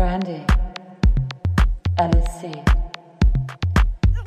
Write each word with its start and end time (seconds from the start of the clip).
Brandy. 0.00 0.40
LSC. 1.98 2.50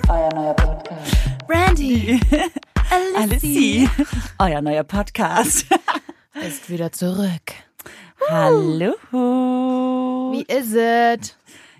Euer 0.08 0.30
neuer 0.36 0.54
Podcast. 0.54 1.16
Brandy. 1.48 2.20
Alice, 3.16 3.90
euer 4.38 4.62
neuer 4.62 4.84
Podcast. 4.84 5.66
ist 6.48 6.70
wieder 6.70 6.92
zurück. 6.92 7.54
Hallo. 8.30 8.94
Wie 10.34 10.44
ist 10.44 10.76
es? 10.76 11.36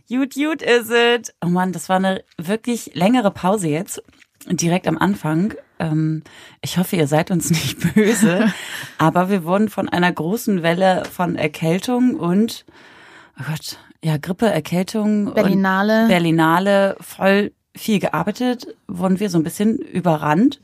Gut, 0.10 0.34
gut 0.34 0.64
is 0.64 0.90
it. 0.90 1.32
Oh 1.46 1.50
Mann, 1.50 1.72
das 1.72 1.88
war 1.88 1.98
eine 1.98 2.24
wirklich 2.40 2.96
längere 2.96 3.30
Pause 3.30 3.68
jetzt. 3.68 4.02
Direkt 4.48 4.88
am 4.88 4.98
Anfang. 4.98 5.54
Ähm, 5.78 6.24
ich 6.64 6.80
hoffe, 6.80 6.96
ihr 6.96 7.06
seid 7.06 7.30
uns 7.30 7.50
nicht 7.52 7.94
böse. 7.94 8.52
aber 8.98 9.30
wir 9.30 9.44
wurden 9.44 9.70
von 9.70 9.88
einer 9.88 10.12
großen 10.12 10.64
Welle 10.64 11.06
von 11.06 11.36
Erkältung 11.36 12.16
und, 12.16 12.66
oh 13.40 13.44
Gott, 13.48 13.78
ja, 14.04 14.18
Grippe, 14.18 14.48
Erkältung. 14.48 15.34
Berlinale. 15.34 16.08
Berlinale, 16.08 16.98
voll 17.00 17.52
viel 17.76 18.00
gearbeitet, 18.00 18.68
wurden 18.88 19.20
wir 19.20 19.30
so 19.30 19.38
ein 19.38 19.44
bisschen 19.44 19.78
überrannt 19.78 20.62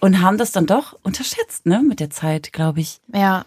und 0.00 0.20
haben 0.20 0.38
das 0.38 0.52
dann 0.52 0.66
doch 0.66 0.96
unterschätzt, 1.02 1.66
ne, 1.66 1.82
mit 1.82 2.00
der 2.00 2.10
Zeit, 2.10 2.52
glaube 2.52 2.80
ich. 2.80 3.00
Ja, 3.12 3.44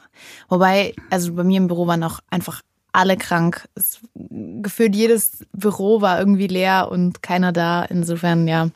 wobei, 0.49 0.94
also 1.09 1.34
bei 1.34 1.44
mir 1.44 1.58
im 1.58 1.68
Büro 1.68 1.88
waren 1.88 2.04
auch 2.04 2.20
einfach 2.30 2.62
alle 2.91 3.18
krank. 3.18 3.70
Es, 3.76 3.99
gefühlt 4.16 4.96
jedes 4.96 5.46
Büro 5.54 6.02
war 6.02 6.20
irgendwie 6.20 6.48
leer 6.48 6.90
und 6.91 7.21
keiner 7.21 7.52
da. 7.52 7.84
Insofern, 7.84 8.48
ja. 8.48 8.70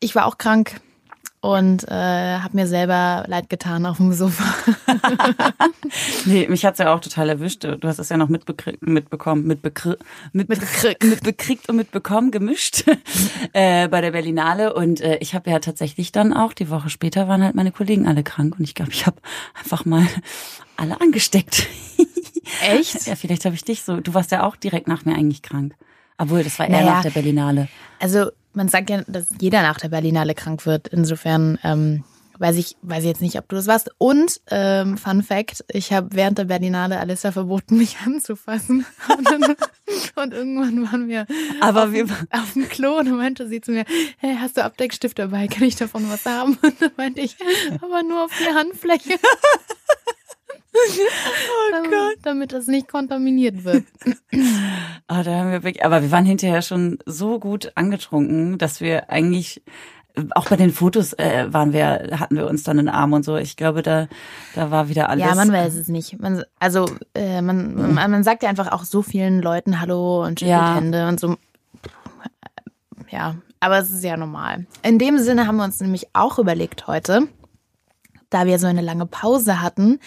Ich 0.00 0.14
war 0.14 0.26
auch 0.26 0.38
krank 0.38 0.80
und 1.44 1.86
äh, 1.88 2.38
habe 2.38 2.56
mir 2.56 2.66
selber 2.66 3.24
leid 3.26 3.50
getan 3.50 3.84
auf 3.84 3.98
dem 3.98 4.14
Sofa. 4.14 4.44
nee, 6.24 6.48
mich 6.48 6.64
hat's 6.64 6.78
ja 6.78 6.94
auch 6.94 7.00
total 7.00 7.28
erwischt. 7.28 7.64
Du 7.64 7.86
hast 7.86 7.98
es 7.98 8.08
ja 8.08 8.16
noch 8.16 8.30
mitbekriegt, 8.30 8.80
mitbekommen, 8.80 9.46
mitbekriegt, 9.46 10.02
mitbekriegt, 10.32 11.04
mitbekriegt 11.04 11.68
und 11.68 11.76
mitbekommen, 11.76 12.30
gemischt 12.30 12.84
äh, 13.52 13.88
bei 13.88 14.00
der 14.00 14.12
Berlinale. 14.12 14.72
Und 14.72 15.02
äh, 15.02 15.18
ich 15.18 15.34
habe 15.34 15.50
ja 15.50 15.58
tatsächlich 15.58 16.12
dann 16.12 16.32
auch, 16.32 16.54
die 16.54 16.70
Woche 16.70 16.88
später 16.88 17.28
waren 17.28 17.44
halt 17.44 17.54
meine 17.54 17.72
Kollegen 17.72 18.08
alle 18.08 18.22
krank 18.22 18.54
und 18.58 18.64
ich 18.64 18.74
glaube, 18.74 18.92
ich 18.92 19.04
habe 19.04 19.18
einfach 19.52 19.84
mal 19.84 20.06
alle 20.78 20.98
angesteckt. 20.98 21.66
Echt? 22.62 23.06
Ja, 23.06 23.16
vielleicht 23.16 23.44
habe 23.44 23.54
ich 23.54 23.64
dich 23.64 23.82
so. 23.82 24.00
Du 24.00 24.14
warst 24.14 24.30
ja 24.30 24.44
auch 24.44 24.56
direkt 24.56 24.88
nach 24.88 25.04
mir 25.04 25.14
eigentlich 25.14 25.42
krank. 25.42 25.74
Obwohl, 26.16 26.42
das 26.42 26.58
war 26.58 26.68
eher 26.68 26.80
Naja. 26.80 26.92
nach 26.94 27.02
der 27.02 27.10
Berlinale. 27.10 27.68
Also 28.00 28.30
man 28.54 28.68
sagt 28.68 28.90
ja, 28.90 29.02
dass 29.06 29.26
jeder 29.40 29.62
nach 29.62 29.78
der 29.78 29.88
Berlinale 29.88 30.34
krank 30.34 30.64
wird. 30.66 30.88
Insofern 30.88 31.58
ähm, 31.62 32.04
weiß 32.38 32.56
ich, 32.56 32.76
weiß 32.82 33.00
ich 33.04 33.08
jetzt 33.08 33.20
nicht, 33.22 33.38
ob 33.38 33.48
du 33.48 33.56
das 33.56 33.66
warst. 33.66 33.90
Und 33.98 34.40
ähm, 34.50 34.96
Fun 34.98 35.22
Fact: 35.22 35.64
Ich 35.68 35.92
habe 35.92 36.08
während 36.12 36.38
der 36.38 36.44
Berlinale 36.46 36.98
Alissa 36.98 37.30
verboten, 37.32 37.76
mich 37.78 37.98
anzufassen. 38.04 38.84
Und, 39.16 39.24
dann, 39.30 39.56
und 40.16 40.34
irgendwann 40.34 40.82
waren 40.90 41.08
wir, 41.08 41.26
Aber 41.60 41.84
auf, 41.84 41.92
wir- 41.92 42.06
auf 42.30 42.52
dem 42.54 42.68
Klo 42.68 42.98
und 42.98 43.06
dann 43.06 43.16
meinte 43.16 43.48
sie 43.48 43.60
zu 43.60 43.70
mir: 43.72 43.84
Hey, 44.18 44.36
hast 44.40 44.56
du 44.56 44.64
Abdeckstift 44.64 45.18
dabei? 45.18 45.46
Kann 45.48 45.62
ich 45.64 45.76
davon 45.76 46.08
was 46.10 46.24
haben? 46.26 46.58
Und 46.62 46.80
dann 46.80 46.90
meinte 46.96 47.20
ich: 47.20 47.36
Aber 47.82 48.02
nur 48.02 48.24
auf 48.24 48.32
die 48.38 48.54
Handfläche. 48.54 49.18
Oh 50.74 51.82
Gott. 51.82 52.18
Damit 52.22 52.52
das 52.52 52.66
nicht 52.66 52.88
kontaminiert 52.88 53.64
wird. 53.64 53.84
Ah, 55.06 55.22
da 55.22 55.34
haben 55.34 55.52
wir 55.52 55.62
wirklich, 55.62 55.84
aber 55.84 56.00
wir 56.00 56.10
waren 56.10 56.24
hinterher 56.24 56.62
schon 56.62 56.98
so 57.04 57.38
gut 57.38 57.72
angetrunken, 57.74 58.56
dass 58.56 58.80
wir 58.80 59.10
eigentlich 59.10 59.62
auch 60.34 60.48
bei 60.48 60.56
den 60.56 60.72
Fotos 60.72 61.12
äh, 61.14 61.52
waren 61.52 61.72
wir, 61.72 62.18
hatten 62.18 62.36
wir 62.36 62.46
uns 62.48 62.62
dann 62.62 62.78
in 62.78 62.86
den 62.86 62.94
Arm 62.94 63.12
und 63.12 63.24
so. 63.24 63.36
Ich 63.36 63.56
glaube, 63.56 63.82
da, 63.82 64.08
da 64.54 64.70
war 64.70 64.88
wieder 64.88 65.10
alles. 65.10 65.24
Ja, 65.24 65.34
man 65.34 65.52
weiß 65.52 65.74
es 65.74 65.88
nicht. 65.88 66.18
Man, 66.20 66.44
also 66.58 66.86
äh, 67.14 67.42
man, 67.42 67.74
man, 67.94 68.10
man 68.10 68.24
sagt 68.24 68.42
ja 68.42 68.48
einfach 68.48 68.72
auch 68.72 68.84
so 68.84 69.02
vielen 69.02 69.42
Leuten 69.42 69.80
Hallo 69.80 70.24
und 70.24 70.40
schüttelt 70.40 70.56
Ja. 70.56 70.76
Hände 70.76 71.08
und 71.08 71.20
so. 71.20 71.36
Ja, 73.10 73.36
aber 73.60 73.78
es 73.78 73.90
ist 73.90 74.04
ja 74.04 74.16
normal. 74.16 74.66
In 74.82 74.98
dem 74.98 75.18
Sinne 75.18 75.46
haben 75.46 75.56
wir 75.56 75.64
uns 75.64 75.80
nämlich 75.80 76.08
auch 76.12 76.38
überlegt 76.38 76.86
heute, 76.86 77.28
da 78.30 78.46
wir 78.46 78.58
so 78.58 78.66
eine 78.66 78.82
lange 78.82 79.06
Pause 79.06 79.60
hatten, 79.60 80.00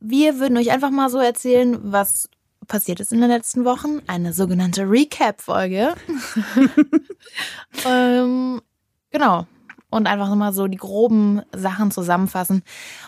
wir 0.00 0.38
würden 0.38 0.56
euch 0.58 0.70
einfach 0.70 0.90
mal 0.90 1.10
so 1.10 1.18
erzählen, 1.18 1.78
was 1.82 2.28
passiert 2.68 3.00
ist 3.00 3.12
in 3.12 3.20
den 3.20 3.30
letzten 3.30 3.64
Wochen. 3.64 4.00
Eine 4.06 4.32
sogenannte 4.32 4.82
Recap-Folge. 4.90 5.94
ähm, 7.88 8.60
genau. 9.10 9.46
Und 9.90 10.06
einfach 10.06 10.34
mal 10.34 10.52
so 10.52 10.66
die 10.66 10.76
groben 10.76 11.42
Sachen 11.54 11.90
zusammenfassen. 11.90 12.62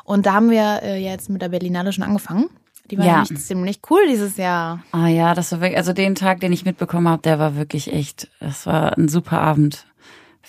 Und 0.05 0.27
da 0.27 0.35
haben 0.35 0.51
wir 0.51 0.81
äh, 0.83 1.03
jetzt 1.03 1.29
mit 1.29 1.43
der 1.43 1.49
Berlinale 1.49 1.93
schon 1.93 2.05
angefangen. 2.05 2.49
Die 2.91 2.97
war 2.97 3.05
Ja. 3.05 3.23
nämlich 3.23 3.45
ziemlich 3.45 3.81
cool 3.91 4.01
dieses 4.09 4.37
Jahr. 4.37 4.83
Ah 4.93 5.09
ja, 5.09 5.35
das 5.35 5.53
war 5.53 5.61
wirklich, 5.61 5.77
also 5.77 5.93
den 5.93 6.15
Tag, 6.15 6.41
den 6.41 6.53
ich 6.53 6.65
mitbekommen 6.65 7.09
habe, 7.09 7.21
der 7.23 7.39
war 7.39 7.57
wirklich 7.57 7.93
echt, 7.93 8.31
das 8.41 8.65
war 8.67 8.97
ein 8.97 9.09
super 9.09 9.41
Abend. 9.41 9.87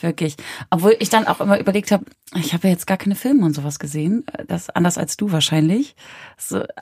Wirklich. 0.02 0.36
Obwohl 0.70 0.96
ich 1.00 1.10
dann 1.10 1.28
auch 1.28 1.42
immer 1.42 1.60
überlegt 1.60 1.92
habe, 1.92 2.06
ich 2.36 2.54
habe 2.54 2.68
ja 2.68 2.74
jetzt 2.74 2.88
gar 2.88 2.98
keine 2.98 3.16
Filme 3.16 3.46
und 3.46 3.54
sowas 3.54 3.80
gesehen. 3.80 4.26
Das 4.48 4.70
anders 4.70 4.98
als 4.98 5.18
du 5.18 5.32
wahrscheinlich. 5.32 5.96
So, 6.38 6.64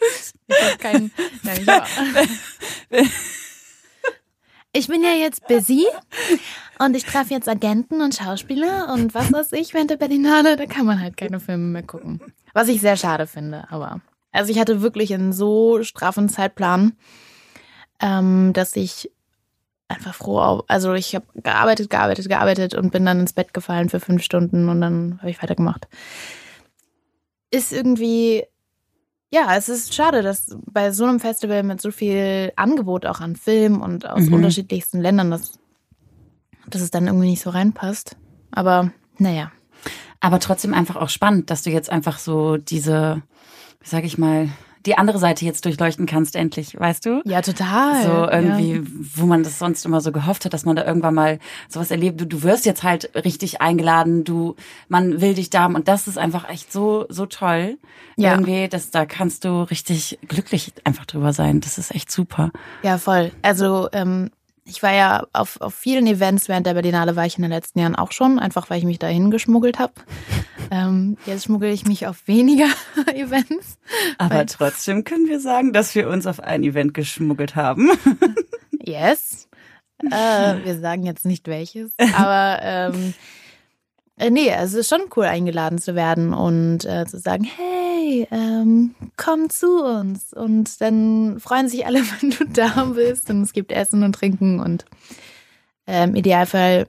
Ich 0.00 0.78
keinen. 0.78 1.10
Ja, 1.42 1.84
ich, 2.90 3.10
ich 4.72 4.88
bin 4.88 5.02
ja 5.02 5.10
jetzt 5.10 5.46
busy 5.48 5.86
und 6.78 6.96
ich 6.96 7.04
treffe 7.04 7.34
jetzt 7.34 7.48
Agenten 7.48 8.00
und 8.00 8.14
Schauspieler 8.14 8.92
und 8.92 9.14
was 9.14 9.32
weiß 9.32 9.52
ich 9.52 9.74
während 9.74 9.90
der 9.90 9.96
Berlinale, 9.96 10.56
da 10.56 10.66
kann 10.66 10.86
man 10.86 11.00
halt 11.00 11.16
keine 11.16 11.40
Filme 11.40 11.66
mehr 11.66 11.82
gucken. 11.82 12.20
Was 12.54 12.68
ich 12.68 12.80
sehr 12.80 12.96
schade 12.96 13.26
finde, 13.26 13.70
aber. 13.70 14.00
Also 14.30 14.52
ich 14.52 14.58
hatte 14.58 14.82
wirklich 14.82 15.12
einen 15.12 15.32
so 15.32 15.82
straffen 15.82 16.28
Zeitplan, 16.28 16.96
ähm, 18.00 18.52
dass 18.52 18.76
ich 18.76 19.10
einfach 19.88 20.14
froh 20.14 20.38
auf. 20.40 20.64
Also 20.68 20.92
ich 20.94 21.14
habe 21.14 21.26
gearbeitet, 21.34 21.90
gearbeitet, 21.90 22.28
gearbeitet 22.28 22.74
und 22.74 22.92
bin 22.92 23.04
dann 23.06 23.20
ins 23.20 23.32
Bett 23.32 23.54
gefallen 23.54 23.88
für 23.88 24.00
fünf 24.00 24.22
Stunden 24.22 24.68
und 24.68 24.80
dann 24.80 25.18
habe 25.20 25.30
ich 25.30 25.42
weitergemacht. 25.42 25.88
Ist 27.50 27.72
irgendwie 27.72 28.44
ja, 29.30 29.54
es 29.56 29.68
ist 29.68 29.94
schade, 29.94 30.22
dass 30.22 30.56
bei 30.64 30.90
so 30.90 31.04
einem 31.04 31.20
Festival 31.20 31.62
mit 31.62 31.82
so 31.82 31.90
viel 31.90 32.50
Angebot 32.56 33.04
auch 33.04 33.20
an 33.20 33.36
Film 33.36 33.82
und 33.82 34.08
aus 34.08 34.26
Mhm. 34.26 34.32
unterschiedlichsten 34.34 35.00
Ländern, 35.02 35.30
dass, 35.30 35.58
dass 36.66 36.80
es 36.80 36.90
dann 36.90 37.06
irgendwie 37.06 37.28
nicht 37.28 37.42
so 37.42 37.50
reinpasst. 37.50 38.16
Aber 38.52 38.90
naja. 39.18 39.52
aber 40.20 40.40
trotzdem 40.40 40.72
einfach 40.72 40.96
auch 40.96 41.10
spannend, 41.10 41.50
dass 41.50 41.62
du 41.62 41.70
jetzt 41.70 41.90
einfach 41.90 42.18
so 42.18 42.56
diese, 42.56 43.22
wie 43.80 43.88
sag 43.88 44.04
ich 44.04 44.16
mal, 44.16 44.48
die 44.86 44.96
andere 44.98 45.18
Seite 45.18 45.44
jetzt 45.44 45.64
durchleuchten 45.64 46.06
kannst, 46.06 46.36
endlich, 46.36 46.78
weißt 46.78 47.04
du? 47.06 47.22
Ja, 47.24 47.42
total. 47.42 48.02
So 48.04 48.30
irgendwie, 48.30 48.72
Ja. 48.74 48.82
wo 49.16 49.26
man 49.26 49.42
das 49.42 49.58
sonst 49.58 49.84
immer 49.84 50.00
so 50.00 50.12
gehofft 50.12 50.44
hat, 50.44 50.52
dass 50.54 50.64
man 50.64 50.76
da 50.76 50.84
irgendwann 50.84 51.14
mal 51.14 51.38
sowas 51.68 51.90
erlebt. 51.90 52.20
Du, 52.20 52.26
du 52.26 52.42
wirst 52.42 52.64
jetzt 52.66 52.82
halt 52.82 53.10
richtig 53.14 53.60
eingeladen, 53.60 54.24
du, 54.24 54.54
man 54.88 55.20
will 55.20 55.34
dich 55.34 55.50
da 55.50 55.60
haben 55.62 55.74
und 55.74 55.88
das 55.88 56.06
ist 56.08 56.18
einfach 56.18 56.48
echt 56.48 56.72
so, 56.72 57.06
so 57.08 57.26
toll. 57.26 57.78
Ja. 58.16 58.32
Irgendwie, 58.32 58.68
dass 58.68 58.90
da 58.90 59.06
kannst 59.06 59.44
du 59.44 59.62
richtig 59.62 60.18
glücklich 60.26 60.72
einfach 60.84 61.06
drüber 61.06 61.32
sein. 61.32 61.60
Das 61.60 61.78
ist 61.78 61.94
echt 61.94 62.10
super. 62.10 62.50
Ja, 62.82 62.98
voll. 62.98 63.30
Also 63.42 63.88
ähm, 63.92 64.30
ich 64.68 64.82
war 64.82 64.92
ja 64.92 65.26
auf, 65.32 65.60
auf 65.60 65.74
vielen 65.74 66.06
Events 66.06 66.48
während 66.48 66.66
der 66.66 66.74
Berlinale 66.74 67.16
war 67.16 67.26
ich 67.26 67.36
in 67.36 67.42
den 67.42 67.50
letzten 67.50 67.78
Jahren 67.78 67.96
auch 67.96 68.12
schon, 68.12 68.38
einfach 68.38 68.68
weil 68.70 68.78
ich 68.78 68.84
mich 68.84 68.98
dahin 68.98 69.30
geschmuggelt 69.30 69.78
habe. 69.78 69.94
ähm, 70.70 71.16
jetzt 71.26 71.44
schmuggel 71.44 71.70
ich 71.70 71.86
mich 71.86 72.06
auf 72.06 72.26
weniger 72.26 72.68
Events. 73.14 73.78
Aber 74.18 74.44
trotzdem 74.46 75.04
können 75.04 75.26
wir 75.26 75.40
sagen, 75.40 75.72
dass 75.72 75.94
wir 75.94 76.08
uns 76.08 76.26
auf 76.26 76.40
ein 76.40 76.62
Event 76.62 76.94
geschmuggelt 76.94 77.56
haben. 77.56 77.90
Yes. 78.80 79.48
Äh, 80.02 80.64
wir 80.64 80.78
sagen 80.78 81.02
jetzt 81.02 81.26
nicht 81.26 81.46
welches, 81.46 81.92
aber 82.14 82.60
ähm, 82.62 83.12
äh, 84.18 84.30
nee, 84.30 84.50
es 84.50 84.74
ist 84.74 84.88
schon 84.88 85.02
cool, 85.16 85.24
eingeladen 85.24 85.78
zu 85.78 85.94
werden 85.94 86.34
und 86.34 86.84
äh, 86.84 87.06
zu 87.06 87.18
sagen, 87.18 87.44
hey, 87.44 88.26
ähm, 88.30 88.94
komm 89.16 89.48
zu 89.50 89.84
uns. 89.84 90.32
Und 90.32 90.80
dann 90.80 91.38
freuen 91.40 91.68
sich 91.68 91.86
alle, 91.86 92.00
wenn 92.20 92.30
du 92.30 92.44
da 92.46 92.84
bist 92.84 93.30
und 93.30 93.42
es 93.42 93.52
gibt 93.52 93.72
Essen 93.72 94.02
und 94.02 94.14
Trinken 94.14 94.60
und 94.60 94.84
ähm, 95.86 96.14
Idealfall, 96.14 96.86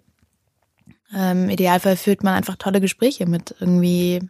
ähm, 1.16 1.50
Idealfall 1.50 1.98
führt 1.98 2.24
man 2.24 2.36
einfach 2.36 2.56
tolle 2.58 2.82
Gespräche 2.82 3.26
mit 3.26 3.56
irgendwie 3.60 4.22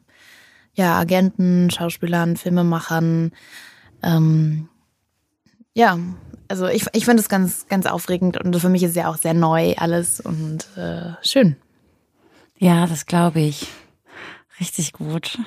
ja, 0.73 0.97
Agenten, 0.97 1.69
Schauspielern, 1.71 2.37
Filmemachern, 2.37 3.31
ähm, 4.03 4.69
ja, 5.73 5.97
also 6.47 6.67
ich, 6.67 6.85
ich 6.93 7.05
finde 7.05 7.21
es 7.21 7.29
ganz, 7.29 7.67
ganz 7.67 7.85
aufregend 7.85 8.37
und 8.37 8.55
für 8.59 8.69
mich 8.69 8.83
ist 8.83 8.95
ja 8.95 9.07
auch 9.07 9.17
sehr 9.17 9.33
neu 9.33 9.75
alles 9.77 10.19
und 10.19 10.65
äh, 10.75 11.13
schön. 11.21 11.55
Ja, 12.59 12.85
das 12.85 13.05
glaube 13.05 13.39
ich. 13.39 13.67
Richtig 14.59 14.93
gut. 14.93 15.39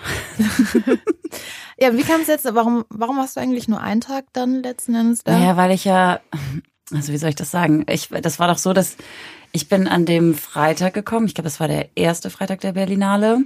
Ja, 1.79 1.97
wie 1.97 2.03
kam 2.03 2.21
es 2.21 2.29
jetzt, 2.29 2.47
warum, 2.55 2.85
warum 2.91 3.17
warst 3.17 3.37
du 3.37 3.41
eigentlich 3.41 3.67
nur 3.67 3.81
einen 3.81 4.01
Tag 4.01 4.27
dann 4.33 4.63
letzten 4.63 4.95
Endes 4.95 5.25
da? 5.25 5.33
Naja, 5.33 5.57
weil 5.57 5.73
ich 5.73 5.85
ja, 5.85 6.21
also 6.93 7.13
wie 7.13 7.17
soll 7.19 7.31
ich 7.31 7.35
das 7.35 7.51
sagen? 7.51 7.85
Ich, 7.89 8.09
das 8.09 8.39
war 8.39 8.47
doch 8.47 8.59
so, 8.59 8.73
dass 8.73 8.97
ich 9.51 9.69
bin 9.69 9.89
an 9.89 10.07
dem 10.07 10.35
Freitag 10.35 10.95
gekommen. 10.95 11.27
Ich 11.27 11.35
glaube, 11.35 11.49
das 11.49 11.59
war 11.59 11.69
der 11.69 11.89
erste 11.97 12.31
Freitag 12.31 12.61
der 12.61 12.73
Berlinale. 12.73 13.41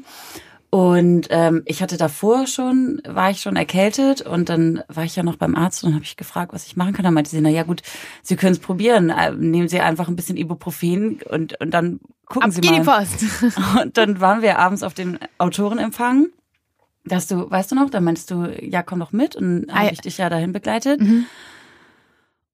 Und 0.76 1.28
ähm, 1.30 1.62
ich 1.64 1.80
hatte 1.80 1.96
davor 1.96 2.46
schon, 2.46 3.00
war 3.08 3.30
ich 3.30 3.40
schon 3.40 3.56
erkältet 3.56 4.20
und 4.20 4.50
dann 4.50 4.82
war 4.88 5.04
ich 5.04 5.16
ja 5.16 5.22
noch 5.22 5.36
beim 5.36 5.54
Arzt 5.54 5.84
und 5.84 5.94
habe 5.94 6.04
ich 6.04 6.18
gefragt, 6.18 6.52
was 6.52 6.66
ich 6.66 6.76
machen 6.76 6.92
kann. 6.92 7.02
Dann 7.02 7.14
meinte 7.14 7.30
sie, 7.30 7.40
na 7.40 7.48
ja 7.48 7.62
gut, 7.62 7.80
Sie 8.22 8.36
können 8.36 8.52
es 8.52 8.58
probieren. 8.58 9.08
Äh, 9.08 9.32
Nehmen 9.32 9.68
Sie 9.68 9.80
einfach 9.80 10.06
ein 10.06 10.16
bisschen 10.16 10.36
Ibuprofen 10.36 11.22
und, 11.30 11.58
und 11.62 11.70
dann 11.70 11.98
gucken 12.26 12.50
Ab 12.50 12.52
Sie 12.52 12.60
mal. 12.60 12.78
die 12.78 12.84
Post. 12.84 13.56
Und 13.82 13.96
dann 13.96 14.20
waren 14.20 14.42
wir 14.42 14.58
abends 14.58 14.82
auf 14.82 14.92
dem 14.92 15.18
Autorenempfang. 15.38 16.26
Dass 17.06 17.26
du, 17.26 17.50
weißt 17.50 17.70
du 17.70 17.74
noch, 17.76 17.88
da 17.88 18.02
meinst 18.02 18.30
du, 18.30 18.54
ja, 18.60 18.82
komm 18.82 18.98
doch 18.98 19.12
mit 19.12 19.34
und 19.34 19.70
Ah, 19.70 19.78
habe 19.78 19.92
ich 19.94 20.02
dich 20.02 20.18
ja 20.18 20.28
dahin 20.28 20.52
begleitet. 20.52 21.00
Mhm. 21.00 21.24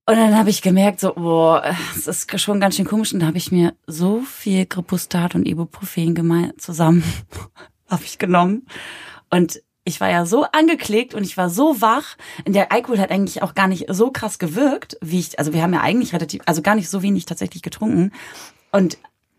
Und 0.05 0.15
dann 0.15 0.37
habe 0.37 0.49
ich 0.49 0.61
gemerkt, 0.61 1.01
so, 1.01 1.13
boah, 1.13 1.61
es 1.97 2.07
ist 2.07 2.39
schon 2.39 2.61
ganz 2.61 2.77
schön 2.77 2.85
komisch. 2.85 3.13
Und 3.13 3.19
da 3.19 3.25
habe 3.25 3.37
ich 3.37 3.51
mir 3.51 3.73
so 3.85 4.21
viel 4.21 4.65
Gripustat 4.65 5.35
und 5.35 5.45
Ibuprofen 5.45 6.15
gemein 6.15 6.53
zusammen 6.57 7.03
habe 7.99 8.03
ich 8.03 8.17
genommen. 8.17 8.67
Und 9.29 9.61
ich 9.85 9.99
war 9.99 10.09
ja 10.09 10.25
so 10.25 10.45
angeklickt 10.45 11.13
und 11.13 11.23
ich 11.23 11.35
war 11.35 11.49
so 11.49 11.81
wach. 11.81 12.15
Und 12.45 12.53
der 12.55 12.71
Alkohol 12.71 12.99
hat 12.99 13.11
eigentlich 13.11 13.41
auch 13.41 13.53
gar 13.53 13.67
nicht 13.67 13.85
so 13.89 14.11
krass 14.11 14.39
gewirkt, 14.39 14.97
wie 15.01 15.19
ich, 15.19 15.37
also 15.39 15.53
wir 15.53 15.61
haben 15.61 15.73
ja 15.73 15.81
eigentlich 15.81 16.13
relativ, 16.13 16.41
also 16.45 16.61
gar 16.61 16.75
nicht 16.75 16.89
so 16.89 17.01
wenig 17.01 17.25
tatsächlich 17.25 17.63
getrunken. 17.63 18.11
Und 18.71 18.97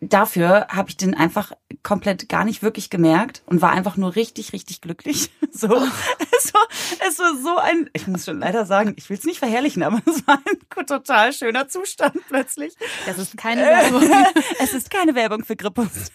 dafür 0.08 0.66
habe 0.68 0.90
ich 0.90 0.96
den 0.96 1.14
einfach 1.14 1.52
komplett 1.82 2.28
gar 2.28 2.44
nicht 2.44 2.62
wirklich 2.62 2.90
gemerkt 2.90 3.42
und 3.46 3.62
war 3.62 3.72
einfach 3.72 3.96
nur 3.96 4.16
richtig, 4.16 4.52
richtig 4.52 4.80
glücklich. 4.80 5.30
So, 5.56 5.68
es, 5.68 6.52
war, 6.52 6.66
es 7.08 7.18
war 7.20 7.36
so 7.40 7.56
ein, 7.58 7.88
ich 7.92 8.08
muss 8.08 8.24
schon 8.24 8.40
leider 8.40 8.66
sagen, 8.66 8.94
ich 8.96 9.08
will 9.08 9.16
es 9.16 9.24
nicht 9.24 9.38
verherrlichen, 9.38 9.84
aber 9.84 10.02
es 10.06 10.26
war 10.26 10.40
ein 10.44 10.86
total 10.86 11.32
schöner 11.32 11.68
Zustand 11.68 12.18
plötzlich. 12.26 12.74
Das 13.06 13.18
ist 13.18 13.36
keine 13.36 13.62
Werbung. 13.62 14.02
es 14.58 14.74
ist 14.74 14.90
keine 14.90 15.14
Werbung 15.14 15.44
für 15.44 15.54
Grippus. 15.54 16.10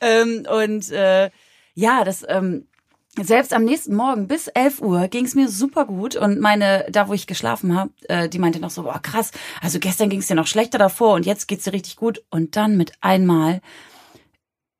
ähm, 0.00 0.46
und 0.48 0.90
äh, 0.92 1.30
ja, 1.74 2.04
das 2.04 2.24
ähm, 2.28 2.68
selbst 3.18 3.52
am 3.52 3.64
nächsten 3.64 3.94
Morgen 3.94 4.28
bis 4.28 4.48
11 4.48 4.80
Uhr 4.80 5.08
ging 5.08 5.24
es 5.24 5.34
mir 5.34 5.48
super 5.48 5.84
gut 5.84 6.14
und 6.14 6.40
meine, 6.40 6.86
da 6.90 7.08
wo 7.08 7.12
ich 7.12 7.26
geschlafen 7.26 7.76
habe, 7.76 7.90
äh, 8.08 8.28
die 8.28 8.38
meinte 8.38 8.60
noch 8.60 8.70
so, 8.70 8.84
boah 8.84 9.00
krass, 9.02 9.32
also 9.60 9.78
gestern 9.80 10.10
ging 10.10 10.20
es 10.20 10.28
dir 10.28 10.36
noch 10.36 10.46
schlechter 10.46 10.78
davor 10.78 11.14
und 11.14 11.26
jetzt 11.26 11.48
geht's 11.48 11.64
dir 11.64 11.72
richtig 11.72 11.96
gut 11.96 12.22
und 12.30 12.56
dann 12.56 12.76
mit 12.76 12.92
einmal 13.00 13.60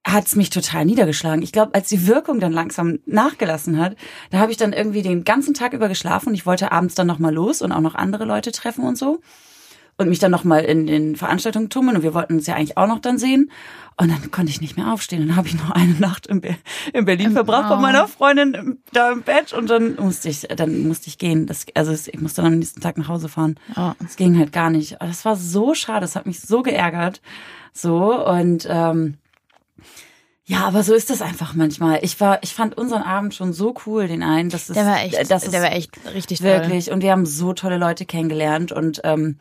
hat's 0.06 0.34
mich 0.36 0.50
total 0.50 0.86
niedergeschlagen. 0.86 1.42
Ich 1.42 1.52
glaube, 1.52 1.74
als 1.74 1.88
die 1.88 2.06
Wirkung 2.06 2.40
dann 2.40 2.52
langsam 2.52 3.00
nachgelassen 3.04 3.78
hat, 3.78 3.96
da 4.30 4.38
habe 4.38 4.50
ich 4.50 4.56
dann 4.56 4.72
irgendwie 4.72 5.02
den 5.02 5.24
ganzen 5.24 5.52
Tag 5.52 5.72
über 5.72 5.88
geschlafen 5.88 6.28
und 6.28 6.34
ich 6.34 6.46
wollte 6.46 6.72
abends 6.72 6.94
dann 6.94 7.06
noch 7.06 7.18
mal 7.18 7.34
los 7.34 7.62
und 7.62 7.72
auch 7.72 7.80
noch 7.80 7.94
andere 7.94 8.24
Leute 8.24 8.52
treffen 8.52 8.84
und 8.84 8.96
so 8.96 9.20
und 10.00 10.08
mich 10.08 10.19
dann 10.19 10.31
noch 10.31 10.44
mal 10.44 10.64
in 10.64 10.87
den 10.87 11.14
Veranstaltungen 11.17 11.69
tummeln 11.70 11.97
und 11.97 12.02
wir 12.02 12.14
wollten 12.14 12.35
uns 12.35 12.47
ja 12.47 12.55
eigentlich 12.56 12.76
auch 12.76 12.87
noch 12.88 12.99
dann 12.99 13.19
sehen 13.19 13.50
und 13.97 14.11
dann 14.11 14.31
konnte 14.31 14.50
ich 14.50 14.61
nicht 14.61 14.76
mehr 14.76 14.93
aufstehen. 14.93 15.26
Dann 15.26 15.37
habe 15.37 15.47
ich 15.47 15.55
noch 15.55 15.70
eine 15.70 15.93
Nacht 15.94 16.26
in, 16.26 16.41
Be 16.41 16.56
in 16.93 17.05
Berlin 17.05 17.32
verbracht 17.32 17.69
bei 17.69 17.76
meiner 17.76 18.08
Freundin 18.08 18.55
im- 18.55 18.79
da 18.93 19.12
im 19.12 19.23
Bett 19.23 19.52
und 19.52 19.69
dann 19.70 19.97
musste 19.97 20.29
ich 20.29 20.41
dann 20.56 20.88
musste 20.88 21.08
ich 21.08 21.19
gehen. 21.19 21.47
Das, 21.47 21.67
also 21.75 21.93
ich 21.93 22.20
musste 22.20 22.43
dann 22.43 22.55
am 22.55 22.58
nächsten 22.58 22.81
Tag 22.81 22.99
nach 22.99 23.08
Hause 23.08 23.29
fahren. 23.29 23.56
Oh. 23.76 23.93
Das 24.00 24.17
ging 24.17 24.38
halt 24.38 24.52
gar 24.52 24.70
nicht. 24.70 25.00
Aber 25.00 25.08
Das 25.08 25.25
war 25.25 25.37
so 25.37 25.75
schade. 25.75 26.00
Das 26.00 26.17
hat 26.17 26.26
mich 26.26 26.41
so 26.41 26.62
geärgert. 26.62 27.20
So 27.73 28.26
und 28.26 28.67
ähm, 28.69 29.19
ja, 30.44 30.64
aber 30.67 30.82
so 30.82 30.94
ist 30.94 31.11
das 31.11 31.23
einfach 31.23 31.55
manchmal. 31.55 32.00
Ich 32.02 32.20
war, 32.20 32.43
ich 32.43 32.55
fand 32.55 32.76
unseren 32.76 33.02
Abend 33.02 33.35
schon 33.35 33.52
so 33.52 33.73
cool, 33.87 34.08
den 34.08 34.25
einen. 34.25 34.49
Das 34.50 34.69
ist, 34.69 34.75
Der 34.76 34.85
war 34.85 35.00
echt, 35.00 35.31
das 35.31 35.44
ist 35.44 35.52
der 35.52 35.62
war 35.62 35.73
echt 35.73 35.93
richtig 36.12 36.38
toll. 36.41 36.49
Wirklich. 36.49 36.91
Und 36.91 37.02
wir 37.02 37.12
haben 37.12 37.25
so 37.25 37.52
tolle 37.52 37.76
Leute 37.79 38.05
kennengelernt 38.05 38.73
und 38.73 39.00
ähm, 39.05 39.38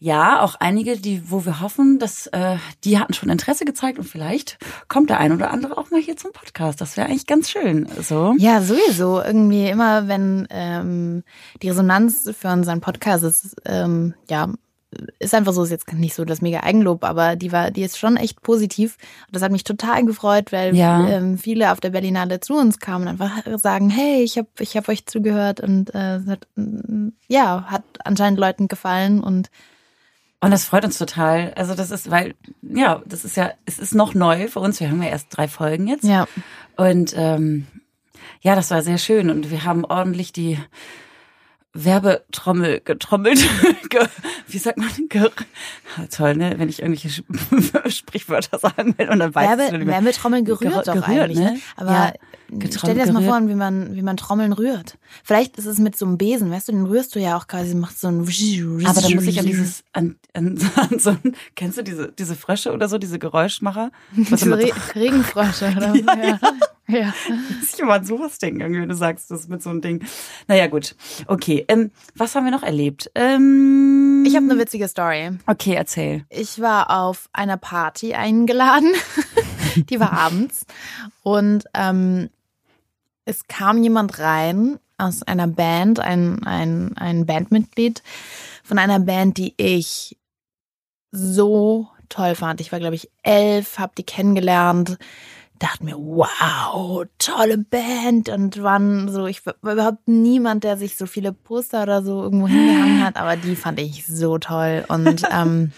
ja, 0.00 0.42
auch 0.42 0.54
einige, 0.60 0.96
die, 0.96 1.30
wo 1.30 1.44
wir 1.44 1.60
hoffen, 1.60 1.98
dass 1.98 2.26
äh, 2.28 2.56
die 2.84 2.98
hatten 2.98 3.14
schon 3.14 3.30
Interesse 3.30 3.64
gezeigt 3.64 3.98
und 3.98 4.04
vielleicht 4.04 4.58
kommt 4.88 5.10
der 5.10 5.18
ein 5.18 5.32
oder 5.32 5.50
andere 5.50 5.76
auch 5.76 5.90
mal 5.90 6.00
hier 6.00 6.16
zum 6.16 6.32
Podcast. 6.32 6.80
Das 6.80 6.96
wäre 6.96 7.08
eigentlich 7.08 7.26
ganz 7.26 7.50
schön. 7.50 7.88
So. 8.00 8.34
Ja, 8.38 8.60
sowieso. 8.62 9.20
Irgendwie 9.20 9.66
immer, 9.68 10.06
wenn 10.06 10.46
ähm, 10.50 11.24
die 11.62 11.68
Resonanz 11.68 12.30
für 12.38 12.48
unseren 12.48 12.80
Podcast 12.80 13.24
ist, 13.24 13.56
ähm, 13.64 14.14
ja, 14.30 14.48
ist 15.18 15.34
einfach 15.34 15.52
so, 15.52 15.64
ist 15.64 15.70
jetzt 15.70 15.92
nicht 15.92 16.14
so 16.14 16.24
das 16.24 16.40
mega 16.40 16.60
Eigenlob, 16.60 17.04
aber 17.04 17.36
die 17.36 17.52
war, 17.52 17.70
die 17.70 17.82
ist 17.82 17.98
schon 17.98 18.16
echt 18.16 18.40
positiv. 18.40 18.96
Das 19.30 19.42
hat 19.42 19.52
mich 19.52 19.64
total 19.64 20.04
gefreut, 20.06 20.50
weil 20.50 20.74
Ja. 20.74 21.06
ähm, 21.08 21.36
viele 21.38 21.72
auf 21.72 21.80
der 21.80 21.90
Berlinale 21.90 22.40
zu 22.40 22.54
uns 22.54 22.78
kamen 22.78 23.06
und 23.06 23.08
einfach 23.20 23.42
sagen, 23.58 23.90
hey, 23.90 24.22
ich 24.22 24.38
habe 24.38 24.48
ich 24.60 24.76
hab 24.76 24.88
euch 24.88 25.04
zugehört 25.06 25.60
und 25.60 25.94
äh, 25.94 26.20
hat, 26.26 26.46
ja, 27.28 27.64
hat 27.66 27.82
anscheinend 28.04 28.38
Leuten 28.40 28.68
gefallen 28.68 29.22
und 29.22 29.50
Und 30.40 30.50
das 30.52 30.64
freut 30.64 30.84
uns 30.84 30.98
total. 30.98 31.52
Also 31.56 31.74
das 31.74 31.90
ist, 31.90 32.10
weil, 32.10 32.34
ja, 32.62 33.02
das 33.06 33.24
ist 33.24 33.36
ja, 33.36 33.50
es 33.64 33.78
ist 33.78 33.94
noch 33.94 34.14
neu 34.14 34.46
für 34.48 34.60
uns. 34.60 34.78
Wir 34.78 34.88
haben 34.90 35.02
ja 35.02 35.08
erst 35.08 35.26
drei 35.36 35.48
Folgen 35.48 35.86
jetzt. 35.88 36.04
ja. 36.04 36.26
Und 36.76 37.12
ähm, 37.16 37.66
ja, 38.40 38.54
das 38.54 38.70
war 38.70 38.82
sehr 38.82 38.98
schön. 38.98 39.30
Und 39.30 39.50
wir 39.50 39.64
haben 39.64 39.84
ordentlich 39.84 40.32
die 40.32 40.58
Werbetrommel 41.74 42.80
getrommelt. 42.84 43.38
Ge, 43.90 44.00
wie 44.46 44.58
sagt 44.58 44.78
man? 44.78 44.88
Ge, 45.08 45.28
Ah, 45.96 46.06
toll, 46.10 46.34
ne? 46.36 46.54
Wenn 46.58 46.68
ich 46.68 46.80
irgendwelche 46.82 47.22
Sprichwörter 47.90 48.58
sagen 48.58 48.94
will 48.96 49.08
und 49.10 49.18
dann 49.18 49.34
weiß 49.34 49.50
ich 49.52 49.58
Werbe, 49.72 49.78
mehr. 49.84 49.86
Werbetrommeln 50.02 50.44
gerührt 50.44 50.72
Ger- 50.74 50.84
doch 50.84 50.94
gerührt, 51.06 51.24
eigentlich, 51.24 51.38
ne? 51.38 51.52
ne? 51.54 51.60
Aber 51.76 51.90
Ja, 51.92 52.12
stell 52.48 52.58
getrommelt, 52.58 52.98
dir 52.98 53.04
das 53.04 53.12
mal 53.12 53.22
vor, 53.22 53.48
wie 53.48 53.54
man, 53.54 53.94
wie 53.94 54.02
man 54.02 54.16
Trommeln 54.16 54.52
rührt. 54.52 54.98
Vielleicht 55.22 55.58
ist 55.58 55.66
es 55.66 55.78
mit 55.78 55.96
so 55.96 56.06
einem 56.06 56.18
Besen, 56.18 56.50
weißt 56.50 56.68
du, 56.68 56.72
den 56.72 56.86
rührst 56.86 57.14
du 57.14 57.20
ja 57.20 57.36
auch 57.36 57.46
quasi, 57.46 57.74
macht 57.74 57.98
so 57.98 58.08
ein 58.08 58.20
Aber 58.20 59.00
da 59.00 59.08
muss 59.10 59.26
ich 59.26 59.38
an 59.38 59.46
dieses, 59.46 59.84
an, 59.92 60.16
an, 60.32 60.58
an 60.76 60.98
so 60.98 61.10
ein, 61.10 61.36
kennst 61.54 61.78
du 61.78 61.82
diese, 61.82 62.12
diese 62.12 62.34
Frösche 62.34 62.72
oder 62.72 62.88
so, 62.88 62.98
diese 62.98 63.18
Geräuschmacher? 63.18 63.90
Was 64.12 64.40
diese 64.40 64.58
Re 64.58 64.70
Regenfrösche 64.94 65.72
oder 65.76 65.92
was? 65.92 66.00
Ja. 66.88 66.98
ja. 66.98 67.14
muss 67.60 67.74
ich 67.74 67.78
immer 67.78 67.94
an 67.94 68.04
sowas 68.04 68.38
denken, 68.38 68.60
irgendwie, 68.60 68.80
wenn 68.80 68.88
du 68.88 68.96
sagst, 68.96 69.30
das 69.30 69.48
mit 69.48 69.62
so 69.62 69.70
einem 69.70 69.82
Ding. 69.82 70.04
Naja, 70.46 70.66
gut. 70.68 70.96
Okay, 71.26 71.64
ähm, 71.68 71.90
was 72.14 72.34
haben 72.34 72.44
wir 72.44 72.52
noch 72.52 72.62
erlebt? 72.62 73.10
Ähm, 73.14 74.24
Ich 74.26 74.34
habe 74.36 74.46
eine 74.50 74.58
witzige 74.58 74.88
Story. 74.88 75.30
Okay, 75.46 75.74
erzähl. 75.74 76.24
Ich 76.30 76.60
war 76.60 76.90
auf 76.90 77.28
einer 77.32 77.58
Party 77.58 78.14
eingeladen. 78.14 78.92
Die 79.90 80.00
war 80.00 80.12
abends. 80.12 80.66
Und 81.22 81.64
ähm, 81.74 82.30
es 83.28 83.46
kam 83.46 83.82
jemand 83.82 84.18
rein 84.18 84.78
aus 84.96 85.22
einer 85.22 85.46
Band, 85.46 86.00
ein, 86.00 86.42
ein, 86.44 86.96
ein 86.96 87.26
Bandmitglied 87.26 88.02
von 88.64 88.78
einer 88.78 89.00
Band, 89.00 89.36
die 89.36 89.52
ich 89.58 90.16
so 91.12 91.88
toll 92.08 92.34
fand. 92.34 92.62
Ich 92.62 92.72
war, 92.72 92.80
glaube 92.80 92.94
ich, 92.94 93.10
elf, 93.22 93.78
habe 93.78 93.92
die 93.98 94.02
kennengelernt, 94.02 94.96
dachte 95.58 95.84
mir, 95.84 95.96
wow, 95.98 97.04
tolle 97.18 97.58
Band 97.58 98.30
und 98.30 98.62
waren 98.62 99.10
so, 99.10 99.26
ich 99.26 99.44
war 99.44 99.56
überhaupt 99.62 100.08
niemand, 100.08 100.64
der 100.64 100.78
sich 100.78 100.96
so 100.96 101.04
viele 101.04 101.32
Poster 101.32 101.82
oder 101.82 102.02
so 102.02 102.22
irgendwo 102.22 102.48
hingehangen 102.48 103.04
hat, 103.04 103.16
aber 103.16 103.36
die 103.36 103.56
fand 103.56 103.78
ich 103.78 104.06
so 104.06 104.38
toll 104.38 104.86
und 104.88 105.22
ähm, 105.30 105.72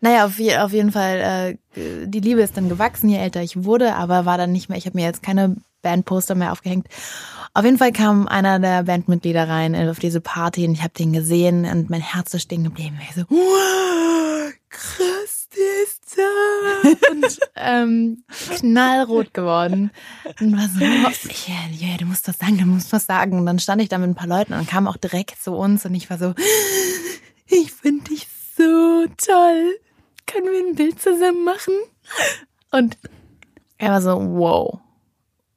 naja, 0.00 0.26
auf, 0.26 0.38
je, 0.38 0.58
auf 0.58 0.72
jeden 0.72 0.92
Fall, 0.92 1.58
äh, 1.76 2.06
die 2.06 2.20
Liebe 2.20 2.42
ist 2.42 2.56
dann 2.56 2.68
gewachsen, 2.68 3.08
je 3.08 3.16
älter 3.16 3.42
ich 3.42 3.64
wurde, 3.64 3.96
aber 3.96 4.26
war 4.26 4.38
dann 4.38 4.52
nicht 4.52 4.68
mehr, 4.68 4.78
ich 4.78 4.86
habe 4.86 4.96
mir 4.96 5.04
jetzt 5.04 5.22
keine 5.22 5.56
Bandposter 5.84 6.34
mehr 6.34 6.50
aufgehängt. 6.50 6.88
Auf 7.56 7.64
jeden 7.64 7.78
Fall 7.78 7.92
kam 7.92 8.26
einer 8.26 8.58
der 8.58 8.82
Bandmitglieder 8.82 9.48
rein 9.48 9.74
äh, 9.74 9.88
auf 9.88 10.00
diese 10.00 10.20
Party 10.20 10.66
und 10.66 10.72
ich 10.72 10.82
habe 10.82 10.92
den 10.94 11.12
gesehen 11.12 11.64
und 11.64 11.88
mein 11.88 12.00
Herz 12.00 12.34
ist 12.34 12.42
stehen 12.42 12.64
geblieben. 12.64 12.98
Ich 13.08 13.14
so, 13.14 13.22
wow, 13.28 14.52
krass, 14.68 15.48
der 15.56 15.82
ist 15.84 16.16
da. 16.16 17.10
Und 17.12 17.38
ähm, 17.56 18.24
knallrot 18.56 19.32
geworden. 19.34 19.90
Und 20.40 20.56
war 20.56 20.68
so, 20.68 20.80
ja, 20.80 21.56
ja, 21.70 21.96
du 21.96 22.06
musst 22.06 22.26
was 22.26 22.38
sagen, 22.38 22.58
du 22.58 22.66
musst 22.66 22.92
was 22.92 23.06
sagen. 23.06 23.38
Und 23.38 23.46
dann 23.46 23.58
stand 23.58 23.82
ich 23.82 23.88
da 23.88 23.98
mit 23.98 24.10
ein 24.10 24.14
paar 24.14 24.26
Leuten 24.26 24.52
und 24.52 24.68
kam 24.68 24.88
auch 24.88 24.96
direkt 24.96 25.42
zu 25.42 25.52
uns 25.52 25.84
und 25.86 25.94
ich 25.94 26.10
war 26.10 26.18
so, 26.18 26.34
ich 27.46 27.72
finde 27.72 28.04
dich 28.10 28.26
so 28.56 29.06
toll. 29.16 29.78
Können 30.26 30.46
wir 30.46 30.70
ein 30.70 30.74
Bild 30.74 31.00
zusammen 31.00 31.44
machen? 31.44 31.74
Und 32.70 32.98
er 33.78 33.90
war 33.90 34.02
so, 34.02 34.18
wow, 34.18 34.80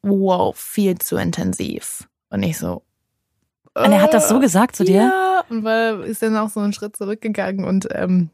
wow, 0.08 0.56
viel 0.58 0.98
zu 0.98 1.18
intensiv. 1.18 2.08
Und 2.30 2.44
ich 2.44 2.58
so, 2.58 2.84
Und 3.76 3.92
er 3.92 4.02
hat 4.02 4.14
das 4.14 4.28
so 4.30 4.40
gesagt 4.40 4.76
zu 4.76 4.84
dir? 4.84 4.96
ja, 5.04 5.44
und 5.50 5.64
weil 5.64 6.02
ist 6.02 6.22
dann 6.22 6.36
auch 6.38 6.50
so 6.50 6.60
einen 6.60 6.74
Schritt 6.74 6.96
zurückgegangen 6.98 7.66
und 7.66 7.88
ähm, 7.92 8.30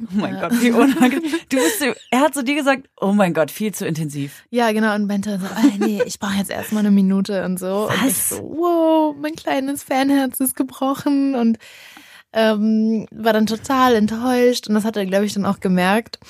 Oh 0.00 0.14
mein 0.14 0.38
Gott, 0.38 0.52
wie 0.62 0.70
unangenehm. 0.70 1.32
Du 1.48 1.56
bist, 1.56 1.80
so- 1.80 1.92
er 2.12 2.20
hat 2.20 2.32
zu 2.32 2.44
dir 2.44 2.54
gesagt, 2.54 2.88
oh 3.00 3.10
mein 3.12 3.34
Gott, 3.34 3.50
viel 3.50 3.74
zu 3.74 3.84
intensiv. 3.84 4.44
ja, 4.50 4.70
genau, 4.70 4.94
und 4.94 5.08
meinte 5.08 5.40
so, 5.40 5.46
ah, 5.46 5.62
nee, 5.76 6.00
ich 6.06 6.20
brauche 6.20 6.36
jetzt 6.38 6.52
erstmal 6.52 6.80
eine 6.86 6.92
Minute 6.92 7.44
und 7.44 7.58
so. 7.58 7.88
Und 7.88 7.94
ich 7.96 8.02
Was? 8.06 8.28
so, 8.28 8.36
wow, 8.36 9.16
mein 9.18 9.34
kleines 9.34 9.82
Fanherz 9.82 10.38
ist 10.38 10.54
gebrochen 10.54 11.34
und 11.34 11.58
ähm, 12.32 13.06
war 13.10 13.32
dann 13.32 13.46
total 13.46 13.96
enttäuscht 13.96 14.68
und 14.68 14.74
das 14.74 14.84
hat 14.84 14.96
er, 14.96 15.04
glaube 15.06 15.24
ich, 15.24 15.34
dann 15.34 15.44
auch 15.46 15.58
gemerkt. 15.58 16.20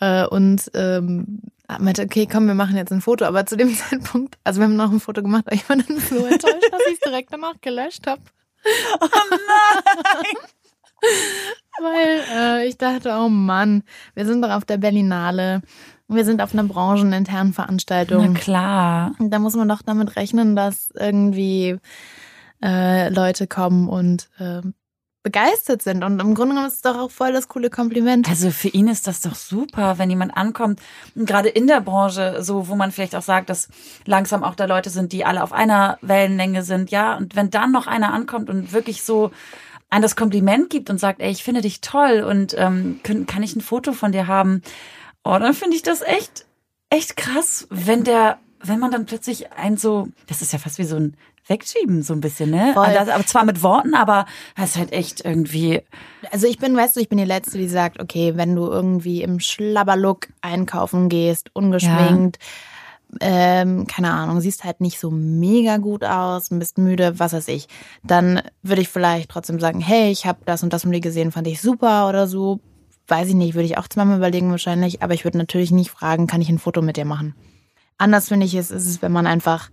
Äh, 0.00 0.26
und 0.26 0.70
ähm, 0.74 1.40
meinte, 1.78 2.02
okay, 2.02 2.26
komm, 2.30 2.46
wir 2.46 2.54
machen 2.54 2.76
jetzt 2.76 2.92
ein 2.92 3.00
Foto. 3.00 3.24
Aber 3.24 3.44
zu 3.46 3.56
dem 3.56 3.74
Zeitpunkt, 3.76 4.38
also 4.44 4.60
wir 4.60 4.64
haben 4.64 4.76
noch 4.76 4.90
ein 4.90 5.00
Foto 5.00 5.22
gemacht, 5.22 5.44
aber 5.46 5.54
ich 5.54 5.68
war 5.68 5.76
dann 5.76 5.98
so 5.98 6.16
enttäuscht, 6.24 6.70
dass 6.70 6.80
ich 6.88 6.94
es 6.94 7.00
direkt 7.00 7.32
danach 7.32 7.60
gelöscht 7.60 8.06
habe. 8.06 8.22
Oh 9.00 9.08
nein! 9.30 10.42
Weil 11.80 12.20
äh, 12.34 12.66
ich 12.66 12.76
dachte, 12.76 13.10
oh 13.16 13.28
Mann, 13.28 13.84
wir 14.14 14.26
sind 14.26 14.42
doch 14.42 14.50
auf 14.50 14.64
der 14.64 14.78
Berlinale. 14.78 15.62
wir 16.08 16.24
sind 16.24 16.42
auf 16.42 16.52
einer 16.52 16.64
brancheninternen 16.64 17.52
Veranstaltung. 17.52 18.32
Na 18.32 18.38
klar. 18.38 19.14
Da 19.20 19.38
muss 19.38 19.54
man 19.54 19.68
doch 19.68 19.82
damit 19.82 20.16
rechnen, 20.16 20.56
dass 20.56 20.90
irgendwie 20.96 21.78
äh, 22.62 23.08
Leute 23.10 23.46
kommen 23.46 23.88
und 23.88 24.28
äh, 24.38 24.62
begeistert 25.28 25.82
sind. 25.82 26.04
Und 26.04 26.20
im 26.20 26.34
Grunde 26.34 26.54
genommen 26.54 26.68
ist 26.68 26.76
es 26.76 26.80
doch 26.80 26.96
auch 26.96 27.10
voll 27.10 27.34
das 27.34 27.48
coole 27.48 27.68
Kompliment. 27.68 28.30
Also 28.30 28.50
für 28.50 28.68
ihn 28.68 28.88
ist 28.88 29.06
das 29.06 29.20
doch 29.20 29.34
super, 29.34 29.98
wenn 29.98 30.08
jemand 30.08 30.34
ankommt, 30.34 30.80
gerade 31.14 31.50
in 31.50 31.66
der 31.66 31.82
Branche, 31.82 32.42
so 32.42 32.68
wo 32.68 32.76
man 32.76 32.92
vielleicht 32.92 33.14
auch 33.14 33.22
sagt, 33.22 33.50
dass 33.50 33.68
langsam 34.06 34.42
auch 34.42 34.54
da 34.54 34.64
Leute 34.64 34.88
sind, 34.88 35.12
die 35.12 35.26
alle 35.26 35.42
auf 35.42 35.52
einer 35.52 35.98
Wellenlänge 36.00 36.62
sind, 36.62 36.90
ja, 36.90 37.18
und 37.18 37.36
wenn 37.36 37.50
dann 37.50 37.72
noch 37.72 37.86
einer 37.86 38.14
ankommt 38.14 38.48
und 38.48 38.72
wirklich 38.72 39.02
so 39.02 39.30
ein 39.90 40.00
das 40.00 40.16
Kompliment 40.16 40.70
gibt 40.70 40.88
und 40.88 40.98
sagt, 40.98 41.20
ey, 41.20 41.30
ich 41.30 41.44
finde 41.44 41.60
dich 41.60 41.82
toll 41.82 42.24
und 42.26 42.54
ähm, 42.56 43.00
können, 43.02 43.26
kann 43.26 43.42
ich 43.42 43.54
ein 43.54 43.60
Foto 43.60 43.92
von 43.92 44.12
dir 44.12 44.28
haben? 44.28 44.62
Oh, 45.24 45.36
dann 45.38 45.52
finde 45.52 45.76
ich 45.76 45.82
das 45.82 46.00
echt, 46.00 46.46
echt 46.88 47.18
krass, 47.18 47.66
wenn 47.68 48.02
der, 48.02 48.38
wenn 48.62 48.78
man 48.78 48.90
dann 48.90 49.04
plötzlich 49.04 49.52
ein 49.52 49.76
so, 49.76 50.08
das 50.26 50.40
ist 50.40 50.54
ja 50.54 50.58
fast 50.58 50.78
wie 50.78 50.84
so 50.84 50.96
ein 50.96 51.16
Wegschieben, 51.48 52.02
so 52.02 52.12
ein 52.12 52.20
bisschen, 52.20 52.50
ne? 52.50 52.72
Voll. 52.74 52.92
Das, 52.92 53.08
aber 53.08 53.24
zwar 53.26 53.44
mit 53.44 53.62
Worten, 53.62 53.94
aber 53.94 54.26
das 54.56 54.70
ist 54.70 54.76
halt 54.76 54.92
echt 54.92 55.24
irgendwie, 55.24 55.82
Also 56.30 56.46
ich 56.46 56.58
bin, 56.58 56.76
weißt 56.76 56.96
du, 56.96 57.00
ich 57.00 57.08
bin 57.08 57.18
die 57.18 57.24
Letzte, 57.24 57.58
die 57.58 57.68
sagt, 57.68 58.00
okay, 58.00 58.36
wenn 58.36 58.54
du 58.54 58.66
irgendwie 58.66 59.22
im 59.22 59.40
Schlabberlook 59.40 60.28
einkaufen 60.40 61.08
gehst, 61.08 61.54
ungeschminkt, 61.54 62.38
ähm, 63.20 63.86
keine 63.86 64.12
Ahnung, 64.12 64.40
siehst 64.40 64.64
halt 64.64 64.80
nicht 64.80 65.00
so 65.00 65.10
mega 65.10 65.78
gut 65.78 66.04
aus, 66.04 66.48
bist 66.50 66.78
müde, 66.78 67.18
was 67.18 67.32
weiß 67.32 67.48
ich, 67.48 67.68
dann 68.02 68.42
würde 68.62 68.82
ich 68.82 68.88
vielleicht 68.88 69.30
trotzdem 69.30 69.60
sagen, 69.60 69.80
hey, 69.80 70.10
ich 70.10 70.26
habe 70.26 70.40
das 70.44 70.62
und 70.62 70.72
das 70.72 70.82
von 70.82 70.92
dir 70.92 71.00
gesehen, 71.00 71.32
fand 71.32 71.46
ich 71.46 71.60
super 71.60 72.08
oder 72.08 72.26
so. 72.26 72.60
Weiß 73.06 73.28
ich 73.28 73.34
nicht, 73.34 73.54
würde 73.54 73.64
ich 73.64 73.78
auch 73.78 73.88
zweimal 73.88 74.18
überlegen 74.18 74.50
wahrscheinlich, 74.50 75.02
aber 75.02 75.14
ich 75.14 75.24
würde 75.24 75.38
natürlich 75.38 75.70
nicht 75.70 75.90
fragen, 75.90 76.26
kann 76.26 76.42
ich 76.42 76.50
ein 76.50 76.58
Foto 76.58 76.82
mit 76.82 76.98
dir 76.98 77.06
machen? 77.06 77.34
Anders 77.96 78.28
finde 78.28 78.44
ich 78.44 78.54
es, 78.54 78.70
ist 78.70 78.86
es, 78.86 79.00
wenn 79.00 79.12
man 79.12 79.26
einfach 79.26 79.70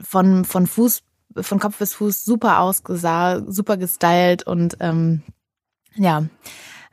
von, 0.00 0.44
von 0.44 0.66
Fuß, 0.66 1.02
von 1.40 1.58
Kopf 1.58 1.78
bis 1.78 1.94
Fuß 1.94 2.24
super 2.24 2.60
ausgesah, 2.60 3.42
super 3.46 3.76
gestylt 3.76 4.46
und 4.46 4.76
ähm, 4.80 5.22
ja, 5.94 6.26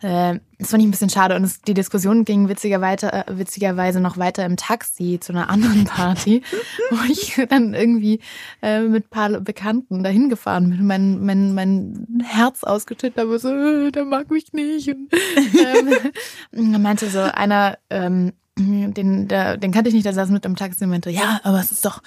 äh, 0.01 0.39
das 0.59 0.69
fand 0.69 0.83
ich 0.83 0.87
ein 0.87 0.91
bisschen 0.91 1.09
schade 1.09 1.35
und 1.35 1.43
es, 1.43 1.61
die 1.61 1.73
Diskussion 1.73 2.25
ging 2.25 2.47
witziger 2.47 2.81
weiter, 2.81 3.27
äh, 3.27 3.37
witzigerweise 3.37 3.99
noch 3.99 4.17
weiter 4.17 4.45
im 4.45 4.57
Taxi 4.57 5.19
zu 5.19 5.33
einer 5.33 5.49
anderen 5.49 5.85
Party, 5.85 6.43
wo 6.91 7.11
ich 7.11 7.41
dann 7.49 7.73
irgendwie 7.73 8.19
äh, 8.61 8.81
mit 8.81 9.05
ein 9.05 9.09
paar 9.09 9.29
Bekannten 9.41 10.03
dahin 10.03 10.29
gefahren 10.29 10.69
bin, 10.69 10.85
mein, 10.85 11.25
mein, 11.25 11.53
mein 11.53 12.23
Herz 12.23 12.63
ausgeschüttet 12.63 13.17
habe, 13.17 13.39
so, 13.39 13.49
äh, 13.49 13.91
der 13.91 14.05
mag 14.05 14.29
mich 14.29 14.53
nicht. 14.53 14.89
Und, 14.89 15.09
ähm, 15.13 16.11
und 16.75 16.81
meinte 16.81 17.09
so 17.09 17.19
einer, 17.21 17.77
ähm, 17.89 18.33
den, 18.57 19.27
der, 19.27 19.57
den 19.57 19.71
kannte 19.71 19.89
ich 19.89 19.93
nicht, 19.93 20.05
der 20.05 20.13
saß 20.13 20.29
mit 20.29 20.45
im 20.45 20.55
Taxi 20.55 20.83
und 20.83 20.89
meinte, 20.89 21.09
ja, 21.09 21.41
aber 21.43 21.59
es 21.59 21.71
ist 21.71 21.83
doch, 21.83 22.01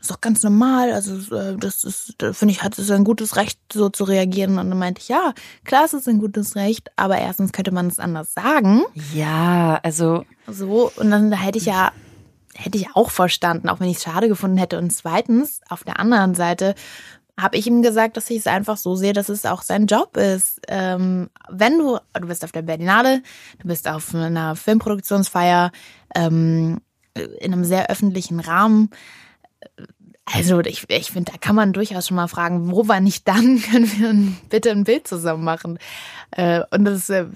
ist 0.00 0.10
doch 0.10 0.20
ganz 0.20 0.42
normal, 0.42 0.92
also 0.92 1.34
äh, 1.34 1.56
das 1.56 1.84
ist, 1.84 2.14
da 2.18 2.32
finde 2.32 2.52
ich, 2.52 2.62
hat 2.62 2.76
es 2.76 2.90
ein 2.90 3.04
gutes 3.04 3.36
Recht, 3.36 3.58
so 3.72 3.88
zu 3.88 4.04
reagieren. 4.04 4.58
Und 4.58 4.68
dann 4.68 4.78
meinte 4.78 5.00
ich, 5.00 5.08
ja, 5.08 5.32
klar, 5.64 5.84
es 5.84 5.92
ist 5.94 6.08
ein 6.08 6.18
gutes 6.18 6.56
Recht, 6.56 6.90
aber 6.96 7.18
erstens 7.18 7.52
könnte 7.52 7.70
man 7.70 7.86
es 7.86 8.00
anders 8.00 8.34
sagen. 8.34 8.82
ja, 9.14 9.78
also 9.82 10.24
So, 10.48 10.90
und 10.96 11.10
dann 11.10 11.32
hätte 11.32 11.58
ich 11.58 11.66
ja, 11.66 11.92
hätte 12.54 12.78
ich 12.78 12.88
auch 12.94 13.10
verstanden, 13.10 13.68
auch 13.68 13.78
wenn 13.78 13.88
ich 13.88 13.98
es 13.98 14.02
schade 14.02 14.28
gefunden 14.28 14.56
hätte. 14.58 14.78
Und 14.78 14.92
zweitens, 14.92 15.60
auf 15.68 15.84
der 15.84 16.00
anderen 16.00 16.34
Seite, 16.34 16.74
habe 17.40 17.56
ich 17.56 17.66
ihm 17.66 17.82
gesagt, 17.82 18.16
dass 18.16 18.30
ich 18.30 18.38
es 18.38 18.46
einfach 18.46 18.76
so 18.76 18.94
sehe, 18.94 19.12
dass 19.12 19.28
es 19.28 19.46
auch 19.46 19.62
sein 19.62 19.86
Job 19.86 20.16
ist. 20.16 20.60
Ähm, 20.68 21.30
wenn 21.48 21.78
du, 21.78 21.98
du 22.12 22.26
bist 22.26 22.44
auf 22.44 22.52
der 22.52 22.62
Berlinale, 22.62 23.22
du 23.60 23.68
bist 23.68 23.88
auf 23.88 24.14
einer 24.14 24.54
Filmproduktionsfeier, 24.54 25.72
ähm, 26.14 26.80
in 27.14 27.52
einem 27.52 27.64
sehr 27.64 27.90
öffentlichen 27.90 28.40
Rahmen. 28.40 28.90
Also 30.24 30.60
ich, 30.60 30.88
ich 30.88 31.10
finde, 31.10 31.32
da 31.32 31.38
kann 31.38 31.56
man 31.56 31.72
durchaus 31.72 32.06
schon 32.06 32.16
mal 32.16 32.28
fragen, 32.28 32.70
wo 32.70 32.86
war 32.86 33.00
nicht 33.00 33.26
dann, 33.26 33.60
können 33.70 33.90
wir 33.98 34.08
ein, 34.08 34.38
bitte 34.48 34.70
ein 34.70 34.84
Bild 34.84 35.08
zusammen 35.08 35.42
machen. 35.42 35.78
Äh, 36.30 36.62
und 36.70 36.84
das 36.84 37.00
ist, 37.00 37.10
äh, 37.10 37.26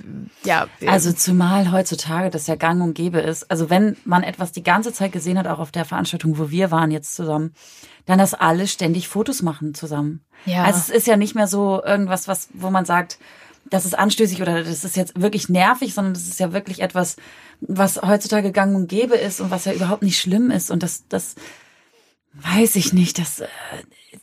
ja. 0.45 0.69
Also 0.87 1.13
zumal 1.13 1.73
heutzutage 1.73 2.31
das 2.31 2.47
ja 2.47 2.55
gang 2.55 2.81
und 2.83 2.95
gäbe 2.95 3.19
ist. 3.19 3.51
Also 3.51 3.71
wenn 3.71 3.97
man 4.05 4.23
etwas 4.23 4.53
die 4.53 4.63
ganze 4.63 4.93
Zeit 4.93 5.13
gesehen 5.13 5.39
hat, 5.39 5.47
auch 5.49 5.59
auf 5.59 5.73
der 5.73 5.85
Veranstaltung, 5.85 6.39
wo 6.39 6.51
wir 6.51 6.71
waren 6.71 6.91
jetzt 6.91 7.15
zusammen, 7.17 7.55
dann 8.07 8.19
dass 8.19 8.35
alle 8.35 8.69
ständig 8.69 9.09
Fotos 9.09 9.43
machen 9.43 9.75
zusammen. 9.75 10.21
Ja. 10.45 10.63
Also 10.65 10.79
es 10.79 10.89
ist 10.89 11.07
ja 11.09 11.17
nicht 11.17 11.35
mehr 11.35 11.49
so 11.49 11.83
irgendwas, 11.85 12.29
was, 12.29 12.49
wo 12.55 12.71
man 12.71 12.85
sagt, 12.85 13.19
das 13.69 13.85
ist 13.85 13.99
anstößig 13.99 14.41
oder 14.43 14.63
das 14.63 14.85
ist 14.85 14.97
jetzt 14.97 15.21
wirklich 15.21 15.49
nervig, 15.49 15.93
sondern 15.93 16.15
das 16.15 16.29
ist 16.29 16.39
ja 16.39 16.53
wirklich 16.53 16.83
etwas, 16.83 17.17
was 17.61 18.01
heutzutage 18.01 18.53
gang 18.53 18.77
und 18.77 18.87
gäbe 18.87 19.17
ist 19.17 19.41
und 19.41 19.51
was 19.51 19.65
ja 19.65 19.73
überhaupt 19.73 20.03
nicht 20.03 20.21
schlimm 20.21 20.53
ist. 20.53 20.71
Und 20.71 20.85
das, 20.85 21.09
das 21.09 21.35
weiß 22.41 22.77
ich 22.77 22.93
nicht, 22.93 23.19
das, 23.19 23.41
äh, 23.41 23.49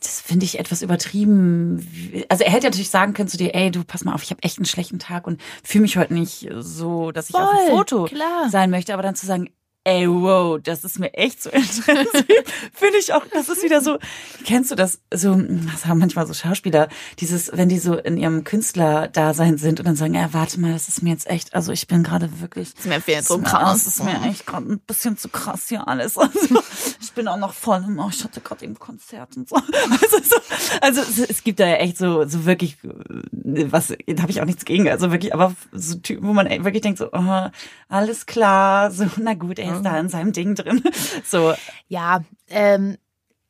das 0.00 0.20
finde 0.20 0.44
ich 0.44 0.58
etwas 0.58 0.82
übertrieben. 0.82 2.24
Also 2.28 2.44
er 2.44 2.52
hätte 2.52 2.66
natürlich 2.66 2.90
sagen 2.90 3.14
können 3.14 3.28
zu 3.28 3.36
dir, 3.36 3.54
ey, 3.54 3.70
du 3.70 3.84
pass 3.84 4.04
mal 4.04 4.14
auf, 4.14 4.22
ich 4.22 4.30
habe 4.30 4.42
echt 4.42 4.58
einen 4.58 4.66
schlechten 4.66 4.98
Tag 4.98 5.26
und 5.26 5.40
fühle 5.62 5.82
mich 5.82 5.96
heute 5.96 6.14
nicht 6.14 6.48
so, 6.58 7.12
dass 7.12 7.28
ich 7.28 7.34
auf 7.34 7.50
Voll, 7.50 7.58
ein 7.60 7.70
Foto 7.70 8.04
klar. 8.04 8.48
sein 8.50 8.70
möchte, 8.70 8.92
aber 8.92 9.02
dann 9.02 9.14
zu 9.14 9.26
sagen, 9.26 9.50
ey, 9.86 10.08
wow, 10.08 10.58
das 10.62 10.82
ist 10.82 10.98
mir 10.98 11.12
echt 11.12 11.42
so 11.42 11.50
intensiv. 11.52 12.42
Finde 12.72 12.98
ich 12.98 13.12
auch, 13.12 13.24
das 13.32 13.50
ist 13.50 13.62
wieder 13.62 13.82
so, 13.82 13.98
kennst 14.44 14.70
du 14.70 14.74
das, 14.74 15.00
so, 15.12 15.34
das 15.36 15.84
haben 15.84 15.98
manchmal 15.98 16.26
so 16.26 16.32
Schauspieler, 16.32 16.88
dieses, 17.20 17.50
wenn 17.52 17.68
die 17.68 17.78
so 17.78 17.94
in 17.94 18.16
ihrem 18.16 18.44
Künstlerdasein 18.44 19.58
sind 19.58 19.80
und 19.80 19.86
dann 19.86 19.96
sagen, 19.96 20.14
ja, 20.14 20.32
warte 20.32 20.58
mal, 20.58 20.72
das 20.72 20.88
ist 20.88 21.02
mir 21.02 21.10
jetzt 21.10 21.28
echt, 21.28 21.54
also 21.54 21.70
ich 21.70 21.86
bin 21.86 22.02
gerade 22.02 22.40
wirklich, 22.40 22.72
ist 22.78 22.86
mir 22.86 23.00
zu 23.22 23.38
das 23.38 23.50
krass. 23.50 23.86
ist 23.86 24.02
mir 24.02 24.22
echt 24.26 24.46
gerade 24.46 24.72
ein 24.72 24.80
bisschen 24.80 25.18
zu 25.18 25.28
krass 25.28 25.68
hier 25.68 25.86
alles. 25.86 26.16
Ich 26.16 26.93
bin 27.14 27.28
auch 27.28 27.36
noch 27.36 27.52
voll 27.52 27.82
im, 27.86 27.98
oh, 27.98 28.08
ich 28.10 28.22
hatte 28.24 28.40
gerade 28.40 28.64
eben 28.64 28.78
Konzert 28.78 29.36
und 29.36 29.48
so. 29.48 29.56
Also, 29.90 30.18
so, 30.22 30.36
also 30.80 31.00
es, 31.00 31.18
es 31.18 31.44
gibt 31.44 31.60
da 31.60 31.66
ja 31.66 31.76
echt 31.76 31.98
so, 31.98 32.24
so 32.26 32.44
wirklich, 32.46 32.76
äh, 32.84 33.66
was, 33.72 33.88
da 34.06 34.22
habe 34.22 34.30
ich 34.30 34.40
auch 34.40 34.44
nichts 34.46 34.64
gegen, 34.64 34.88
also 34.88 35.10
wirklich, 35.10 35.32
aber 35.34 35.54
so 35.72 35.96
Typen, 35.96 36.26
wo 36.26 36.32
man 36.32 36.46
echt 36.46 36.64
wirklich 36.64 36.82
denkt 36.82 36.98
so, 36.98 37.08
oh, 37.12 37.48
alles 37.88 38.26
klar, 38.26 38.90
so, 38.90 39.06
na 39.16 39.34
gut, 39.34 39.58
er 39.58 39.76
ist 39.76 39.82
da 39.82 39.98
in 39.98 40.08
seinem 40.08 40.32
Ding 40.32 40.54
drin. 40.54 40.82
So, 41.24 41.54
Ja, 41.88 42.20
ähm, 42.50 42.96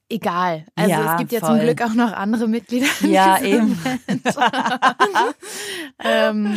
egal. 0.08 0.66
Also 0.76 0.90
Ja, 0.90 1.12
es 1.14 1.18
gibt 1.18 1.32
ja 1.32 1.40
voll. 1.40 1.48
zum 1.50 1.60
Glück 1.60 1.82
auch 1.82 1.94
noch 1.94 2.12
andere 2.12 2.46
Mitglieder. 2.48 2.86
Ja, 3.02 3.40
eben. 3.40 3.78
Ähm, 6.02 6.56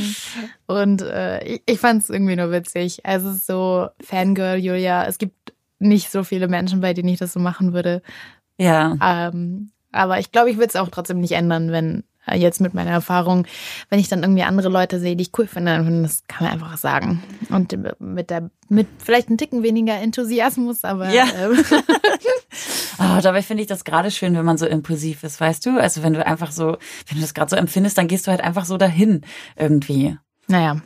und 0.65 1.01
äh, 1.03 1.43
ich, 1.43 1.61
ich 1.65 1.79
fand 1.79 2.03
es 2.03 2.09
irgendwie 2.09 2.35
nur 2.35 2.51
witzig. 2.51 3.05
Also 3.05 3.31
so 3.33 3.87
Fangirl 4.01 4.57
Julia. 4.57 5.05
Es 5.05 5.19
gibt 5.19 5.37
nicht 5.79 6.12
so 6.12 6.24
viele 6.24 6.48
Menschen, 6.48 6.81
bei 6.81 6.93
denen 6.93 7.10
ich 7.10 7.19
das 7.19 7.34
so 7.34 7.39
machen 7.39 7.74
würde. 7.74 8.01
ja. 8.57 8.96
Ähm, 9.01 9.72
aber 9.93 10.19
ich 10.19 10.31
glaube, 10.31 10.51
ich 10.51 10.57
würde 10.57 10.67
es 10.67 10.75
auch 10.75 10.89
trotzdem 10.89 11.22
nicht 11.22 11.31
ändern, 11.31 11.72
wenn 11.72 12.03
äh, 12.27 12.38
jetzt 12.38 12.60
mit 12.60 12.74
meiner 12.74 12.91
Erfahrung, 12.91 13.48
wenn 13.89 14.00
ich 14.00 14.10
dann 14.10 14.22
irgendwie 14.22 14.43
andere 14.43 14.67
Leute 14.69 15.00
sehe, 15.00 15.15
die 15.15 15.24
ich 15.24 15.31
cool 15.39 15.48
finde, 15.48 15.72
dann 15.77 16.03
das 16.03 16.24
kann 16.27 16.43
man 16.46 16.53
einfach 16.53 16.77
sagen. 16.77 17.24
Und 17.50 17.75
mit 18.00 18.29
der, 18.29 18.51
mit 18.67 18.88
vielleicht 19.03 19.29
ein 19.29 19.38
Ticken 19.38 19.63
weniger 19.63 19.96
Enthusiasmus, 19.96 20.84
aber 20.84 21.10
Ja. 21.10 21.25
ähm, 21.39 21.63
Oh, 23.00 23.19
dabei 23.24 23.41
finde 23.41 23.62
ich 23.63 23.67
das 23.67 23.86
gerade 23.86 24.12
schön, 24.12 24.36
wenn 24.36 24.46
man 24.46 24.57
so 24.57 24.65
impulsiv 24.65 25.24
ist, 25.24 25.39
weißt 25.39 25.65
du? 25.65 25.79
Also 25.79 26.03
wenn 26.03 26.13
du 26.13 26.25
einfach 26.25 26.51
so, 26.51 26.77
wenn 27.07 27.15
du 27.15 27.22
das 27.22 27.34
gerade 27.34 27.50
so 27.50 27.55
empfindest, 27.55 27.98
dann 27.98 28.07
gehst 28.10 28.27
du 28.27 28.31
halt 28.31 28.41
einfach 28.41 28.65
so 28.65 28.77
dahin 28.77 29.22
irgendwie. 29.55 30.17
naja, 30.48 30.81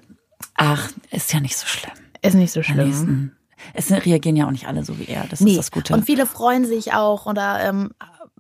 Ach, 0.56 0.90
ist 1.10 1.34
ja 1.34 1.40
nicht 1.40 1.58
so 1.58 1.66
schlimm. 1.66 1.92
ist 2.22 2.36
nicht 2.36 2.52
so 2.54 2.62
schlimm. 2.64 3.32
Es 3.74 3.92
reagieren 3.92 4.36
ja 4.36 4.48
auch 4.48 4.52
nicht 4.52 4.68
alle 4.68 4.84
so 4.84 4.98
wie 5.00 5.06
er. 5.06 5.26
Das 5.30 5.40
Nee. 5.42 5.52
ist 5.52 5.58
das 5.58 5.72
Gute. 5.72 5.94
Und 5.94 6.06
viele 6.06 6.26
freuen 6.26 6.66
sich 6.66 6.94
auch 6.94 7.26
oder 7.26 7.60
ähm, 7.64 7.92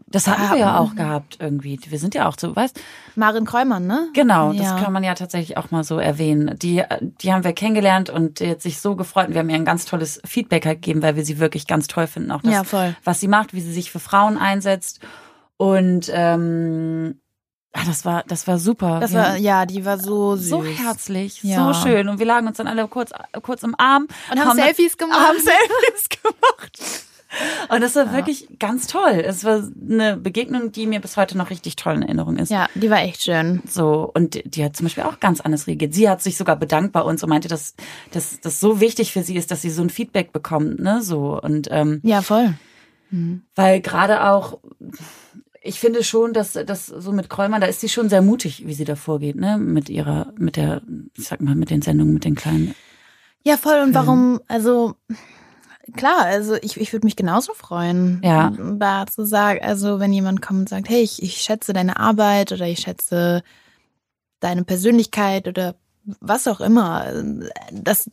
das 0.07 0.27
hatten 0.27 0.49
wir 0.51 0.57
ja 0.57 0.77
auch 0.77 0.93
gehabt 0.95 1.37
irgendwie. 1.39 1.79
Wir 1.87 1.97
sind 1.97 2.13
ja 2.15 2.27
auch 2.27 2.35
so, 2.37 2.53
weißt 2.53 2.77
Marin 3.15 3.45
Kräumann, 3.45 3.87
ne? 3.87 4.09
Genau, 4.13 4.51
Ja. 4.51 4.73
das 4.73 4.83
kann 4.83 4.91
man 4.91 5.05
ja 5.05 5.13
tatsächlich 5.13 5.55
auch 5.57 5.71
mal 5.71 5.85
so 5.85 5.99
erwähnen. 5.99 6.57
Die, 6.61 6.83
die 7.01 7.31
haben 7.31 7.45
wir 7.45 7.53
kennengelernt 7.53 8.09
und 8.09 8.41
die 8.41 8.49
hat 8.49 8.61
sich 8.61 8.81
so 8.81 8.97
gefreut. 8.97 9.27
Und 9.29 9.35
wir 9.35 9.39
haben 9.39 9.49
ihr 9.49 9.55
ein 9.55 9.63
ganz 9.63 9.85
tolles 9.85 10.21
Feedback 10.25 10.65
halt 10.65 10.81
gegeben, 10.81 11.01
weil 11.01 11.15
wir 11.15 11.23
sie 11.23 11.39
wirklich 11.39 11.65
ganz 11.65 11.87
toll 11.87 12.07
finden. 12.07 12.31
Auch 12.31 12.41
das, 12.41 12.51
Ja, 12.71 12.93
was 13.05 13.21
sie 13.21 13.29
macht, 13.29 13.53
wie 13.53 13.61
sie 13.61 13.71
sich 13.71 13.89
für 13.89 13.99
Frauen 13.99 14.37
einsetzt. 14.37 14.99
Und 15.55 16.11
ähm, 16.13 17.20
ah, 17.73 17.81
das 17.85 18.05
war, 18.05 18.23
das 18.27 18.47
war 18.47 18.57
super. 18.59 18.99
Das 18.99 19.13
war, 19.13 19.37
ja, 19.37 19.65
die 19.65 19.85
war 19.85 19.97
so 19.97 20.35
süß. 20.35 20.49
so 20.49 20.63
herzlich, 20.63 21.41
Ja. 21.43 21.73
so 21.73 21.87
schön. 21.87 22.09
Und 22.09 22.19
wir 22.19 22.25
lagen 22.25 22.47
uns 22.47 22.57
dann 22.57 22.67
alle 22.67 22.87
kurz, 22.87 23.11
kurz 23.41 23.63
im 23.63 23.75
Arm. 23.77 24.07
Und 24.31 24.39
haben 24.45 24.57
Selfies 24.57 24.97
gemacht. 24.97 25.19
Haben 25.19 25.37
Selfies 25.37 26.09
gemacht. 26.21 26.79
Und 27.69 27.79
das 27.79 27.95
war 27.95 28.11
wirklich 28.11 28.49
ganz 28.59 28.87
toll. 28.87 29.23
Es 29.25 29.45
war 29.45 29.63
eine 29.89 30.17
Begegnung, 30.17 30.73
die 30.73 30.85
mir 30.85 30.99
bis 30.99 31.15
heute 31.15 31.37
noch 31.37 31.49
richtig 31.49 31.77
toll 31.77 31.93
in 31.95 32.01
Erinnerung 32.01 32.35
ist. 32.35 32.49
Ja, 32.51 32.67
die 32.75 32.89
war 32.89 32.99
echt 32.99 33.23
schön. 33.23 33.61
So, 33.65 34.11
und 34.13 34.41
die- 34.43 34.65
hat 34.65 34.75
zum 34.75 34.85
Beispiel 34.87 35.03
auch 35.05 35.21
ganz 35.21 35.39
anders 35.39 35.65
reagiert. 35.65 35.93
Sie 35.93 36.09
hat 36.09 36.21
sich 36.21 36.35
sogar 36.35 36.57
bedankt 36.57 36.91
bei 36.91 36.99
uns 36.99 37.23
und 37.23 37.29
meinte, 37.29 37.47
dass, 37.47 37.75
dass 38.11 38.41
das 38.41 38.59
so 38.59 38.81
wichtig 38.81 39.13
für 39.13 39.23
sie 39.23 39.37
ist, 39.37 39.49
dass 39.49 39.61
sie 39.61 39.69
so 39.69 39.81
ein 39.81 39.89
Feedback 39.89 40.33
bekommt, 40.33 40.79
ne? 40.81 41.01
So. 41.01 41.39
Und 41.41 41.69
ähm, 41.71 42.01
Ja, 42.03 42.21
voll. 42.21 42.53
weil 43.55 43.79
gerade 43.79 44.25
auch, 44.29 44.59
ich 45.63 45.79
finde 45.79 46.03
schon, 46.03 46.33
dass 46.33 46.53
das 46.53 46.87
so 46.87 47.11
mit 47.11 47.29
Kräumann, 47.29 47.61
da 47.61 47.67
ist 47.67 47.81
sie 47.81 47.89
schon 47.89 48.09
sehr 48.09 48.21
mutig, 48.23 48.65
wie 48.65 48.73
sie 48.73 48.83
da 48.83 48.95
vorgeht, 48.95 49.35
ne? 49.35 49.57
Mit 49.57 49.89
ihrer, 49.89 50.33
mit 50.37 50.55
der, 50.57 50.81
ich 51.15 51.27
sag 51.27 51.39
mal, 51.39 51.55
mit 51.55 51.69
den 51.69 51.81
Sendungen, 51.83 52.13
mit 52.15 52.25
den 52.25 52.35
kleinen. 52.35 52.73
Ja, 53.43 53.57
voll. 53.57 53.79
Und 53.81 53.93
warum, 53.93 54.41
also 54.47 54.95
klar, 55.95 56.25
also 56.25 56.55
ich, 56.55 56.77
ich 56.79 56.91
würde 56.93 57.05
mich 57.05 57.15
genauso 57.15 57.53
freuen, 57.53 58.21
Ja. 58.23 58.51
da 58.77 59.05
zu 59.07 59.25
sagen, 59.25 59.59
also 59.63 59.99
wenn 59.99 60.13
jemand 60.13 60.41
kommt 60.41 60.59
und 60.61 60.69
sagt, 60.69 60.89
hey, 60.89 61.01
ich, 61.01 61.21
ich 61.21 61.37
schätze 61.37 61.73
deine 61.73 61.97
Arbeit 61.97 62.51
oder 62.51 62.67
ich 62.67 62.79
schätze 62.79 63.43
deine 64.39 64.63
Persönlichkeit 64.63 65.47
oder 65.47 65.75
was 66.19 66.47
auch 66.47 66.61
immer. 66.61 67.05
Das, 67.71 68.09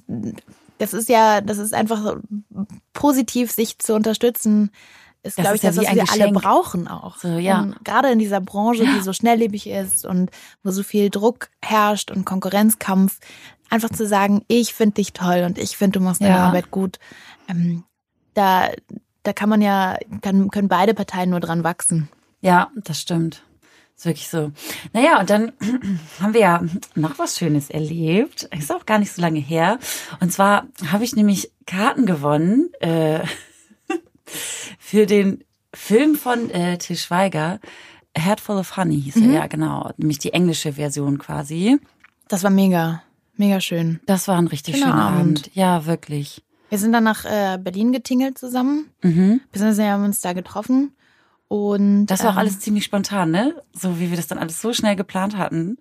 das 0.76 0.92
ist 0.92 1.08
ja, 1.08 1.40
das 1.40 1.56
ist 1.58 1.72
einfach 1.72 2.02
so 2.02 2.20
positiv, 2.92 3.50
sich 3.50 3.78
zu 3.78 3.94
unterstützen, 3.94 4.70
ist, 5.22 5.36
glaube 5.36 5.56
ich, 5.56 5.62
ja 5.62 5.70
das, 5.70 5.78
was 5.78 5.84
wir 5.84 5.90
alle 5.90 6.04
Geschenk. 6.04 6.34
brauchen 6.34 6.88
auch. 6.88 7.18
So, 7.18 7.28
ja. 7.28 7.60
Und 7.60 7.84
gerade 7.84 8.10
in 8.10 8.18
dieser 8.18 8.40
Branche, 8.40 8.84
die 8.84 9.00
so 9.00 9.12
schnelllebig 9.12 9.68
ist 9.68 10.04
und 10.04 10.30
wo 10.62 10.70
so 10.70 10.82
viel 10.82 11.10
Druck 11.10 11.50
herrscht 11.62 12.10
und 12.10 12.24
Konkurrenzkampf, 12.24 13.18
einfach 13.70 13.90
zu 13.90 14.06
sagen, 14.06 14.42
ich 14.48 14.74
finde 14.74 14.94
dich 14.94 15.12
toll 15.12 15.44
und 15.44 15.58
ich 15.58 15.76
finde, 15.76 15.98
du 15.98 16.04
machst 16.04 16.20
deine 16.20 16.34
Ja. 16.36 16.46
Arbeit 16.46 16.70
gut. 16.70 16.98
Ähm, 17.48 17.84
da, 18.34 18.70
da 19.22 19.32
kann 19.32 19.48
man 19.48 19.60
ja, 19.60 19.98
kann, 20.22 20.50
können 20.50 20.68
beide 20.68 20.94
Parteien 20.94 21.30
nur 21.30 21.40
dran 21.40 21.64
wachsen. 21.64 22.08
Ja, 22.40 22.70
das 22.76 23.00
stimmt. 23.00 23.42
Ist 23.96 24.06
wirklich 24.06 24.28
so. 24.28 24.52
Naja, 24.92 25.18
und 25.18 25.28
dann 25.28 25.52
haben 26.20 26.32
wir 26.32 26.40
ja 26.40 26.62
noch 26.94 27.18
was 27.18 27.36
Schönes 27.36 27.68
erlebt. 27.68 28.44
Ist 28.56 28.72
auch 28.72 28.86
gar 28.86 29.00
nicht 29.00 29.12
so 29.12 29.20
lange 29.20 29.40
her. 29.40 29.80
Und 30.20 30.32
zwar 30.32 30.68
habe 30.92 31.02
ich 31.02 31.16
nämlich 31.16 31.50
Karten 31.66 32.06
gewonnen 32.06 32.70
äh, 32.80 33.20
für 34.78 35.06
den 35.06 35.44
Film 35.74 36.14
von 36.14 36.50
äh, 36.50 36.78
Til 36.78 36.96
Schweiger. 36.96 37.60
A 38.16 38.20
Head 38.20 38.40
Full 38.40 38.56
of 38.56 38.76
Honey 38.76 39.00
hieß 39.00 39.16
er, 39.16 39.30
ja, 39.30 39.46
genau. 39.46 39.90
Nämlich 39.96 40.18
die 40.18 40.32
englische 40.32 40.72
Version 40.72 41.18
quasi. 41.18 41.78
Das 42.28 42.42
war 42.42 42.50
mega, 42.50 43.02
mega 43.36 43.60
schön. 43.60 44.00
Das 44.06 44.26
war 44.28 44.38
ein 44.38 44.46
richtig 44.48 44.76
Schöner 44.76 44.92
schöner 44.92 45.02
Abend. 45.02 45.20
Abend. 45.20 45.50
Ja, 45.54 45.86
wirklich. 45.86 46.42
Wir 46.68 46.78
sind 46.78 46.92
dann 46.92 47.04
nach 47.04 47.24
äh, 47.24 47.58
Berlin 47.58 47.92
getingelt 47.92 48.38
zusammen. 48.38 48.90
Mhm. 49.02 49.40
Beziehungsweise 49.52 49.88
haben 49.88 50.04
uns 50.04 50.20
da 50.20 50.32
getroffen. 50.32 50.92
Und 51.48 52.06
Das 52.06 52.20
war 52.24 52.30
auch 52.30 52.32
ähm, 52.34 52.38
alles 52.40 52.60
ziemlich 52.60 52.84
spontan, 52.84 53.30
ne? 53.30 53.54
So 53.72 53.98
wie 54.00 54.10
wir 54.10 54.16
das 54.16 54.26
dann 54.26 54.38
alles 54.38 54.60
so 54.60 54.72
schnell 54.74 54.96
geplant 54.96 55.36
hatten. 55.36 55.78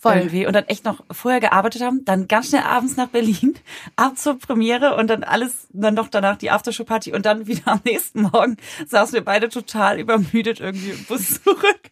Voll. 0.00 0.16
Irgendwie. 0.16 0.46
Und 0.46 0.54
dann 0.54 0.64
echt 0.64 0.86
noch 0.86 1.04
vorher 1.10 1.40
gearbeitet 1.40 1.82
haben, 1.82 2.06
dann 2.06 2.26
ganz 2.26 2.48
schnell 2.48 2.62
abends 2.62 2.96
nach 2.96 3.08
Berlin, 3.08 3.54
ab 3.96 4.16
zur 4.16 4.38
Premiere 4.38 4.96
und 4.96 5.08
dann 5.08 5.24
alles, 5.24 5.66
dann 5.74 5.92
noch 5.94 6.08
danach 6.08 6.36
die 6.36 6.50
Aftershow-Party 6.50 7.12
und 7.12 7.26
dann 7.26 7.46
wieder 7.46 7.68
am 7.68 7.80
nächsten 7.84 8.22
Morgen 8.22 8.56
saßen 8.86 9.12
wir 9.12 9.24
beide 9.24 9.50
total 9.50 10.00
übermüdet 10.00 10.58
irgendwie 10.60 10.90
im 10.90 11.04
Bus 11.04 11.40
zurück. 11.44 11.90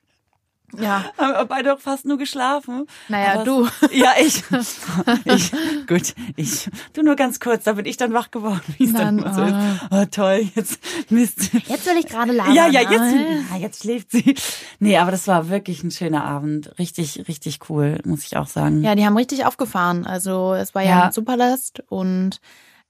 Ja, 0.78 1.04
Haben 1.16 1.48
beide 1.48 1.72
auch 1.74 1.78
fast 1.80 2.04
nur 2.04 2.18
geschlafen. 2.18 2.86
Naja, 3.08 3.34
Aber 3.34 3.44
du. 3.44 3.68
Ja, 3.90 4.12
ich. 4.20 4.42
ich. 5.24 5.50
Gut, 5.86 6.14
ich. 6.36 6.68
Du 6.92 7.02
nur 7.02 7.16
ganz 7.16 7.40
kurz, 7.40 7.64
da 7.64 7.72
bin 7.72 7.86
ich 7.86 7.96
dann 7.96 8.12
wach 8.12 8.30
geworden, 8.30 8.60
wie 8.76 8.84
es 8.84 8.92
dann 8.92 9.18
Dann, 9.18 9.34
so 9.34 9.42
ist. 9.44 9.54
Oh, 9.90 10.04
toll, 10.10 10.48
jetzt 10.54 10.78
Mist. 11.10 11.50
jetzt 11.66 11.86
will 11.86 11.96
ich 11.98 12.06
gerade 12.06 12.32
labern. 12.32 12.54
Ja, 12.54 12.66
ja, 12.68 12.82
jetzt, 12.82 13.14
ja, 13.50 13.56
jetzt 13.56 13.82
schläft 13.82 14.10
sie. 14.10 14.34
Nee, 14.78 14.98
aber 14.98 15.10
das 15.10 15.26
war 15.26 15.48
wirklich 15.48 15.82
ein 15.82 15.90
schöner 15.90 16.24
Abend. 16.24 16.78
Richtig, 16.78 17.26
richtig 17.28 17.60
cool, 17.70 17.98
muss 18.04 18.24
ich 18.24 18.36
auch 18.36 18.46
sagen. 18.46 18.82
Ja, 18.82 18.94
die 18.94 19.06
haben 19.06 19.16
richtig 19.16 19.46
aufgefahren. 19.46 20.06
Also 20.06 20.52
es 20.52 20.74
war 20.74 20.82
ja, 20.82 20.88
Ja. 20.90 21.04
ein 21.06 21.12
Superlast 21.12 21.82
und 21.88 22.40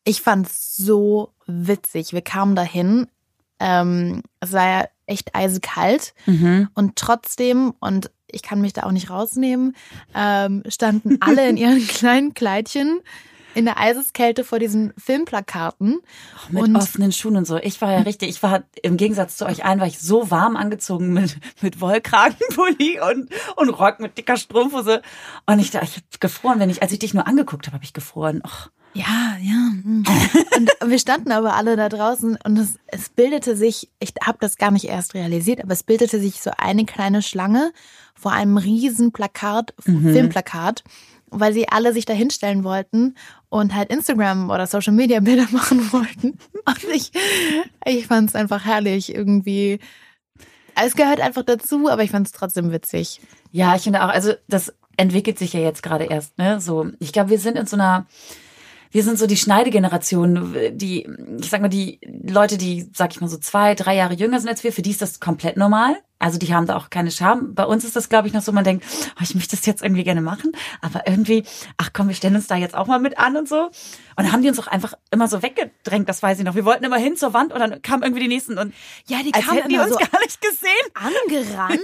ich 0.04 0.20
fand's 0.20 0.76
so 0.76 1.32
witzig. 1.46 2.12
Wir 2.12 2.22
kamen 2.22 2.56
dahin. 2.56 3.06
Ähm, 3.60 4.22
es 4.40 4.52
war 4.52 4.66
ja 4.68 4.88
echt 5.08 5.34
eisekalt 5.34 6.14
Mhm. 6.26 6.68
und 6.74 6.96
trotzdem, 6.96 7.74
und 7.80 8.10
ich 8.30 8.42
kann 8.42 8.60
mich 8.60 8.72
da 8.74 8.82
auch 8.84 8.92
nicht 8.92 9.10
rausnehmen, 9.10 9.74
ähm, 10.14 10.62
standen 10.68 11.16
alle 11.20 11.48
in 11.48 11.56
ihren 11.56 11.86
kleinen 11.88 12.34
Kleidchen 12.34 13.00
in 13.54 13.64
der 13.64 13.80
Eiseskälte 13.80 14.44
vor 14.44 14.58
diesen 14.60 14.92
Filmplakaten. 14.98 16.00
Mit 16.50 16.62
und 16.62 16.76
offenen 16.76 17.10
Schuhen 17.10 17.36
und 17.36 17.46
so. 17.46 17.56
Ich 17.56 17.80
war 17.80 17.90
ja 17.90 18.00
richtig, 18.00 18.28
ich 18.28 18.42
war 18.42 18.62
im 18.82 18.96
Gegensatz 18.96 19.36
zu 19.36 19.46
euch 19.46 19.64
allen, 19.64 19.80
war 19.80 19.86
ich 19.86 19.98
so 19.98 20.30
warm 20.30 20.54
angezogen 20.56 21.12
mit, 21.12 21.38
mit 21.62 21.80
Wollkragenpulli 21.80 23.00
und, 23.00 23.30
und 23.56 23.68
Rock 23.70 24.00
mit 24.00 24.16
dicker 24.18 24.36
Strumpfhose. 24.36 25.02
Und 25.46 25.58
ich, 25.58 25.70
da- 25.70 25.82
ich 25.82 25.96
hab 25.96 26.20
gefroren, 26.20 26.60
wenn 26.60 26.70
ich, 26.70 26.82
als 26.82 26.92
ich 26.92 26.98
dich 26.98 27.14
nur 27.14 27.26
angeguckt 27.26 27.66
habe, 27.66 27.74
habe 27.76 27.84
ich 27.84 27.94
gefroren. 27.94 28.42
Och. 28.44 28.68
Ja, 28.94 29.36
ja. 29.40 29.70
mm. 29.84 30.04
Und 30.56 30.90
wir 30.90 30.98
standen 30.98 31.32
aber 31.32 31.54
alle 31.54 31.76
da 31.76 31.88
draußen 31.88 32.38
und 32.44 32.58
es, 32.58 32.78
es 32.86 33.08
bildete 33.10 33.56
sich, 33.56 33.90
ich 34.00 34.14
habe 34.22 34.38
das 34.40 34.56
gar 34.56 34.70
nicht 34.70 34.86
erst 34.86 35.14
realisiert, 35.14 35.62
aber 35.62 35.72
es 35.72 35.82
bildete 35.82 36.20
sich 36.20 36.40
so 36.40 36.50
eine 36.56 36.84
kleine 36.84 37.22
Schlange 37.22 37.72
vor 38.14 38.32
einem 38.32 38.56
riesen 38.56 39.12
Plakat, 39.12 39.74
Filmplakat, 39.80 40.82
weil 41.30 41.52
sie 41.52 41.68
alle 41.68 41.92
sich 41.92 42.04
da 42.04 42.12
hinstellen 42.12 42.64
wollten 42.64 43.14
und 43.48 43.74
halt 43.74 43.90
Instagram 43.90 44.50
oder 44.50 44.66
Social 44.66 44.92
Media 44.92 45.20
Bilder 45.20 45.46
machen 45.52 45.92
wollten. 45.92 46.38
Und 46.64 46.84
ich, 46.92 47.12
ich 47.84 48.06
fand 48.06 48.30
es 48.30 48.34
einfach 48.34 48.64
herrlich 48.64 49.14
irgendwie. 49.14 49.78
Es 50.74 50.94
gehört 50.94 51.20
einfach 51.20 51.42
dazu, 51.42 51.88
aber 51.88 52.02
ich 52.02 52.10
fand 52.10 52.26
es 52.26 52.32
trotzdem 52.32 52.72
witzig. 52.72 53.20
Ja, 53.50 53.74
ich 53.74 53.82
finde 53.82 54.04
auch, 54.04 54.08
also 54.08 54.32
das 54.48 54.72
entwickelt 54.96 55.38
sich 55.38 55.52
ja 55.52 55.60
jetzt 55.60 55.82
gerade 55.82 56.04
erst, 56.04 56.38
ne? 56.38 56.60
So, 56.60 56.88
ich 56.98 57.12
glaube, 57.12 57.30
wir 57.30 57.38
sind 57.38 57.56
in 57.56 57.66
so 57.66 57.76
einer, 57.76 58.06
wir 58.90 59.02
sind 59.02 59.18
so 59.18 59.26
die 59.26 59.36
Schneidegeneration, 59.36 60.54
die, 60.72 61.08
ich 61.40 61.50
sag 61.50 61.60
mal, 61.60 61.68
die 61.68 62.00
Leute, 62.22 62.58
die, 62.58 62.90
sag 62.94 63.12
ich 63.12 63.20
mal, 63.20 63.28
so 63.28 63.38
zwei, 63.38 63.74
drei 63.74 63.96
Jahre 63.96 64.14
jünger 64.14 64.40
sind 64.40 64.48
als 64.48 64.64
wir, 64.64 64.72
für 64.72 64.82
die 64.82 64.90
ist 64.90 65.02
das 65.02 65.20
komplett 65.20 65.56
normal. 65.56 65.96
Also 66.18 66.38
die 66.38 66.52
haben 66.52 66.66
da 66.66 66.76
auch 66.76 66.90
keine 66.90 67.10
Scham. 67.10 67.54
Bei 67.54 67.64
uns 67.64 67.84
ist 67.84 67.94
das, 67.96 68.08
glaube 68.08 68.26
ich, 68.28 68.34
noch 68.34 68.42
so, 68.42 68.52
man 68.52 68.64
denkt, 68.64 68.84
oh, 69.16 69.22
ich 69.22 69.34
möchte 69.34 69.56
das 69.56 69.64
jetzt 69.66 69.82
irgendwie 69.82 70.04
gerne 70.04 70.20
machen, 70.20 70.52
aber 70.80 71.06
irgendwie, 71.06 71.44
ach 71.76 71.90
komm, 71.92 72.08
wir 72.08 72.14
stellen 72.14 72.34
uns 72.34 72.46
da 72.48 72.56
jetzt 72.56 72.74
auch 72.74 72.86
mal 72.86 72.98
mit 72.98 73.18
an 73.18 73.36
und 73.36 73.48
so. 73.48 73.66
Und 73.66 73.72
dann 74.16 74.32
haben 74.32 74.42
die 74.42 74.48
uns 74.48 74.58
auch 74.58 74.66
einfach 74.66 74.94
immer 75.12 75.28
so 75.28 75.42
weggedrängt, 75.42 76.08
das 76.08 76.22
weiß 76.22 76.38
ich 76.40 76.44
noch. 76.44 76.56
Wir 76.56 76.64
wollten 76.64 76.84
immer 76.84 76.96
hin 76.96 77.16
zur 77.16 77.34
Wand 77.34 77.52
und 77.52 77.60
dann 77.60 77.80
kamen 77.82 78.02
irgendwie 78.02 78.22
die 78.22 78.28
nächsten 78.28 78.58
und 78.58 78.74
Ja, 79.06 79.18
die 79.22 79.30
kamen 79.30 79.68
die 79.68 79.78
uns 79.78 79.90
so 79.90 79.96
gar 80.12 80.20
nicht 80.20 80.40
gesehen. 80.40 80.68
angerannt. 80.94 81.80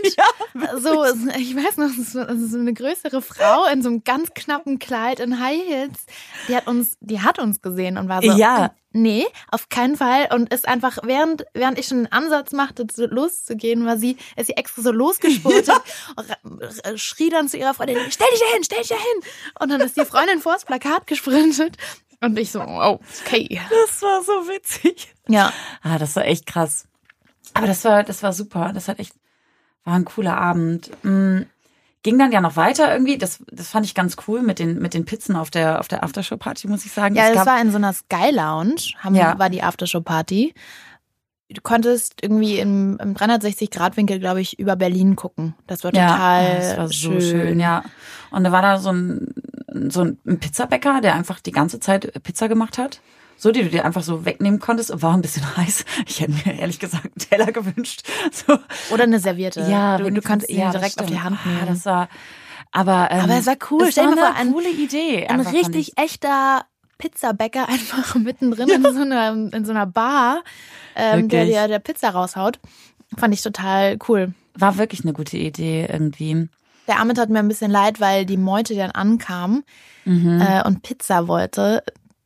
so, 0.82 1.04
ich 1.38 1.54
weiß 1.54 1.76
noch, 1.76 1.90
es 1.98 2.14
war 2.14 2.36
so 2.36 2.58
eine 2.58 2.72
größere 2.74 3.22
Frau 3.22 3.66
in 3.72 3.82
so 3.82 3.88
einem 3.88 4.04
ganz 4.04 4.30
knappen 4.34 4.78
Kleid 4.78 5.20
in 5.20 5.40
High 5.40 5.62
Heels. 5.66 6.06
Die 6.48 6.56
hat 6.56 6.66
uns, 6.66 6.96
die 7.00 7.20
hat 7.20 7.38
uns 7.38 7.62
gesehen 7.62 7.98
und 7.98 8.08
war 8.08 8.20
so, 8.22 8.32
Ja. 8.32 8.72
Nee, 8.94 9.26
auf 9.50 9.68
keinen 9.68 9.96
Fall. 9.96 10.28
Und 10.32 10.52
ist 10.54 10.66
einfach, 10.66 10.98
während, 11.02 11.44
während 11.52 11.78
ich 11.78 11.86
schon 11.88 11.98
einen 11.98 12.12
Ansatz 12.12 12.52
machte, 12.52 12.86
so 12.92 13.04
loszugehen, 13.06 13.84
war 13.84 13.98
sie, 13.98 14.16
ist 14.36 14.46
sie 14.46 14.56
extra 14.56 14.80
so 14.82 14.92
losgespurtet, 14.92 15.68
ra- 16.16 16.96
schrie 16.96 17.28
dann 17.28 17.48
zu 17.48 17.58
ihrer 17.58 17.74
Freundin, 17.74 17.98
stell 18.10 18.26
dich 18.32 18.40
da 18.40 18.46
hin, 18.54 18.64
stell 18.64 18.78
dich 18.78 18.88
da 18.88 18.96
hin. 18.96 19.30
Und 19.60 19.70
dann 19.70 19.80
ist 19.80 19.96
die 19.96 20.04
Freundin 20.04 20.40
vors 20.40 20.64
Plakat 20.64 21.06
gesprintet. 21.06 21.76
Und 22.20 22.38
ich 22.38 22.50
so, 22.50 22.60
oh, 22.62 23.00
okay. 23.26 23.60
Das 23.68 24.00
war 24.00 24.22
so 24.22 24.32
witzig. 24.48 25.12
Ja. 25.28 25.52
Ah, 25.82 25.98
das 25.98 26.16
war 26.16 26.24
echt 26.24 26.46
krass. 26.46 26.86
Aber 27.52 27.66
das 27.66 27.84
war, 27.84 28.02
das 28.02 28.22
war 28.22 28.32
super. 28.32 28.70
Das 28.72 28.88
hat 28.88 28.98
echt, 28.98 29.12
war 29.84 29.94
ein 29.94 30.06
cooler 30.06 30.38
Abend. 30.38 30.90
Mm, 31.04 31.42
Ging 32.04 32.18
dann 32.18 32.30
ja 32.30 32.40
noch 32.40 32.54
weiter 32.54 32.92
irgendwie. 32.92 33.18
Das, 33.18 33.42
das 33.50 33.68
fand 33.68 33.84
ich 33.86 33.94
ganz 33.94 34.16
cool 34.28 34.42
mit 34.42 34.60
den, 34.60 34.78
mit 34.78 34.94
den 34.94 35.04
Pizzen 35.04 35.34
auf 35.34 35.50
der, 35.50 35.80
auf 35.80 35.88
der 35.88 36.04
Aftershow-Party, 36.04 36.68
muss 36.68 36.84
ich 36.86 36.92
sagen. 36.92 37.16
Ja, 37.16 37.28
Es 37.30 37.34
das 37.34 37.46
war 37.46 37.60
in 37.60 37.70
so 37.72 37.76
einer 37.78 37.92
Sky 37.92 38.30
Lounge, 38.30 38.92
haben, 38.98 39.14
Ja. 39.16 39.36
war 39.38 39.50
die 39.50 39.62
Aftershow-Party. 39.62 40.54
Du 41.50 41.60
konntest 41.62 42.14
irgendwie 42.22 42.58
im, 42.58 42.98
im 43.00 43.14
360-Grad-Winkel, 43.14 44.18
glaube 44.18 44.40
ich, 44.40 44.58
über 44.58 44.76
Berlin 44.76 45.16
gucken. 45.16 45.54
Das 45.66 45.82
war 45.84 45.92
total 45.92 46.56
das 46.56 46.76
war 46.76 46.88
so 46.88 46.92
schön. 46.92 47.20
schön. 47.20 47.60
ja. 47.60 47.84
Und 48.30 48.44
da 48.44 48.52
war 48.52 48.62
da 48.62 48.78
so 48.78 48.90
ein, 48.90 49.34
so 49.88 50.02
ein 50.02 50.38
Pizzabäcker, 50.40 51.00
der 51.00 51.14
einfach 51.14 51.40
die 51.40 51.52
ganze 51.52 51.80
Zeit 51.80 52.12
Pizza 52.22 52.48
gemacht 52.48 52.78
hat. 52.78 53.00
So, 53.36 53.50
die 53.52 53.62
du 53.62 53.68
dir 53.68 53.84
einfach 53.84 54.02
so 54.02 54.24
wegnehmen 54.24 54.60
konntest. 54.60 55.02
War 55.02 55.14
ein 55.14 55.22
bisschen 55.22 55.44
heiß. 55.56 55.84
Ich 56.06 56.20
hätte 56.20 56.32
mir 56.32 56.58
ehrlich 56.58 56.78
gesagt 56.78 57.04
einen 57.04 57.14
Teller 57.30 57.52
gewünscht. 57.52 58.02
So. 58.32 58.58
Oder 58.92 59.04
eine 59.04 59.18
Serviette. 59.20 59.66
Ja, 59.70 59.98
du, 59.98 60.10
du 60.10 60.20
kannst 60.20 60.48
ihn 60.48 60.58
ja, 60.60 60.70
direkt 60.70 61.00
auf 61.00 61.06
die. 61.06 61.20
Hand 61.20 61.38
Ah, 61.44 61.48
nehmen. 61.48 61.66
das 61.66 61.84
war, 61.86 62.08
aber, 62.72 63.08
ähm, 63.10 63.20
Aber 63.24 63.34
es 63.38 63.46
war 63.46 63.56
cool. 63.70 63.82
Es 63.84 63.92
Stell 63.92 64.04
war 64.06 64.12
eine 64.12 64.20
vor, 64.20 64.34
ein- 64.34 64.52
coole 64.52 64.70
Idee. 64.70 65.26
Ein 65.26 65.40
richtig 65.40 65.92
ich. 65.96 65.98
echter 65.98 66.64
Pizzabäcker 66.98 67.68
einfach 67.68 68.14
mittendrin 68.16 68.68
in, 68.68 68.82
so 68.82 69.00
einer, 69.02 69.30
in 69.52 69.64
so 69.64 69.72
einer 69.72 69.86
Bar, 69.86 70.42
ähm, 70.96 71.28
der 71.28 71.44
dir 71.46 71.68
der 71.68 71.78
Pizza 71.80 72.10
raushaut. 72.10 72.58
Fand 73.16 73.34
ich 73.34 73.42
total 73.42 73.98
cool. 74.08 74.32
War 74.56 74.78
wirklich 74.78 75.02
eine 75.04 75.12
gute 75.12 75.36
Idee 75.36 75.86
irgendwie. 75.90 76.48
Der 76.86 76.98
Arme 76.98 77.14
tat 77.14 77.30
mir 77.30 77.38
ein 77.40 77.48
bisschen 77.48 77.70
leid, 77.70 78.00
weil 78.00 78.24
die 78.26 78.36
Meute, 78.36 78.74
dann 78.74 78.90
ankam 78.92 79.64
Mhm. 80.06 80.40
äh, 80.40 80.62
und 80.66 80.82
Pizza 80.82 81.28
wollte, 81.28 81.82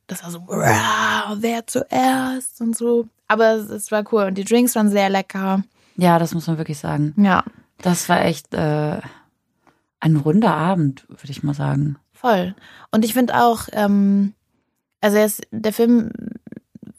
das 0.09 0.23
war 0.23 0.31
so, 0.31 0.41
"Wow, 0.47 1.37
wer 1.39 1.65
zuerst 1.67 2.59
und 2.61 2.75
so. 2.75 3.07
Aber 3.27 3.53
es, 3.53 3.91
war 3.91 4.03
cool 4.11 4.23
und 4.23 4.37
die 4.37 4.43
Drinks 4.43 4.75
waren 4.75 4.89
sehr 4.89 5.09
lecker. 5.09 5.63
Ja, 5.97 6.17
das 6.19 6.33
muss 6.33 6.47
man 6.47 6.57
wirklich 6.57 6.79
sagen. 6.79 7.13
Ja, 7.17 7.43
Das 7.81 8.09
war 8.09 8.25
echt 8.25 8.53
äh, 8.53 8.99
ein 9.99 10.15
runder 10.17 10.53
Abend, 10.53 11.05
würde 11.09 11.29
ich 11.29 11.43
mal 11.43 11.53
sagen. 11.53 11.97
voll. 12.13 12.53
Und 12.91 13.05
ich 13.05 13.13
finde 13.13 13.35
auch, 13.41 13.67
ähm, 13.71 14.33
also 14.99 15.17
ist, 15.17 15.41
der 15.51 15.71
Film, 15.71 16.11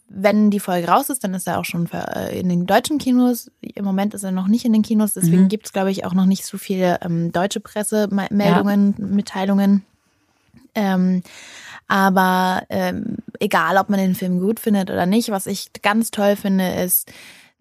wenn 0.09 0.51
die 0.51 0.61
Folge 0.61 0.88
raus 0.88 1.11
ist, 1.11 1.23
dann 1.25 1.35
ist 1.35 1.46
er 1.46 1.59
auch 1.59 1.64
schon 1.66 1.87
äh, 1.92 2.38
in 2.38 2.49
den 2.49 2.66
deutschen 2.66 2.99
Kinos. 2.99 3.51
Im 3.61 3.85
Moment 3.85 4.14
ist 4.14 4.23
er 4.25 4.33
noch 4.33 4.46
nicht 4.49 4.64
in 4.64 4.73
den 4.73 4.83
Kinos, 4.83 5.12
deswegen 5.14 5.44
Mhm. 5.44 5.49
gibt 5.49 5.66
es, 5.66 5.73
glaube 5.73 5.90
ich, 5.90 6.05
auch 6.07 6.14
noch 6.14 6.27
nicht 6.27 6.44
so 6.46 6.57
viele 6.59 7.01
ähm, 7.03 7.33
deutsche 7.33 7.61
Pressemeldungen, 7.61 8.94
Mitteilungen. 8.99 9.85
Ähm, 10.75 11.23
Aber 11.90 12.62
ähm, 12.68 13.16
egal, 13.40 13.76
ob 13.76 13.88
man 13.88 13.98
den 13.98 14.14
Film 14.14 14.38
gut 14.38 14.61
findet 14.61 14.90
oder 14.90 15.07
nicht, 15.07 15.31
was 15.31 15.48
ich 15.48 15.72
ganz 15.83 16.12
toll 16.12 16.37
finde, 16.37 16.68
ist 16.68 17.11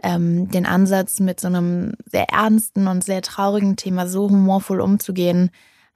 ähm, 0.03 0.51
den 0.51 0.67
Ansatz, 0.67 1.19
mit 1.19 1.39
so 1.39 1.47
einem 1.47 1.93
sehr 2.05 2.29
ernsten 2.29 2.87
und 2.87 3.03
sehr 3.03 3.23
traurigen 3.23 3.75
Thema 3.75 4.07
so 4.07 4.29
humorvoll 4.29 4.81
umzugehen 4.81 5.49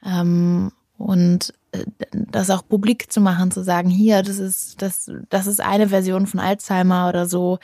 ähm, 0.03 0.71
und 0.97 1.53
äh, 1.73 1.85
das 2.11 2.49
auch 2.49 2.67
publik 2.67 3.11
zu 3.11 3.21
machen, 3.21 3.51
zu 3.51 3.63
sagen, 3.63 3.91
hier, 3.91 4.23
das 4.23 4.39
ist, 4.39 4.81
das, 4.81 5.11
das 5.29 5.45
ist 5.45 5.61
eine 5.61 5.89
Version 5.89 6.25
von 6.25 6.39
Alzheimer 6.39 7.09
oder 7.09 7.27
so. 7.27 7.59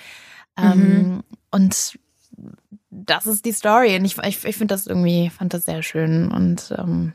Ähm, 0.56 0.78
Mhm. 0.78 1.24
Und 1.50 1.98
das 2.92 3.26
ist 3.26 3.44
die 3.44 3.54
Story. 3.54 3.96
Und 3.96 4.06
ich, 4.06 4.20
ich, 4.20 4.46
ich 4.46 4.56
finde 4.56 4.76
das 4.76 4.86
irgendwie, 4.86 5.32
fand 5.32 5.56
das 5.56 5.66
sehr 5.66 5.82
schön 5.82 6.32
und, 6.32 6.76
ähm, 6.78 7.14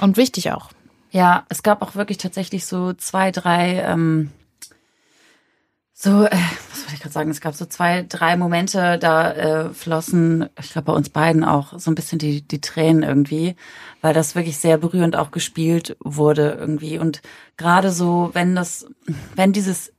und 0.00 0.16
wichtig 0.16 0.50
auch. 0.50 0.70
Ja, 1.10 1.44
es 1.48 1.62
gab 1.62 1.82
auch 1.82 1.94
wirklich 1.94 2.18
tatsächlich 2.18 2.66
so 2.66 2.92
zwei, 2.92 3.30
drei, 3.30 3.82
ähm, 3.82 4.30
so, 5.92 6.24
äh, 6.24 6.30
was 6.70 6.82
wollte 6.82 6.94
ich 6.94 7.00
gerade 7.00 7.12
sagen? 7.12 7.30
Es 7.30 7.40
gab 7.40 7.54
so 7.54 7.64
zwei, 7.64 8.04
drei 8.06 8.36
Momente, 8.36 8.98
da 8.98 9.32
äh, 9.32 9.72
flossen, 9.72 10.48
ich 10.60 10.72
glaube 10.72 10.86
bei 10.86 10.92
uns 10.92 11.08
beiden 11.08 11.42
auch 11.42 11.78
so 11.78 11.90
ein 11.90 11.94
bisschen 11.94 12.18
die, 12.18 12.42
die 12.42 12.60
Tränen 12.60 13.02
irgendwie, 13.02 13.56
weil 14.02 14.12
das 14.12 14.34
wirklich 14.34 14.58
sehr 14.58 14.76
berührend 14.76 15.16
auch 15.16 15.30
gespielt 15.30 15.96
wurde 16.00 16.56
irgendwie. 16.60 16.98
Und 16.98 17.22
gerade 17.56 17.92
so, 17.92 18.30
wenn 18.34 18.54
das, 18.54 18.86
wenn 19.36 19.52
dieses 19.52 19.92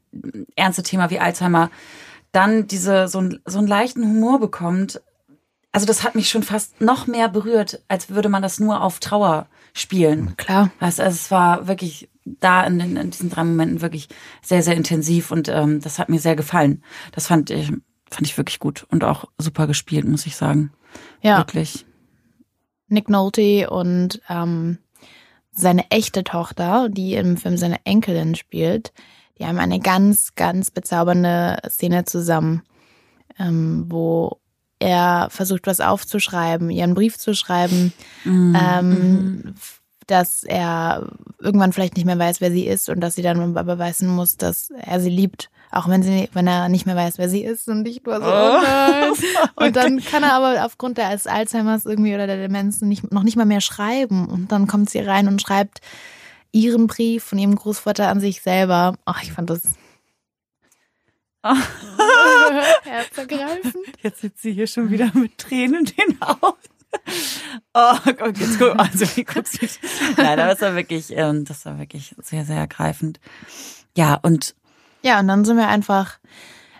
ernste 0.55 0.83
Thema 0.83 1.09
wie 1.09 1.19
Alzheimer 1.19 1.71
dann 2.31 2.67
diese 2.67 3.07
so, 3.07 3.19
ein, 3.19 3.39
so 3.45 3.57
einen 3.57 3.67
leichten 3.67 4.03
Humor 4.03 4.39
bekommt, 4.39 5.01
also 5.71 5.85
das 5.85 6.03
hat 6.03 6.15
mich 6.15 6.29
schon 6.29 6.43
fast 6.43 6.79
noch 6.81 7.07
mehr 7.07 7.29
berührt, 7.29 7.81
als 7.87 8.09
würde 8.09 8.29
man 8.29 8.41
das 8.41 8.59
nur 8.59 8.81
auf 8.81 8.99
Trauer 8.99 9.47
spielen. 9.73 10.35
Klar. 10.37 10.71
Weißt, 10.79 10.99
also 10.99 11.15
es 11.15 11.31
war 11.31 11.67
wirklich 11.67 12.09
da 12.25 12.63
in, 12.65 12.79
in, 12.79 12.97
in 12.97 13.11
diesen 13.11 13.29
drei 13.29 13.43
Momenten 13.43 13.81
wirklich 13.81 14.09
sehr, 14.41 14.63
sehr 14.63 14.75
intensiv 14.75 15.31
und 15.31 15.49
ähm, 15.49 15.79
das 15.81 15.99
hat 15.99 16.09
mir 16.09 16.19
sehr 16.19 16.35
gefallen. 16.35 16.83
Das 17.11 17.27
fand 17.27 17.49
ich, 17.49 17.67
fand 18.09 18.27
ich 18.27 18.37
wirklich 18.37 18.59
gut 18.59 18.85
und 18.91 19.03
auch 19.03 19.25
super 19.37 19.67
gespielt, 19.67 20.07
muss 20.07 20.25
ich 20.25 20.35
sagen. 20.35 20.71
Ja. 21.21 21.37
Wirklich. 21.37 21.85
Nick 22.87 23.09
Nolte 23.09 23.69
und 23.69 24.21
ähm, 24.29 24.77
seine 25.51 25.89
echte 25.91 26.23
Tochter, 26.23 26.87
die 26.89 27.15
im 27.15 27.37
Film 27.37 27.57
seine 27.57 27.85
Enkelin 27.85 28.35
spielt, 28.35 28.93
die 29.39 29.45
haben 29.45 29.59
eine 29.59 29.79
ganz, 29.79 30.35
ganz 30.35 30.71
bezaubernde 30.71 31.57
Szene 31.67 32.05
zusammen, 32.05 32.63
ähm, 33.39 33.85
wo 33.87 34.39
er 34.79 35.27
versucht, 35.31 35.67
was 35.67 35.81
aufzuschreiben, 35.81 36.69
ihren 36.69 36.93
Brief 36.93 37.17
zu 37.17 37.33
schreiben, 37.33 37.93
Mhm. 38.23 38.57
ähm, 38.59 39.55
dass 40.07 40.43
er 40.43 41.09
irgendwann 41.39 41.73
vielleicht 41.73 41.97
nicht 41.97 42.05
mehr 42.05 42.17
weiß, 42.17 42.39
wer 42.39 42.51
sie 42.51 42.65
ist 42.65 42.87
und 42.89 43.01
dass 43.01 43.15
sie 43.15 43.21
dann 43.21 43.53
beweisen 43.53 44.07
muss, 44.07 44.37
dass 44.37 44.71
er 44.81 44.99
sie 45.01 45.09
liebt, 45.09 45.49
auch 45.69 45.89
wenn 45.89 46.01
sie, 46.01 46.29
wenn 46.31 46.47
er 46.47 46.69
nicht 46.69 46.85
mehr 46.85 46.95
weiß, 46.95 47.17
wer 47.17 47.27
sie 47.27 47.43
ist 47.43 47.67
und 47.67 47.85
ich 47.85 48.05
war 48.05 48.21
so, 48.21 48.27
oh 48.27 48.63
nein. 48.63 49.11
Und 49.55 49.75
dann 49.75 49.99
kann 49.99 50.23
er 50.23 50.33
aber 50.33 50.65
aufgrund 50.65 50.97
des 50.97 51.27
Alzheimers 51.27 51.85
irgendwie 51.85 52.13
oder 52.15 52.25
der 52.27 52.37
Demenz 52.37 52.81
nicht, 52.81 53.11
noch 53.11 53.23
nicht 53.23 53.35
mal 53.35 53.45
mehr 53.45 53.59
schreiben. 53.61 54.27
Und 54.27 54.51
dann 54.51 54.67
kommt 54.67 54.89
sie 54.89 54.99
rein 54.99 55.27
und 55.27 55.41
schreibt 55.41 55.81
ihren 56.53 56.87
Brief 56.87 57.23
von 57.25 57.37
ihrem 57.39 57.55
Großvater 57.55 58.07
an 58.07 58.19
sich 58.21 58.41
selber. 58.41 58.95
Ach, 59.03 59.21
ich 59.23 59.33
fand 59.33 59.49
das 59.49 59.63
herzergreifend. 62.83 63.75
Jetzt 64.01 64.21
sitzt 64.21 64.41
sie 64.41 64.53
hier 64.53 64.67
schon 64.67 64.89
wieder 64.89 65.11
mit 65.13 65.37
Tränen 65.37 65.85
in 65.85 65.93
den 66.09 66.21
Augen. 66.21 66.57
Oh 67.73 67.95
Gott, 68.17 68.37
jetzt 68.37 68.59
guck, 68.59 68.77
also 68.79 69.05
wie 69.15 69.23
guckst 69.23 69.61
du? 69.61 69.67
Nein, 70.17 70.37
das 70.37 70.61
war 70.61 70.75
wirklich, 70.75 71.11
ähm, 71.11 71.45
das 71.45 71.65
war 71.65 71.77
wirklich 71.79 72.15
sehr, 72.21 72.45
sehr 72.45 72.57
ergreifend. 72.57 73.19
Ja, 73.95 74.15
und 74.15 74.55
Ja, 75.03 75.19
und 75.19 75.27
dann 75.27 75.45
sind 75.45 75.57
wir 75.57 75.67
einfach, 75.67 76.17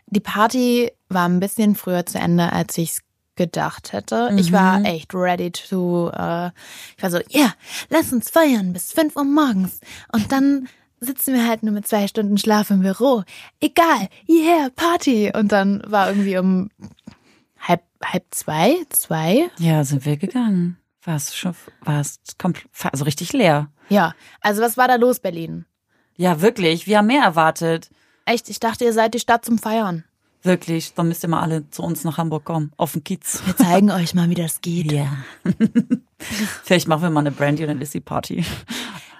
die 0.08 0.20
Party 0.20 0.92
war 1.10 1.28
ein 1.28 1.40
bisschen 1.40 1.76
früher 1.76 2.06
zu 2.06 2.18
Ende, 2.18 2.52
als 2.52 2.78
ich 2.78 2.92
es 2.92 3.02
gedacht 3.36 3.94
hätte. 3.94 4.32
Ich 4.38 4.52
war 4.52 4.84
echt 4.84 5.14
ready 5.14 5.52
to, 5.52 6.10
äh, 6.10 6.48
ich 6.96 7.04
war 7.04 7.12
so, 7.12 7.20
ja, 7.30 7.54
lass 7.90 8.12
uns 8.12 8.30
feiern 8.30 8.74
bis 8.74 8.92
5 8.92 9.16
Uhr 9.16 9.24
morgens. 9.26 9.80
Und 10.12 10.32
dann 10.32 10.68
sitzen 11.00 11.34
wir 11.34 11.48
halt 11.48 11.64
nur 11.64 11.74
mit 11.74 11.88
zwei 11.88 12.08
Stunden 12.08 12.38
Schlaf 12.38 12.70
im 12.70 12.82
Büro. 12.82 13.24
Egal, 13.60 14.10
yeah, 14.28 14.70
Party. 14.76 15.32
Und 15.36 15.52
dann 15.52 15.82
war 15.86 16.10
irgendwie 16.10 16.38
um 16.38 16.70
halb, 17.60 17.84
halb 18.04 18.26
zwei, 18.32 18.76
zwei. 18.90 19.50
ja, 19.58 19.84
sind 19.84 20.06
wir 20.06 20.18
gegangen. 20.18 20.78
War 21.04 21.16
es 21.16 21.36
schon, 21.36 21.56
war 21.82 22.02
es 22.02 22.20
komplett, 22.38 22.68
also 22.84 23.06
richtig 23.06 23.32
leer. 23.34 23.72
Ja, 23.90 24.14
also 24.42 24.62
was 24.62 24.78
war 24.78 24.88
da 24.88 24.96
los, 24.96 25.20
Berlin? 25.20 25.66
Ja, 26.18 26.42
wirklich. 26.42 26.88
Wir 26.88 26.98
haben 26.98 27.08
mehr 27.08 27.24
erwartet. 27.24 27.90
Echt, 28.26 28.50
ich 28.50 28.60
dachte, 28.60 28.84
ihr 28.84 28.94
seid 28.94 29.14
die 29.14 29.20
Stadt 29.20 29.46
zum 29.46 29.58
Feiern. 29.58 30.04
Wirklich. 30.44 30.94
Dann 30.94 31.08
müsst 31.08 31.24
ihr 31.24 31.30
mal 31.30 31.42
alle 31.42 31.70
zu 31.70 31.84
uns 31.84 32.04
nach 32.04 32.18
Hamburg 32.18 32.46
kommen. 32.46 32.72
Auf 32.78 32.94
den 32.94 33.04
Kiez. 33.04 33.42
Wir 33.46 33.56
zeigen 33.56 33.92
euch 33.92 34.14
mal, 34.14 34.30
wie 34.30 34.36
das 34.36 34.62
geht. 34.62 34.92
Ja. 34.92 35.18
Vielleicht 36.64 36.88
machen 36.88 37.04
wir 37.04 37.10
mal 37.10 37.22
eine 37.22 37.32
Brandy 37.32 37.64
und 37.64 37.70
eine 37.70 37.80
Lissy 37.80 38.00
Party. 38.00 38.44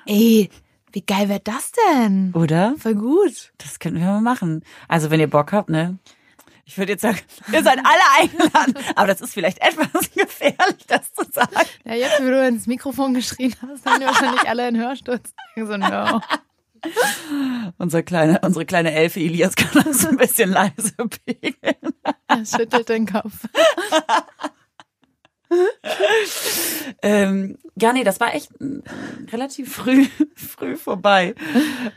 Ey, 0.06 0.50
wie 0.92 1.02
geil 1.02 1.30
wäre 1.30 1.42
das 1.42 1.72
denn? 1.92 2.34
Oder? 2.34 2.76
Voll 2.78 2.96
gut. 2.96 3.52
Das 3.58 3.80
könnten 3.80 4.00
wir 4.00 4.08
mal 4.08 4.22
machen. 4.22 4.64
Also, 4.88 5.10
wenn 5.12 5.20
ihr 5.20 5.30
Bock 5.30 5.52
habt, 5.52 5.70
ne? 5.70 5.98
Ich 6.66 6.78
würde 6.78 6.94
jetzt 6.94 7.02
sagen, 7.02 7.20
ihr 7.54 7.64
seid 7.64 7.80
alle 7.80 8.22
eingeladen. 8.22 8.74
Aber 8.96 9.08
das 9.08 9.22
ist 9.22 9.34
vielleicht 9.34 9.60
etwas 9.62 10.12
gefährlich, 10.16 10.86
das 10.88 11.14
zu 11.14 11.24
sagen. 11.32 11.52
Ja, 11.86 11.94
jetzt, 11.94 12.20
wo 12.20 12.26
du 12.26 12.46
ins 12.46 12.68
Mikrofon 12.68 13.14
geschrien 13.14 13.56
hast, 13.62 13.86
haben 13.86 14.00
die 14.00 14.06
wahrscheinlich 14.06 14.48
alle 14.48 14.64
einen 14.64 14.78
Hörsturz. 14.78 15.34
So, 15.56 15.78
no. 15.78 16.22
Unser 17.78 18.04
kleine, 18.04 18.40
unsere 18.44 18.66
kleine 18.66 18.92
Elfe 18.92 19.20
Elias 19.20 19.56
kann 19.56 19.84
das 19.84 20.06
ein 20.06 20.18
bisschen 20.18 20.52
leise 20.52 20.94
pegeln. 21.26 21.94
Er 22.28 22.46
schüttelt 22.46 22.90
den 22.90 23.06
Kopf. 23.08 23.46
Ähm, 27.02 27.58
ja, 27.80 27.94
nee, 27.94 28.04
das 28.04 28.20
war 28.20 28.34
echt 28.34 28.50
mm, 28.60 28.80
relativ 29.32 29.74
früh, 29.74 30.08
früh 30.36 30.76
vorbei. 30.76 31.36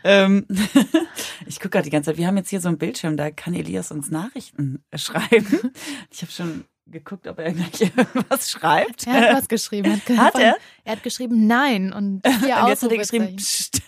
Ähm, 0.05 0.47
ich 1.47 1.57
gucke 1.59 1.71
gerade 1.71 1.85
die 1.85 1.91
ganze 1.91 2.11
Zeit, 2.11 2.19
wir 2.19 2.27
haben 2.27 2.37
jetzt 2.37 2.51
hier 2.51 2.61
so 2.61 2.69
einen 2.69 2.79
Bildschirm, 2.79 3.17
da 3.17 3.31
kann 3.31 3.55
Elias 3.55 3.91
uns 3.91 4.11
Nachrichten 4.11 4.85
schreiben. 4.95 5.73
Ich 6.11 6.23
habe 6.23 6.33
schon 6.33 6.65
geguckt, 6.87 7.27
ob 7.29 7.39
er 7.39 7.53
gleich 7.53 7.81
irgendwas 7.81 8.51
schreibt. 8.51 9.07
Er 9.07 9.29
hat 9.29 9.37
was 9.37 9.49
geschrieben. 9.49 9.93
Hat, 9.93 10.17
Hat 10.17 10.35
er? 10.39 10.57
Er 10.85 10.93
hat 10.93 11.03
geschrieben 11.03 11.47
Nein 11.47 11.93
und 11.93 12.25
Und 12.27 12.69
jetzt 12.69 12.83
hat 12.83 12.91
er 12.91 12.99
geschrieben. 12.99 13.37
Psst. 13.37 13.83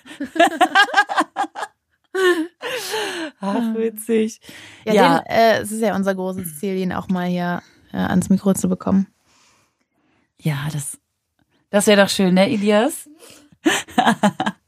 Ach, 3.41 3.75
witzig. 3.75 4.41
Ja, 4.85 4.93
Ja. 4.93 5.19
Den, 5.19 5.27
äh, 5.27 5.59
es 5.61 5.73
ist 5.73 5.81
ja 5.81 5.97
unser 5.97 6.15
großes 6.15 6.59
Ziel, 6.61 6.77
ihn 6.77 6.93
auch 6.93 7.09
mal 7.09 7.27
hier 7.27 7.63
äh, 7.93 7.97
ans 7.97 8.29
Mikro 8.31 8.55
zu 8.55 8.69
bekommen. 8.69 9.09
Ja, 10.43 10.69
das, 10.73 10.99
das 11.71 11.87
wäre 11.87 12.03
doch 12.03 12.11
schön, 12.11 12.35
ne, 12.35 12.51
Elias? 12.51 13.09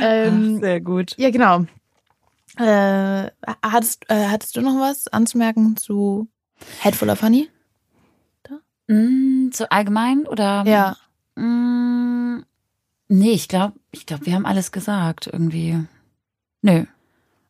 Ähm, 0.00 0.56
Ach, 0.56 0.60
sehr 0.60 0.80
gut. 0.80 1.14
ja, 1.18 1.30
genau. 1.30 1.66
Äh, 2.56 3.30
hattest, 3.62 4.04
äh, 4.08 4.28
hattest 4.28 4.56
du 4.56 4.60
noch 4.60 4.78
was 4.80 5.08
anzumerken 5.08 5.76
zu 5.76 6.28
Headful 6.80 7.10
of 7.10 7.20
Honey? 7.22 7.50
Mm, 8.86 9.50
so 9.52 9.66
allgemein 9.70 10.26
oder? 10.26 10.64
Ja. 10.66 10.96
Mm, 11.36 12.44
nee, 13.08 13.32
ich 13.32 13.48
glaube, 13.48 13.74
ich 13.92 14.06
glaube, 14.06 14.26
wir 14.26 14.34
haben 14.34 14.46
alles 14.46 14.72
gesagt 14.72 15.28
irgendwie. 15.32 15.84
Nö. 16.62 16.84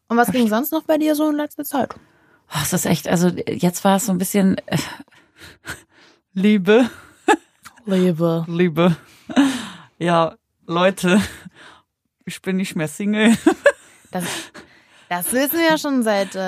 Und 0.08 0.16
was 0.16 0.30
ging 0.30 0.48
sonst 0.48 0.72
noch 0.72 0.84
bei 0.84 0.98
dir 0.98 1.16
so 1.16 1.30
in 1.30 1.36
letzter 1.36 1.64
Zeit? 1.64 1.94
Oh, 2.50 2.58
es 2.62 2.72
ist 2.72 2.86
echt, 2.86 3.08
also 3.08 3.28
jetzt 3.28 3.84
war 3.84 3.96
es 3.96 4.06
so 4.06 4.12
ein 4.12 4.18
bisschen 4.18 4.58
äh, 4.66 4.78
Liebe, 6.34 6.90
Liebe. 7.86 8.44
Liebe. 8.48 8.96
Ja, 9.98 10.34
Leute, 10.66 11.20
ich 12.24 12.42
bin 12.42 12.56
nicht 12.56 12.74
mehr 12.74 12.88
Single. 12.88 13.36
Das, 14.10 14.24
das 15.08 15.32
wissen 15.32 15.58
wir 15.58 15.66
ja 15.66 15.78
schon 15.78 16.02
seit. 16.02 16.34
Äh, 16.34 16.38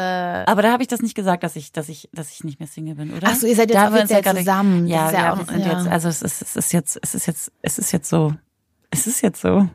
Aber 0.46 0.62
da 0.62 0.72
habe 0.72 0.83
ich 0.83 0.88
das 0.88 1.01
nicht 1.03 1.14
gesagt, 1.14 1.42
dass 1.44 1.55
ich, 1.57 1.72
dass 1.72 1.88
ich, 1.88 2.09
dass 2.12 2.33
ich 2.33 2.42
nicht 2.42 2.59
mehr 2.59 2.66
Single 2.68 2.96
bin, 2.96 3.14
oder? 3.14 3.29
Ach 3.31 3.35
so, 3.37 3.46
ihr 3.46 3.55
seid 3.55 3.70
jetzt 3.70 3.77
Da 3.77 3.88
offiziell 3.88 4.22
gerade- 4.22 4.38
zusammen. 4.40 4.87
Ja, 4.88 5.11
ja, 5.12 5.33
auch- 5.35 5.38
wir 5.38 5.44
sind 5.46 5.64
ja. 5.66 5.79
jetzt, 5.79 5.88
also 5.88 6.09
es 6.09 6.22
ist, 6.22 6.42
es 6.42 6.57
ist 6.57 6.72
jetzt, 6.72 6.99
es 7.03 7.14
ist 7.14 7.27
jetzt, 7.27 7.53
es 7.62 7.79
ist 7.79 7.92
jetzt 7.92 8.09
so. 8.09 8.35
Es 8.90 9.07
ist 9.07 9.20
jetzt 9.20 9.40
so. 9.40 9.68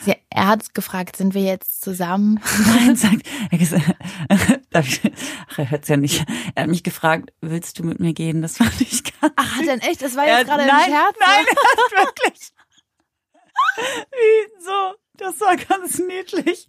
Sie, 0.00 0.14
er 0.30 0.46
hat 0.48 0.74
gefragt, 0.74 1.16
sind 1.16 1.34
wir 1.34 1.42
jetzt 1.42 1.82
zusammen? 1.82 2.40
Nein, 2.66 2.96
sagt, 2.96 3.22
ach, 5.48 5.58
er 5.58 5.70
hört's 5.70 5.88
ja 5.88 5.96
nicht. 5.96 6.24
Er 6.54 6.64
hat 6.64 6.70
mich 6.70 6.82
gefragt, 6.82 7.32
willst 7.40 7.78
du 7.78 7.84
mit 7.84 8.00
mir 8.00 8.12
gehen? 8.12 8.42
Das 8.42 8.56
fand 8.56 8.80
ich 8.80 9.04
ganz 9.20 9.32
Ach, 9.36 9.58
denn 9.58 9.80
echt? 9.80 10.02
Das 10.02 10.16
war 10.16 10.26
jetzt 10.26 10.46
gerade 10.46 10.62
ein 10.62 10.68
nein, 10.68 10.90
Scherz? 10.90 11.16
Nein, 11.20 11.46
er 11.48 12.02
hat 12.02 12.06
wirklich. 12.06 12.50
Wie 14.10 14.62
so? 14.64 14.94
Das 15.16 15.40
war 15.40 15.56
ganz 15.56 15.98
niedlich. 15.98 16.68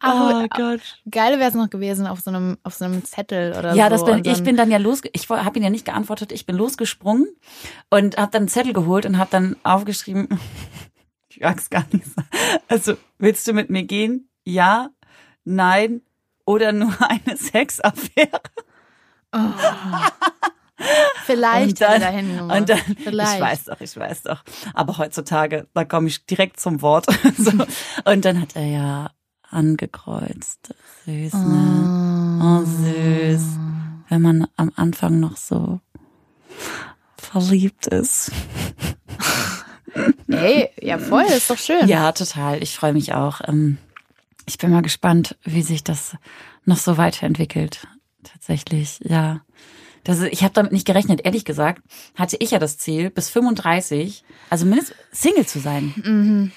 Ach, 0.00 0.44
oh 0.44 0.46
Gott. 0.50 0.80
Geil 1.10 1.38
wäre 1.38 1.48
es 1.48 1.54
noch 1.54 1.70
gewesen 1.70 2.06
auf 2.06 2.20
so 2.20 2.30
einem 2.30 2.58
auf 2.62 2.74
so 2.74 2.84
einem 2.84 3.02
Zettel 3.04 3.54
oder 3.58 3.74
Ja, 3.74 3.86
so. 3.86 3.90
das 3.90 4.04
bin, 4.04 4.30
ich 4.30 4.44
bin 4.44 4.56
dann 4.56 4.70
ja 4.70 4.76
los, 4.76 5.00
ich 5.12 5.30
habe 5.30 5.58
ihn 5.58 5.62
ja 5.62 5.70
nicht 5.70 5.86
geantwortet, 5.86 6.30
ich 6.30 6.44
bin 6.44 6.56
losgesprungen 6.56 7.26
und 7.88 8.18
habe 8.18 8.30
dann 8.32 8.42
einen 8.42 8.48
Zettel 8.48 8.74
geholt 8.74 9.06
und 9.06 9.16
habe 9.16 9.30
dann 9.30 9.56
aufgeschrieben, 9.62 10.28
Ich 11.30 11.40
mag's 11.40 11.70
gar 11.70 11.86
nicht 11.90 12.04
sagen. 12.04 12.28
Also, 12.68 12.96
willst 13.18 13.46
du 13.48 13.54
mit 13.54 13.70
mir 13.70 13.84
gehen? 13.84 14.28
Ja, 14.44 14.90
nein 15.44 16.02
oder 16.44 16.72
nur 16.72 16.94
eine 17.00 17.36
Sexaffäre? 17.36 18.40
Vielleicht 21.24 21.68
und 21.68 21.80
dann, 21.80 22.00
dahin 22.00 22.36
gemacht. 22.36 22.58
und 22.58 22.68
dann 22.68 22.96
Vielleicht. 23.02 23.34
ich 23.34 23.40
weiß 23.40 23.64
doch, 23.64 23.80
ich 23.80 23.96
weiß 23.96 24.22
doch. 24.22 24.42
Aber 24.74 24.98
heutzutage, 24.98 25.68
da 25.74 25.84
komme 25.84 26.08
ich 26.08 26.26
direkt 26.26 26.58
zum 26.60 26.82
Wort. 26.82 27.06
so. 27.38 27.52
Und 28.04 28.24
dann 28.24 28.40
hat 28.40 28.56
er 28.56 28.66
ja 28.66 29.10
angekreuzt. 29.50 30.74
Süß, 31.04 31.34
ne? 31.34 32.40
Oh, 32.42 32.64
süß. 32.64 33.42
Wenn 34.08 34.22
man 34.22 34.46
am 34.56 34.72
Anfang 34.76 35.20
noch 35.20 35.36
so 35.36 35.80
verliebt 37.16 37.86
ist. 37.86 38.32
Ey, 40.28 40.70
ja 40.80 40.98
voll, 40.98 41.24
ist 41.24 41.50
doch 41.50 41.58
schön. 41.58 41.86
Ja, 41.86 42.12
total. 42.12 42.62
Ich 42.62 42.76
freue 42.76 42.92
mich 42.92 43.14
auch. 43.14 43.40
Ähm, 43.46 43.78
Ich 44.46 44.58
bin 44.58 44.70
mal 44.70 44.82
gespannt, 44.82 45.36
wie 45.44 45.62
sich 45.62 45.84
das 45.84 46.16
noch 46.64 46.76
so 46.76 46.96
weiterentwickelt. 46.96 47.86
Tatsächlich, 48.24 49.00
ja. 49.02 49.40
Das 50.04 50.18
ist, 50.18 50.32
ich 50.32 50.42
habe 50.42 50.54
damit 50.54 50.72
nicht 50.72 50.86
gerechnet. 50.86 51.20
Ehrlich 51.24 51.44
gesagt, 51.44 51.82
hatte 52.16 52.36
ich 52.40 52.50
ja 52.50 52.58
das 52.58 52.78
Ziel, 52.78 53.10
bis 53.10 53.28
35, 53.30 54.24
also 54.50 54.66
mindestens 54.66 54.96
Single 55.12 55.46
zu 55.46 55.60
sein. 55.60 56.52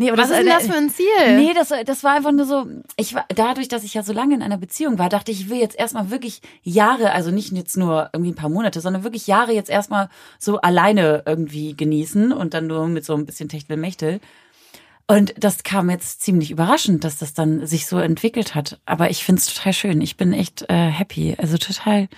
Nee, 0.00 0.10
aber 0.10 0.22
Was 0.22 0.30
ist 0.30 0.38
denn 0.38 0.46
äh, 0.46 0.50
das 0.50 0.66
für 0.66 0.76
ein 0.76 0.90
Ziel? 0.90 1.36
Nee, 1.36 1.52
das, 1.54 1.72
das 1.84 2.04
war 2.04 2.14
einfach 2.14 2.30
nur 2.30 2.46
so, 2.46 2.66
ich 2.96 3.14
war, 3.16 3.26
dadurch, 3.34 3.66
dass 3.66 3.82
ich 3.82 3.94
ja 3.94 4.04
so 4.04 4.12
lange 4.12 4.36
in 4.36 4.42
einer 4.42 4.56
Beziehung 4.56 4.96
war, 4.96 5.08
dachte 5.08 5.32
ich, 5.32 5.40
ich 5.40 5.50
will 5.50 5.58
jetzt 5.58 5.76
erstmal 5.76 6.10
wirklich 6.10 6.40
Jahre, 6.62 7.10
also 7.10 7.32
nicht 7.32 7.50
jetzt 7.50 7.76
nur 7.76 8.08
irgendwie 8.12 8.30
ein 8.30 8.36
paar 8.36 8.48
Monate, 8.48 8.80
sondern 8.80 9.02
wirklich 9.02 9.26
Jahre 9.26 9.52
jetzt 9.52 9.68
erstmal 9.68 10.08
so 10.38 10.60
alleine 10.60 11.24
irgendwie 11.26 11.76
genießen 11.76 12.32
und 12.32 12.54
dann 12.54 12.68
nur 12.68 12.86
mit 12.86 13.04
so 13.04 13.14
ein 13.14 13.26
bisschen 13.26 13.48
Techtelmechtel. 13.48 14.20
Und 15.10 15.32
das 15.38 15.62
kam 15.62 15.88
jetzt 15.88 16.20
ziemlich 16.20 16.50
überraschend, 16.50 17.02
dass 17.02 17.16
das 17.16 17.32
dann 17.32 17.66
sich 17.66 17.86
so 17.86 17.98
entwickelt 17.98 18.54
hat. 18.54 18.78
Aber 18.84 19.10
ich 19.10 19.24
find's 19.24 19.52
total 19.52 19.72
schön. 19.72 20.02
Ich 20.02 20.18
bin 20.18 20.34
echt 20.34 20.66
äh, 20.68 20.90
happy. 20.90 21.34
Also 21.38 21.56
total. 21.56 22.08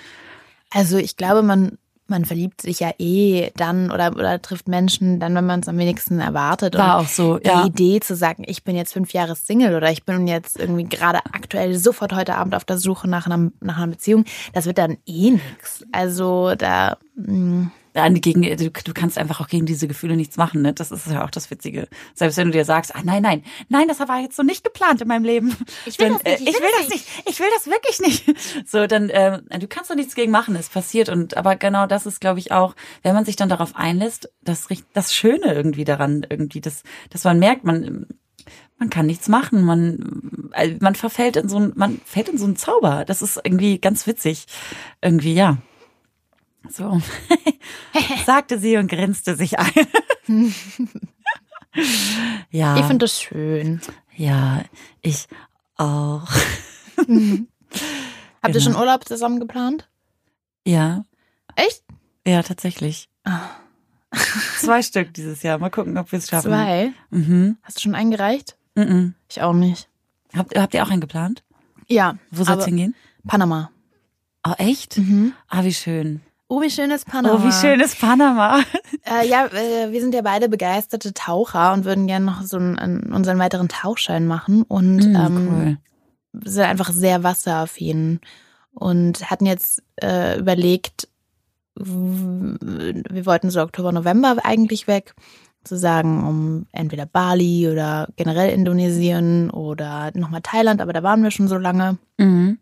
Also 0.70 0.96
ich 0.96 1.16
glaube, 1.16 1.42
man, 1.42 1.78
man 2.08 2.24
verliebt 2.24 2.60
sich 2.62 2.80
ja 2.80 2.90
eh 2.98 3.52
dann 3.54 3.92
oder, 3.92 4.10
oder 4.16 4.42
trifft 4.42 4.66
Menschen 4.66 5.20
dann, 5.20 5.36
wenn 5.36 5.46
man 5.46 5.60
es 5.60 5.68
am 5.68 5.78
wenigsten 5.78 6.18
erwartet. 6.18 6.74
War 6.76 6.98
Und 6.98 7.04
auch 7.04 7.08
so, 7.08 7.38
Die 7.38 7.46
ja. 7.46 7.64
Idee 7.64 8.00
zu 8.00 8.16
sagen, 8.16 8.42
ich 8.46 8.64
bin 8.64 8.74
jetzt 8.74 8.92
fünf 8.92 9.12
Jahre 9.12 9.36
Single 9.36 9.76
oder 9.76 9.92
ich 9.92 10.04
bin 10.04 10.26
jetzt 10.26 10.58
irgendwie 10.58 10.84
gerade 10.84 11.20
aktuell 11.26 11.78
sofort 11.78 12.12
heute 12.12 12.34
Abend 12.34 12.56
auf 12.56 12.64
der 12.64 12.78
Suche 12.78 13.08
nach 13.08 13.26
einer, 13.26 13.52
nach 13.60 13.76
einer 13.76 13.86
Beziehung, 13.92 14.24
das 14.52 14.66
wird 14.66 14.78
dann 14.78 14.96
eh 15.06 15.30
nix. 15.30 15.84
Also 15.92 16.56
da, 16.56 16.96
mh, 17.14 17.66
Ja, 17.66 17.70
gegen, 17.92 18.42
du, 18.42 18.70
du 18.70 18.94
kannst 18.94 19.18
einfach 19.18 19.40
auch 19.40 19.48
gegen 19.48 19.66
diese 19.66 19.88
Gefühle 19.88 20.16
nichts 20.16 20.36
machen, 20.36 20.62
ne? 20.62 20.72
Das 20.72 20.90
ist 20.90 21.06
ja 21.08 21.24
auch 21.24 21.30
das 21.30 21.50
Witzige. 21.50 21.88
Selbst 22.14 22.36
wenn 22.36 22.46
du 22.46 22.52
dir 22.52 22.64
sagst, 22.64 22.94
ah 22.94 23.00
nein, 23.04 23.22
nein, 23.22 23.44
nein, 23.68 23.88
das 23.88 23.98
war 24.00 24.20
jetzt 24.20 24.36
so 24.36 24.42
nicht 24.42 24.64
geplant 24.64 25.00
in 25.00 25.08
meinem 25.08 25.24
Leben. 25.24 25.56
Ich 25.86 25.98
will 25.98 26.08
dann, 26.08 26.20
das 26.22 26.40
nicht, 26.40 26.46
äh, 26.46 26.50
ich 26.50 26.60
will 26.60 26.70
das 26.78 26.88
nicht, 26.88 27.06
ich 27.26 27.40
will 27.40 27.48
das 27.54 27.66
wirklich 27.66 28.00
nicht. 28.00 28.68
So, 28.68 28.86
dann, 28.86 29.10
äh, 29.10 29.40
du 29.58 29.66
kannst 29.66 29.90
doch 29.90 29.96
nichts 29.96 30.14
gegen 30.14 30.30
machen, 30.30 30.54
es 30.56 30.68
passiert. 30.68 31.08
Und 31.08 31.36
aber 31.36 31.56
genau 31.56 31.86
das 31.86 32.06
ist, 32.06 32.20
glaube 32.20 32.38
ich, 32.38 32.52
auch, 32.52 32.74
wenn 33.02 33.14
man 33.14 33.24
sich 33.24 33.36
dann 33.36 33.48
darauf 33.48 33.74
einlässt, 33.76 34.30
das 34.42 34.68
das 34.92 35.14
Schöne 35.14 35.54
irgendwie 35.54 35.84
daran, 35.84 36.26
irgendwie, 36.28 36.60
dass, 36.60 36.82
dass 37.10 37.24
man 37.24 37.38
merkt, 37.38 37.64
man, 37.64 38.06
man 38.78 38.90
kann 38.90 39.06
nichts 39.06 39.28
machen, 39.28 39.62
man, 39.62 40.50
äh, 40.52 40.76
man 40.80 40.94
verfällt 40.94 41.36
in 41.36 41.48
so 41.48 41.58
ein, 41.58 41.72
man 41.76 42.00
fällt 42.04 42.28
in 42.28 42.38
so 42.38 42.46
einen 42.46 42.56
Zauber. 42.56 43.04
Das 43.04 43.22
ist 43.22 43.40
irgendwie 43.42 43.78
ganz 43.78 44.06
witzig. 44.06 44.46
Irgendwie, 45.02 45.34
ja. 45.34 45.58
So, 46.72 47.00
sagte 48.26 48.58
sie 48.58 48.76
und 48.76 48.88
grinste 48.88 49.34
sich 49.36 49.58
ein. 49.58 49.86
ja, 52.50 52.76
ich 52.76 52.84
finde 52.84 53.04
das 53.04 53.20
schön. 53.20 53.80
ja, 54.16 54.62
ich 55.02 55.26
auch. 55.76 56.28
Habt 56.96 57.08
ihr 57.08 57.46
Genau. 58.42 58.60
schon 58.60 58.76
Urlaub 58.76 59.06
zusammen 59.06 59.40
geplant? 59.40 59.88
Ja, 60.66 61.04
Echt? 61.56 61.82
ja, 62.26 62.42
tatsächlich. 62.42 63.08
Zwei 64.58 64.82
Stück 64.82 65.14
dieses 65.14 65.42
Jahr. 65.42 65.58
Mal 65.58 65.70
gucken, 65.70 65.96
ob 65.98 66.10
wir 66.12 66.18
es 66.18 66.28
schaffen. 66.28 66.50
Zwei? 66.50 66.92
Mhm. 67.10 67.56
Hast 67.62 67.78
du 67.78 67.82
schon 67.82 67.94
eingereicht? 67.94 68.56
Mhm. 68.74 69.14
Ich 69.28 69.40
auch 69.42 69.52
nicht. 69.52 69.88
Habt, 70.34 70.56
habt 70.56 70.74
ihr 70.74 70.82
auch 70.84 70.90
einen 70.90 71.00
geplant? 71.00 71.42
Ja. 71.88 72.16
Wo 72.30 72.38
soll's 72.44 72.48
aber 72.58 72.64
hingehen? 72.66 72.94
Panama. 73.26 73.70
Oh, 74.46 74.54
echt? 74.58 74.98
Mhm. 74.98 75.32
Ah, 75.48 75.64
wie 75.64 75.74
schön. 75.74 76.22
Oh, 76.52 76.60
wie 76.60 76.68
schön 76.68 76.90
ist 76.90 77.06
Panama. 77.06 77.36
Oh, 77.36 77.46
wie 77.46 77.52
schön 77.52 77.78
ist 77.80 77.98
Panama. 78.00 78.60
Äh, 79.04 79.26
ja, 79.28 79.46
äh, 79.46 79.92
wir 79.92 80.00
sind 80.00 80.14
ja 80.14 80.20
beide 80.20 80.48
begeisterte 80.48 81.14
Taucher 81.14 81.72
und 81.72 81.84
würden 81.86 82.06
gerne 82.06 82.26
noch 82.26 82.42
so 82.42 82.58
einen, 82.58 83.12
unseren 83.14 83.38
weiteren 83.38 83.68
Tauchschein 83.68 84.26
machen 84.26 84.62
und 84.64 84.96
Mhm, 84.96 85.16
ähm, 85.16 85.48
cool. 85.48 85.78
sind 86.44 86.64
einfach 86.64 86.90
sehr 86.92 87.22
wasseraffin 87.22 88.20
und 88.72 89.30
hatten 89.30 89.46
jetzt 89.46 89.82
äh, 90.02 90.38
überlegt, 90.38 91.08
wir 91.76 93.26
wollten 93.26 93.50
so 93.50 93.62
Oktober, 93.62 93.92
November 93.92 94.36
eigentlich 94.44 94.86
weg, 94.86 95.14
zu 95.64 95.76
sagen, 95.78 96.26
um 96.26 96.66
entweder 96.72 97.06
Bali 97.06 97.68
oder 97.70 98.08
generell 98.16 98.50
Indonesien 98.52 99.50
oder 99.50 100.10
nochmal 100.14 100.42
Thailand, 100.42 100.80
aber 100.80 100.92
da 100.92 101.02
waren 101.02 101.22
wir 101.22 101.30
schon 101.30 101.48
so 101.48 101.56
lange. 101.56 101.96
Mhm. 102.18 102.58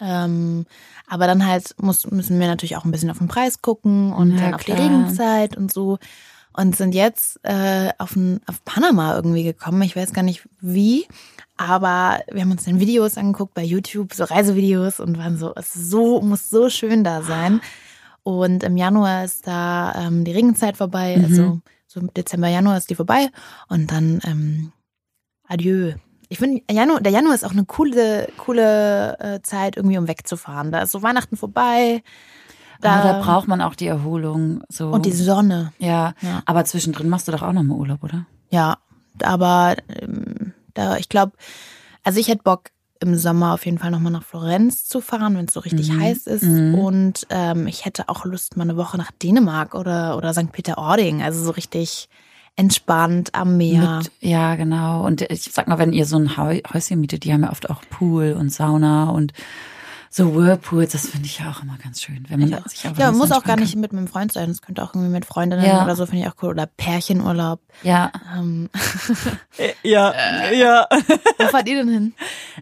Ähm, 0.00 0.66
aber 1.06 1.26
dann 1.26 1.46
halt 1.46 1.74
muss, 1.80 2.10
müssen 2.10 2.38
wir 2.40 2.46
natürlich 2.46 2.76
auch 2.76 2.84
ein 2.84 2.90
bisschen 2.90 3.10
auf 3.10 3.18
den 3.18 3.28
Preis 3.28 3.60
gucken 3.62 4.12
und 4.12 4.36
Ja, 4.36 4.40
dann 4.44 4.54
auf 4.54 4.64
die 4.64 4.72
klar. 4.72 4.84
Regenzeit 4.86 5.56
und 5.56 5.72
so. 5.72 5.98
Und 6.52 6.74
sind 6.76 6.94
jetzt 6.94 7.38
äh, 7.44 7.90
auf, 7.98 8.16
ein, 8.16 8.40
auf 8.46 8.64
Panama 8.64 9.14
irgendwie 9.14 9.44
gekommen. 9.44 9.82
Ich 9.82 9.94
weiß 9.94 10.12
gar 10.12 10.22
nicht 10.22 10.48
wie, 10.60 11.06
aber 11.56 12.20
wir 12.32 12.42
haben 12.42 12.50
uns 12.50 12.64
dann 12.64 12.80
Videos 12.80 13.16
angeguckt 13.18 13.54
bei 13.54 13.62
YouTube, 13.62 14.12
so 14.14 14.24
Reisevideos 14.24 14.98
und 14.98 15.16
waren 15.16 15.38
so, 15.38 15.52
es 15.54 15.76
ist 15.76 15.90
so, 15.90 16.20
muss 16.20 16.50
so 16.50 16.68
schön 16.68 17.04
da 17.04 17.22
sein. 17.22 17.60
Und 18.24 18.64
im 18.64 18.76
Januar 18.76 19.24
ist 19.24 19.46
da 19.46 19.94
ähm, 19.96 20.24
die 20.24 20.32
Regenzeit 20.32 20.76
vorbei, 20.76 21.16
Mhm. 21.18 21.24
also 21.24 21.60
so 21.86 22.00
Dezember, 22.00 22.48
Januar 22.48 22.76
ist 22.78 22.90
die 22.90 22.94
vorbei. 22.96 23.28
Und 23.68 23.92
dann 23.92 24.20
ähm, 24.24 24.72
adieu. 25.46 25.92
Ich 26.32 26.38
finde, 26.38 26.62
Januar, 26.70 27.00
der 27.00 27.12
Januar 27.12 27.34
ist 27.34 27.44
auch 27.44 27.50
eine 27.50 27.64
coole, 27.64 28.28
coole 28.38 29.18
äh, 29.18 29.42
Zeit, 29.42 29.76
irgendwie 29.76 29.98
um 29.98 30.08
wegzufahren. 30.08 30.70
Da 30.72 30.80
ist 30.80 30.92
so 30.92 31.02
Weihnachten 31.02 31.36
vorbei. 31.36 32.02
Da, 32.80 33.02
da 33.02 33.20
braucht 33.20 33.46
man 33.48 33.60
auch 33.60 33.74
die 33.74 33.88
Erholung. 33.88 34.62
So. 34.70 34.88
und 34.88 35.04
die 35.04 35.12
Sonne. 35.12 35.72
ja. 35.78 36.14
Ja. 36.22 36.42
aber 36.46 36.64
zwischendrin 36.64 37.08
machst 37.10 37.28
du 37.28 37.32
doch 37.32 37.42
auch 37.42 37.52
noch 37.52 37.62
mal 37.64 37.74
Urlaub, 37.76 38.02
oder? 38.02 38.24
Ja, 38.48 38.78
aber 39.22 39.74
ähm, 40.00 40.54
da, 40.72 40.96
ich 40.96 41.08
glaube, 41.10 41.32
also 42.04 42.18
ich 42.20 42.28
hätte 42.28 42.42
Bock 42.44 42.70
im 43.00 43.16
Sommer 43.16 43.54
auf 43.54 43.64
jeden 43.66 43.78
Fall 43.78 43.90
nochmal 43.90 44.12
nach 44.12 44.22
Florenz 44.24 44.86
zu 44.86 45.00
fahren, 45.00 45.36
wenn 45.36 45.46
es 45.46 45.52
so 45.54 45.60
richtig 45.60 45.90
Mhm. 45.90 46.00
heiß 46.00 46.26
ist. 46.26 46.42
Mhm. 46.44 46.74
Und 46.76 47.26
ähm, 47.30 47.66
ich 47.66 47.84
hätte 47.84 48.08
auch 48.08 48.24
Lust, 48.24 48.56
mal 48.56 48.64
eine 48.64 48.76
Woche 48.76 48.96
nach 48.98 49.10
Dänemark 49.10 49.74
oder, 49.74 50.16
oder 50.16 50.32
St. 50.32 50.52
Peter-Ording. 50.52 51.22
Also 51.22 51.42
so 51.44 51.50
richtig 51.50 52.08
entspannt 52.60 53.34
am 53.34 53.56
Meer. 53.56 53.98
Mit, 54.02 54.12
ja, 54.20 54.54
genau. 54.56 55.04
Und 55.06 55.22
ich 55.22 55.42
sag 55.44 55.66
mal, 55.66 55.78
wenn 55.78 55.92
ihr 55.92 56.04
so 56.06 56.18
ein 56.18 56.36
Häuschen 56.36 57.00
mietet, 57.00 57.24
die 57.24 57.32
haben 57.32 57.42
ja 57.42 57.50
oft 57.50 57.70
auch 57.70 57.80
Pool 57.90 58.32
und 58.38 58.52
Sauna 58.52 59.08
und 59.10 59.32
so 60.12 60.34
Whirlpools, 60.34 60.90
das 60.90 61.06
finde 61.06 61.26
ich 61.26 61.38
ja 61.38 61.50
auch 61.52 61.62
immer 61.62 61.78
ganz 61.80 62.02
schön, 62.02 62.26
wenn 62.28 62.40
man 62.40 62.48
Ja, 62.48 62.68
sich 62.68 62.84
einfach 62.84 63.00
ja 63.00 63.12
muss 63.12 63.30
auch 63.30 63.44
gar 63.44 63.54
nicht 63.56 63.76
mit 63.76 63.92
meinem 63.92 64.08
Freund 64.08 64.32
sein. 64.32 64.50
Es 64.50 64.60
könnte 64.60 64.82
auch 64.82 64.92
irgendwie 64.92 65.12
mit 65.12 65.24
Freundinnen 65.24 65.64
Ja. 65.64 65.84
oder 65.84 65.94
so, 65.94 66.04
finde 66.04 66.24
ich 66.24 66.28
auch 66.28 66.34
cool. 66.42 66.50
Oder 66.50 66.66
Pärchenurlaub. 66.66 67.60
kann. 67.82 67.88
Ja, 67.88 68.12
Ähm, 68.36 68.68
ja, 69.84 70.12
ja. 70.52 70.86
wo 71.38 71.46
fahrt 71.46 71.68
ihr 71.68 71.76
denn 71.76 71.88
hin? 71.88 72.14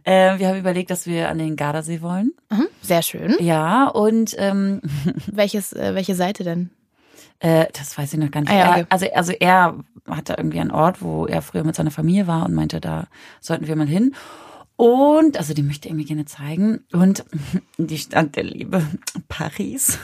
Äh, 0.05 0.39
wir 0.39 0.49
haben 0.49 0.59
überlegt, 0.59 0.91
dass 0.91 1.07
wir 1.07 1.31
an 1.31 1.39
den 1.39 1.57
Gardasee 1.57 2.03
wollen. 2.03 2.33
Mhm, 2.51 2.67
sehr 2.83 3.01
schön. 3.03 3.35
Ja, 3.41 3.89
und 3.89 4.35
ähm, 4.39 4.83
Welches, 5.27 5.73
äh, 5.73 5.95
welche 5.95 6.15
Seite 6.15 6.45
denn? 6.45 6.69
Äh, 7.41 7.67
das 7.73 7.97
weiß 7.97 8.13
ich 8.13 8.19
noch 8.19 8.31
gar 8.31 8.41
nicht. 8.41 8.51
Ah, 8.51 8.57
ja, 8.57 8.65
er, 8.65 8.71
okay. 8.73 8.87
also, 8.89 9.07
also 9.15 9.33
er 9.33 9.85
hatte 10.09 10.35
irgendwie 10.39 10.61
einen 10.61 10.71
Ort, 10.71 11.03
wo 11.03 11.27
er 11.27 11.43
früher 11.43 11.65
mit 11.65 11.77
seiner 11.77 11.91
Familie 11.91 12.27
war 12.27 12.47
und 12.47 12.55
meinte, 12.55 12.81
da 12.81 13.07
sollten 13.41 13.67
wir 13.67 13.77
mal 13.77 13.87
hin. 13.87 14.15
Und, 14.77 15.37
also 15.37 15.55
die 15.55 15.63
möchte 15.63 15.89
er 15.89 15.95
mir 15.95 16.05
gerne 16.05 16.25
zeigen. 16.25 16.85
Und 16.93 17.25
die 17.79 17.99
Stand 17.99 18.37
der 18.37 18.45
Liebe, 18.45 18.83
Paris. 19.29 19.99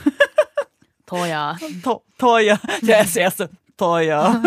Teuer. 1.05 1.57
To 1.83 2.01
teuer. 2.17 2.59
Der 2.81 3.01
ist 3.01 3.15
der 3.15 3.23
erste. 3.23 3.49
Teuer. 3.77 4.41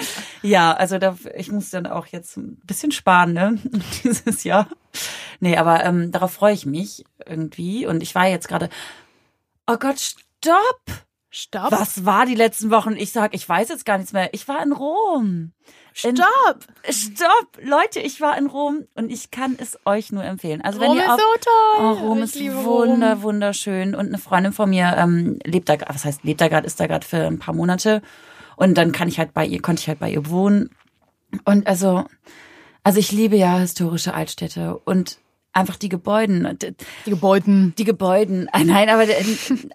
ja, 0.42 0.72
also 0.72 0.98
da, 0.98 1.16
ich 1.36 1.50
muss 1.50 1.70
dann 1.70 1.86
auch 1.86 2.06
jetzt 2.08 2.36
ein 2.36 2.56
bisschen 2.64 2.90
sparen, 2.90 3.32
ne? 3.32 3.58
Dieses 4.02 4.44
Jahr. 4.44 4.68
Nee, 5.40 5.56
aber 5.56 5.84
ähm, 5.84 6.10
darauf 6.10 6.32
freue 6.32 6.52
ich 6.52 6.66
mich 6.66 7.04
irgendwie. 7.24 7.86
Und 7.86 8.02
ich 8.02 8.14
war 8.14 8.26
jetzt 8.26 8.48
gerade. 8.48 8.68
Oh 9.68 9.76
Gott, 9.76 10.00
stopp! 10.00 11.04
Stopp. 11.34 11.72
Was 11.72 12.04
war 12.04 12.26
die 12.26 12.34
letzten 12.34 12.70
Wochen? 12.70 12.94
Ich 12.94 13.10
sag, 13.10 13.34
ich 13.34 13.48
weiß 13.48 13.70
jetzt 13.70 13.86
gar 13.86 13.96
nichts 13.96 14.12
mehr. 14.12 14.28
Ich 14.34 14.46
war 14.48 14.62
in 14.62 14.70
Rom. 14.70 15.52
In- 16.04 16.16
Stopp. 16.16 16.66
Stopp! 16.90 17.58
Leute, 17.62 18.00
ich 18.00 18.20
war 18.20 18.36
in 18.36 18.46
Rom 18.46 18.86
und 18.96 19.10
ich 19.10 19.30
kann 19.30 19.56
es 19.58 19.78
euch 19.86 20.12
nur 20.12 20.24
empfehlen. 20.24 20.60
Also 20.60 20.78
wenn 20.78 20.88
Rom 20.88 20.98
ihr 20.98 21.04
ist 21.04 21.10
auf, 21.10 21.20
so 21.20 21.40
toll. 21.40 21.84
Oh, 21.86 22.06
Rom 22.08 22.18
Ich 22.22 22.36
ist 22.36 22.54
wunder, 22.64 23.14
Rom. 23.14 23.22
wunderschön. 23.22 23.94
Und 23.94 24.08
eine 24.08 24.18
Freundin 24.18 24.52
von 24.52 24.68
mir 24.68 24.94
ähm, 24.98 25.38
lebt 25.44 25.70
da, 25.70 25.76
was 25.88 26.04
heißt 26.04 26.22
lebt 26.22 26.42
da 26.42 26.48
gerade, 26.48 26.66
ist 26.66 26.78
da 26.78 26.86
gerade 26.86 27.06
für 27.06 27.26
ein 27.26 27.38
paar 27.38 27.54
Monate. 27.54 28.02
Und 28.56 28.74
dann 28.76 28.92
kann 28.92 29.08
ich 29.08 29.18
halt 29.18 29.32
bei 29.32 29.46
ihr, 29.46 29.62
konnte 29.62 29.80
ich 29.80 29.88
halt 29.88 30.00
bei 30.00 30.10
ihr 30.10 30.28
wohnen. 30.28 30.68
Und 31.46 31.66
also, 31.66 32.04
also 32.84 32.98
ich 32.98 33.10
liebe 33.10 33.36
ja 33.36 33.56
historische 33.58 34.12
Altstädte 34.12 34.76
und 34.84 35.16
einfach 35.52 35.76
die 35.76 35.88
Gebäuden, 35.88 36.58
Die 37.06 37.10
Gebäuden. 37.10 37.74
die 37.76 37.84
Gebäuden. 37.92 38.48
Ah, 38.52 38.64
Nein, 38.64 38.88
aber 38.88 39.06
äh, 39.08 39.24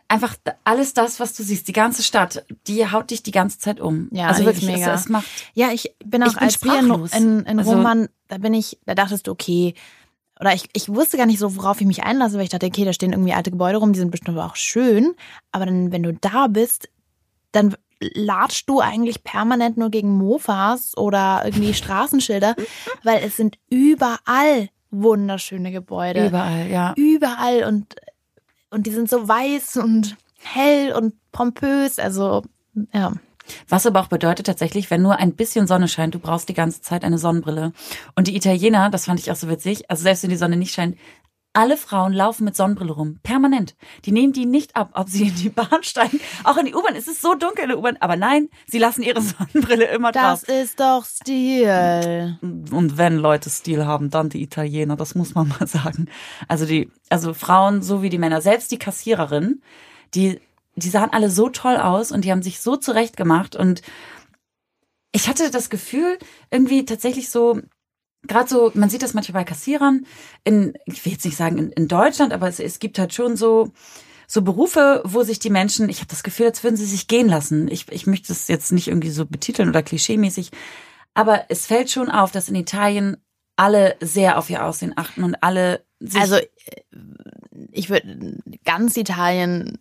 einfach 0.07 0.35
alles 0.63 0.93
das, 0.93 1.19
was 1.19 1.33
du 1.35 1.43
siehst, 1.43 1.67
die 1.67 1.73
ganze 1.73 2.01
Stadt, 2.03 2.43
die 2.67 2.89
haut 2.91 3.11
dich 3.11 3.21
die 3.23 3.31
ganze 3.31 3.59
Zeit 3.59 3.79
um. 3.79 4.09
Ja, 4.11 4.27
also 4.27 4.43
wirklich, 4.45 4.65
mega. 4.65 4.93
Es, 4.93 5.01
es 5.01 5.09
macht 5.09 5.27
Ja, 5.53 5.69
ich 5.71 5.93
bin 6.03 6.23
auch 6.23 6.27
Ich 6.27 6.33
bin 6.33 6.43
als 6.43 6.53
sprachlos. 6.55 7.13
in, 7.13 7.41
in 7.45 7.59
Also- 7.59 7.71
Rom 7.73 7.83
waren, 7.83 8.09
da 8.27 8.37
bin 8.39 8.53
ich, 8.53 8.79
da 8.85 8.95
dachtest 8.95 9.27
du, 9.27 9.31
okay, 9.31 9.73
oder 10.39 10.53
ich, 10.53 10.69
ich 10.73 10.87
wusste 10.89 11.17
gar 11.17 11.25
nicht 11.25 11.39
so, 11.39 11.55
worauf 11.55 11.81
ich 11.81 11.87
mich 11.87 12.03
einlasse, 12.03 12.35
weil 12.37 12.43
ich 12.43 12.49
dachte, 12.49 12.67
okay, 12.67 12.85
da 12.85 12.93
stehen 12.93 13.11
irgendwie 13.11 13.33
alte 13.33 13.49
Gebäude 13.51 13.77
rum, 13.77 13.93
die 13.93 13.99
sind 13.99 14.11
bestimmt 14.11 14.37
auch 14.37 14.55
schön. 14.55 15.15
Aber 15.51 15.65
dann, 15.65 15.91
wenn 15.91 16.03
du 16.03 16.13
da 16.13 16.45
bist, 16.47 16.89
dann 17.51 17.75
latschst 17.99 18.69
du 18.69 18.79
eigentlich 18.79 19.23
permanent 19.23 19.77
nur 19.77 19.89
gegen 19.89 20.15
Mofas 20.15 20.95
oder 20.95 21.41
irgendwie 21.45 21.73
Straßenschilder, 21.73 22.55
weil 23.03 23.23
es 23.23 23.35
sind 23.37 23.57
überall 23.69 24.69
wunderschöne 25.01 25.71
Gebäude. 25.71 26.27
überall, 26.27 26.67
ja. 26.67 26.93
Überall 26.95 27.63
und, 27.65 27.95
und 28.69 28.87
die 28.87 28.91
sind 28.91 29.09
so 29.09 29.27
weiß 29.27 29.77
und 29.77 30.15
hell 30.41 30.93
und 30.93 31.13
pompös. 31.31 31.99
Also, 31.99 32.43
ja. 32.93 33.13
Was 33.69 33.85
aber 33.85 34.01
auch 34.01 34.07
bedeutet 34.07 34.45
tatsächlich, 34.45 34.91
wenn 34.91 35.01
nur 35.01 35.17
ein 35.17 35.33
bisschen 35.33 35.67
Sonne 35.67 35.87
scheint, 35.87 36.15
du 36.15 36.19
brauchst 36.19 36.49
die 36.49 36.53
ganze 36.53 36.81
Zeit 36.81 37.03
eine 37.03 37.17
Sonnenbrille. 37.17 37.71
Und 38.15 38.27
die 38.27 38.35
Italiener, 38.35 38.89
das 38.89 39.05
fand 39.05 39.19
ich 39.19 39.31
auch 39.31 39.35
so 39.35 39.47
witzig, 39.47 39.89
also 39.89 40.03
selbst 40.03 40.23
wenn 40.23 40.29
die 40.29 40.35
Sonne 40.35 40.57
nicht 40.57 40.73
scheint, 40.73 40.97
alle 41.57 41.75
Frauen 41.75 42.13
laufen 42.13 42.43
mit 42.45 42.55
Sonnenbrille 42.55 42.91
rum, 42.93 43.19
permanent. 43.23 43.75
Die 44.05 44.11
nehmen 44.11 44.31
die 44.31 44.45
nicht 44.45 44.75
ab, 44.75 44.91
ob 44.93 45.09
sie 45.09 45.29
in 45.29 45.35
die 45.35 45.49
Bahn 45.49 45.81
steigen, 45.81 46.19
auch 46.43 46.55
in 46.57 46.67
die 46.67 46.75
U-Bahn. 46.75 46.95
Es 46.95 47.07
ist 47.07 47.19
so 47.19 47.33
dunkel 47.33 47.63
in 47.63 47.69
der 47.69 47.79
U-Bahn, 47.79 47.97
aber 47.99 48.15
nein, 48.15 48.49
sie 48.67 48.77
lassen 48.77 49.01
ihre 49.01 49.21
Sonnenbrille 49.23 49.85
immer 49.85 50.11
Das 50.11 50.41
drauf. 50.43 50.49
ist 50.49 50.79
doch 50.79 51.03
Stil. 51.03 52.37
Und 52.43 52.97
wenn 52.99 53.17
Leute 53.17 53.49
Stil 53.49 53.87
haben, 53.87 54.11
dann 54.11 54.29
die 54.29 54.43
Italiener, 54.43 54.95
das 54.97 55.15
muss 55.15 55.33
man 55.33 55.47
mal 55.47 55.65
sagen. 55.67 56.09
Also 56.47 56.67
die, 56.67 56.91
also 57.09 57.33
Frauen 57.33 57.81
so 57.81 58.03
wie 58.03 58.09
die 58.09 58.19
Männer, 58.19 58.39
selbst 58.41 58.71
die 58.71 58.77
Kassiererin, 58.77 59.63
die, 60.13 60.39
die 60.75 60.89
sahen 60.89 61.11
alle 61.11 61.31
so 61.31 61.49
toll 61.49 61.77
aus 61.77 62.11
und 62.11 62.23
die 62.23 62.31
haben 62.31 62.43
sich 62.43 62.59
so 62.61 62.75
zurecht 62.75 63.17
gemacht 63.17 63.55
und 63.55 63.81
ich 65.11 65.27
hatte 65.27 65.49
das 65.49 65.71
Gefühl, 65.71 66.19
irgendwie 66.51 66.85
tatsächlich 66.85 67.31
so, 67.31 67.59
gerade 68.23 68.49
so, 68.49 68.71
man 68.73 68.89
sieht 68.89 69.03
das 69.03 69.13
manchmal 69.13 69.43
bei 69.43 69.49
Kassierern 69.49 70.05
in, 70.43 70.73
ich 70.85 71.05
will 71.05 71.13
jetzt 71.13 71.25
nicht 71.25 71.37
sagen 71.37 71.57
in, 71.57 71.71
in 71.71 71.87
Deutschland, 71.87 72.33
aber 72.33 72.47
es, 72.47 72.59
es 72.59 72.79
gibt 72.79 72.99
halt 72.99 73.13
schon 73.13 73.37
so, 73.37 73.71
so 74.27 74.41
Berufe, 74.41 75.01
wo 75.05 75.23
sich 75.23 75.39
die 75.39 75.49
Menschen, 75.49 75.87
ich 75.89 75.99
habe 75.99 76.09
das 76.09 76.23
Gefühl, 76.23 76.47
als 76.47 76.63
würden 76.63 76.75
sie 76.75 76.85
sich 76.85 77.07
gehen 77.07 77.29
lassen. 77.29 77.67
Ich, 77.69 77.89
ich 77.91 78.07
möchte 78.07 78.27
das 78.29 78.47
jetzt 78.47 78.71
nicht 78.71 78.87
irgendwie 78.89 79.09
so 79.09 79.25
betiteln 79.25 79.69
oder 79.69 79.83
klischeemäßig, 79.83 80.51
aber 81.13 81.45
es 81.49 81.65
fällt 81.65 81.89
schon 81.89 82.09
auf, 82.09 82.31
dass 82.31 82.49
in 82.49 82.55
Italien 82.55 83.17
alle 83.55 83.95
sehr 84.01 84.37
auf 84.37 84.49
ihr 84.49 84.65
Aussehen 84.65 84.93
achten 84.95 85.23
und 85.23 85.35
alle 85.41 85.83
sich, 85.99 86.19
Also, 86.21 86.35
äh, 86.35 86.45
ich 87.71 87.89
würde 87.89 88.37
ganz 88.65 88.97
Italien. 88.97 89.79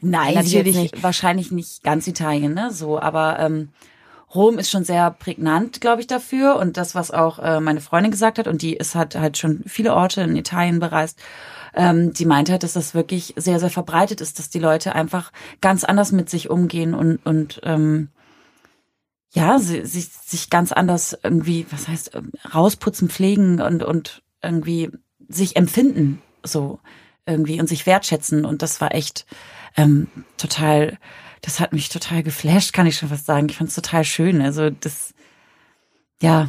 nein, 0.00 0.34
natürlich 0.34 0.76
nicht. 0.76 1.02
wahrscheinlich 1.02 1.50
nicht 1.50 1.82
ganz 1.82 2.06
Italien, 2.06 2.54
ne, 2.54 2.70
so, 2.72 2.98
aber 2.98 3.38
ähm, 3.40 3.68
Rom 4.34 4.58
ist 4.58 4.70
schon 4.70 4.84
sehr 4.84 5.10
prägnant, 5.10 5.80
glaube 5.80 6.00
ich, 6.00 6.06
dafür 6.06 6.56
und 6.56 6.76
das, 6.76 6.94
was 6.94 7.10
auch 7.10 7.38
äh, 7.38 7.60
meine 7.60 7.80
Freundin 7.80 8.12
gesagt 8.12 8.38
hat 8.38 8.46
und 8.46 8.62
die 8.62 8.74
ist 8.74 8.94
hat 8.94 9.16
halt 9.16 9.38
schon 9.38 9.62
viele 9.66 9.94
Orte 9.94 10.22
in 10.22 10.36
Italien 10.36 10.78
bereist. 10.78 11.18
Ähm, 11.74 12.12
die 12.12 12.26
meinte 12.26 12.52
halt, 12.52 12.62
dass 12.62 12.72
das 12.72 12.94
wirklich 12.94 13.34
sehr, 13.36 13.60
sehr 13.60 13.70
verbreitet 13.70 14.20
ist, 14.20 14.38
dass 14.38 14.50
die 14.50 14.58
Leute 14.58 14.94
einfach 14.94 15.32
ganz 15.60 15.84
anders 15.84 16.12
mit 16.12 16.30
sich 16.30 16.50
umgehen 16.50 16.94
und 16.94 17.24
und 17.24 17.60
ähm, 17.64 18.08
ja, 19.32 19.58
sie, 19.58 19.84
sich, 19.86 20.08
sich 20.08 20.50
ganz 20.50 20.72
anders 20.72 21.16
irgendwie, 21.22 21.66
was 21.70 21.88
heißt, 21.88 22.14
ähm, 22.14 22.32
rausputzen, 22.52 23.08
pflegen 23.08 23.60
und, 23.60 23.82
und 23.82 24.22
irgendwie 24.42 24.90
sich 25.28 25.56
empfinden, 25.56 26.20
so 26.42 26.80
irgendwie 27.26 27.60
und 27.60 27.68
sich 27.68 27.86
wertschätzen. 27.86 28.44
Und 28.44 28.62
das 28.62 28.80
war 28.80 28.94
echt 28.94 29.26
ähm, 29.76 30.08
total, 30.36 30.98
das 31.42 31.60
hat 31.60 31.72
mich 31.72 31.88
total 31.88 32.22
geflasht, 32.22 32.72
kann 32.72 32.86
ich 32.86 32.96
schon 32.96 33.08
fast 33.08 33.26
sagen. 33.26 33.48
Ich 33.48 33.56
fand 33.56 33.70
es 33.70 33.76
total 33.76 34.04
schön. 34.04 34.42
Also 34.42 34.70
das, 34.70 35.14
ja, 36.20 36.48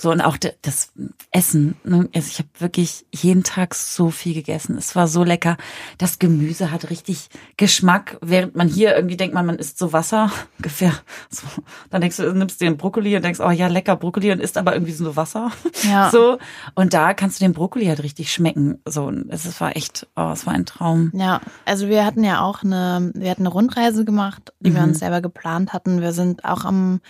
so 0.00 0.10
und 0.10 0.20
auch 0.20 0.36
das 0.62 0.92
Essen. 1.30 1.76
Ne? 1.84 2.08
Also 2.14 2.28
ich 2.28 2.38
habe 2.38 2.48
wirklich 2.58 3.06
jeden 3.12 3.44
Tag 3.44 3.74
so 3.76 4.10
viel 4.10 4.34
gegessen. 4.34 4.76
Es 4.76 4.96
war 4.96 5.06
so 5.06 5.22
lecker. 5.22 5.56
Das 5.98 6.18
Gemüse 6.18 6.72
hat 6.72 6.90
richtig 6.90 7.28
Geschmack, 7.56 8.18
während 8.20 8.56
man 8.56 8.66
hier 8.68 8.96
irgendwie 8.96 9.16
denkt, 9.16 9.34
man, 9.34 9.46
man 9.46 9.56
isst 9.56 9.78
so 9.78 9.92
Wasser 9.92 10.32
ungefähr. 10.58 10.92
So. 11.30 11.46
Dann 11.90 12.00
denkst 12.00 12.16
du, 12.16 12.32
nimmst 12.32 12.60
dir 12.60 12.66
einen 12.66 12.76
Brokkoli 12.76 13.14
und 13.14 13.24
denkst, 13.24 13.38
oh 13.40 13.50
ja, 13.50 13.68
lecker 13.68 13.94
Brokkoli 13.94 14.32
und 14.32 14.40
isst 14.40 14.58
aber 14.58 14.72
irgendwie 14.74 14.92
so 14.92 15.16
Wasser. 15.16 15.50
Ja. 15.84 16.10
So. 16.10 16.38
Und 16.74 16.94
da 16.94 17.14
kannst 17.14 17.40
du 17.40 17.44
den 17.44 17.52
Brokkoli 17.52 17.86
halt 17.86 18.02
richtig 18.02 18.32
schmecken. 18.32 18.80
So. 18.88 19.04
Und 19.04 19.30
es 19.30 19.44
es 19.44 19.60
war 19.60 19.76
echt, 19.76 20.06
oh, 20.16 20.30
es 20.32 20.46
war 20.46 20.54
ein 20.54 20.66
Traum. 20.66 21.12
Ja, 21.14 21.40
also 21.66 21.88
wir 21.88 22.04
hatten 22.04 22.24
ja 22.24 22.40
auch 22.40 22.62
eine, 22.62 23.12
wir 23.14 23.30
hatten 23.30 23.42
eine 23.42 23.50
Rundreise 23.50 24.04
gemacht, 24.04 24.52
die 24.60 24.72
wir 24.74 24.82
Mhm. 24.82 24.88
uns 24.88 24.98
selber 24.98 25.20
geplant 25.20 25.72
hatten. 25.72 26.00
Wir 26.00 26.12
sind 26.12 26.44
auch 26.44 26.64
am, 26.64 27.00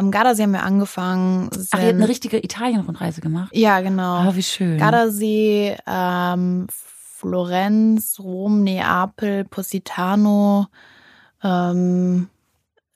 am 0.00 0.10
Gardasee 0.10 0.44
haben 0.44 0.52
wir 0.52 0.62
angefangen. 0.62 1.50
Ach, 1.52 1.78
ihr 1.78 1.88
habt 1.88 1.94
eine 1.94 2.08
richtige 2.08 2.42
Italien-Rundreise 2.42 3.20
gemacht? 3.20 3.50
ja, 3.54 3.80
genau. 3.80 4.28
Oh, 4.28 4.34
wie 4.34 4.42
schön. 4.42 4.78
Gardasee, 4.78 5.76
ähm, 5.86 6.66
Florenz, 6.70 8.18
Rom, 8.18 8.64
Neapel, 8.64 9.44
Positano. 9.44 10.68
Ähm, 11.44 12.28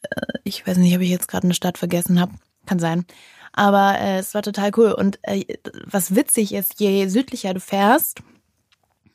äh, 0.03 0.39
ich 0.45 0.67
weiß 0.67 0.79
nicht, 0.79 0.97
ob 0.97 1.03
ich 1.03 1.11
jetzt 1.11 1.29
gerade 1.29 1.45
eine 1.45 1.55
Stadt 1.55 1.77
vergessen 1.77 2.19
habe. 2.19 2.33
Kann 2.65 2.79
sein. 2.79 3.05
Aber 3.53 3.99
äh, 4.01 4.19
es 4.19 4.33
war 4.33 4.41
total 4.41 4.71
cool. 4.79 4.93
Und 4.93 5.19
äh, 5.23 5.45
was 5.85 6.15
witzig 6.15 6.55
ist, 6.55 6.81
je 6.81 7.07
südlicher 7.09 7.53
du 7.53 7.61
fährst, 7.61 8.23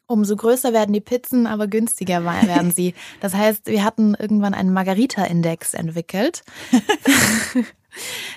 umso 0.06 0.36
größer 0.36 0.74
werden 0.74 0.94
die 0.94 1.02
Pizzen, 1.02 1.48
aber 1.48 1.68
günstiger 1.68 2.24
werden 2.24 2.72
sie. 2.72 2.94
Das 3.20 3.34
heißt, 3.34 3.66
wir 3.66 3.84
hatten 3.84 4.14
irgendwann 4.14 4.54
einen 4.54 4.74
Margarita-Index 4.74 5.74
entwickelt. 5.74 6.44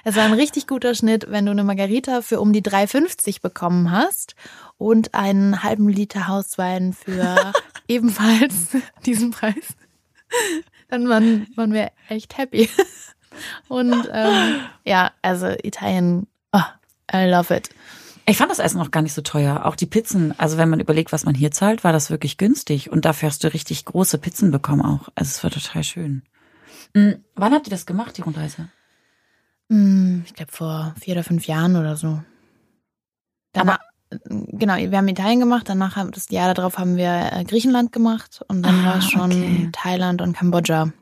Es 0.04 0.16
war 0.16 0.24
ein 0.24 0.32
richtig 0.32 0.66
guter 0.66 0.94
Schnitt, 0.94 1.26
wenn 1.28 1.46
du 1.46 1.52
eine 1.52 1.64
Margarita 1.64 2.22
für 2.22 2.40
um 2.40 2.52
die 2.52 2.62
3,50 2.62 3.42
bekommen 3.42 3.90
hast 3.90 4.34
und 4.78 5.14
einen 5.14 5.62
halben 5.62 5.88
Liter 5.88 6.28
Hauswein 6.28 6.92
für 6.92 7.52
ebenfalls 7.88 8.76
diesen 9.04 9.30
Preis. 9.30 9.76
Dann 10.88 11.08
waren, 11.08 11.46
waren 11.56 11.72
wir 11.72 11.90
echt 12.08 12.36
happy. 12.38 12.68
Und 13.68 14.08
ähm, 14.12 14.60
ja, 14.84 15.12
also 15.22 15.48
Italien, 15.62 16.26
oh, 16.52 16.60
I 17.12 17.24
love 17.24 17.54
it. 17.54 17.70
Ich 18.26 18.36
fand 18.36 18.50
das 18.50 18.60
Essen 18.60 18.80
auch 18.80 18.90
gar 18.90 19.02
nicht 19.02 19.14
so 19.14 19.22
teuer. 19.22 19.66
Auch 19.66 19.74
die 19.74 19.86
Pizzen, 19.86 20.38
also 20.38 20.56
wenn 20.56 20.68
man 20.68 20.80
überlegt, 20.80 21.12
was 21.12 21.24
man 21.24 21.34
hier 21.34 21.50
zahlt, 21.50 21.82
war 21.82 21.92
das 21.92 22.10
wirklich 22.10 22.38
günstig. 22.38 22.90
Und 22.90 23.04
dafür 23.04 23.28
hast 23.28 23.42
du 23.42 23.52
richtig 23.52 23.84
große 23.84 24.18
Pizzen 24.18 24.50
bekommen 24.50 24.82
auch. 24.82 25.08
Also 25.14 25.30
es 25.30 25.42
war 25.42 25.50
total 25.50 25.82
schön. 25.82 26.22
Mhm. 26.94 27.24
Wann 27.34 27.52
habt 27.52 27.66
ihr 27.66 27.72
das 27.72 27.86
gemacht, 27.86 28.16
die 28.16 28.22
Rundreise? 28.22 28.68
Hm, 29.72 30.22
Ich 30.26 30.34
glaube 30.34 30.52
vor 30.52 30.94
vier 31.00 31.14
oder 31.14 31.24
fünf 31.24 31.46
Jahren 31.46 31.76
oder 31.76 31.96
so. 31.96 32.20
Danach, 33.52 33.78
genau, 34.28 34.76
wir 34.76 34.96
haben 34.98 35.08
Italien 35.08 35.40
gemacht, 35.40 35.68
danach 35.68 35.96
haben 35.96 36.10
das 36.10 36.28
Jahr 36.30 36.52
darauf 36.54 36.78
haben 36.78 36.96
wir 36.96 37.30
äh, 37.32 37.44
Griechenland 37.44 37.92
gemacht 37.92 38.42
und 38.48 38.62
dann 38.62 38.80
Ah, 38.80 38.84
war 38.86 38.98
es 38.98 39.06
schon 39.10 39.30
okay. 39.32 39.68
Thailand 39.72 40.20
und 40.22 40.36
Kambodscha. 40.36 40.92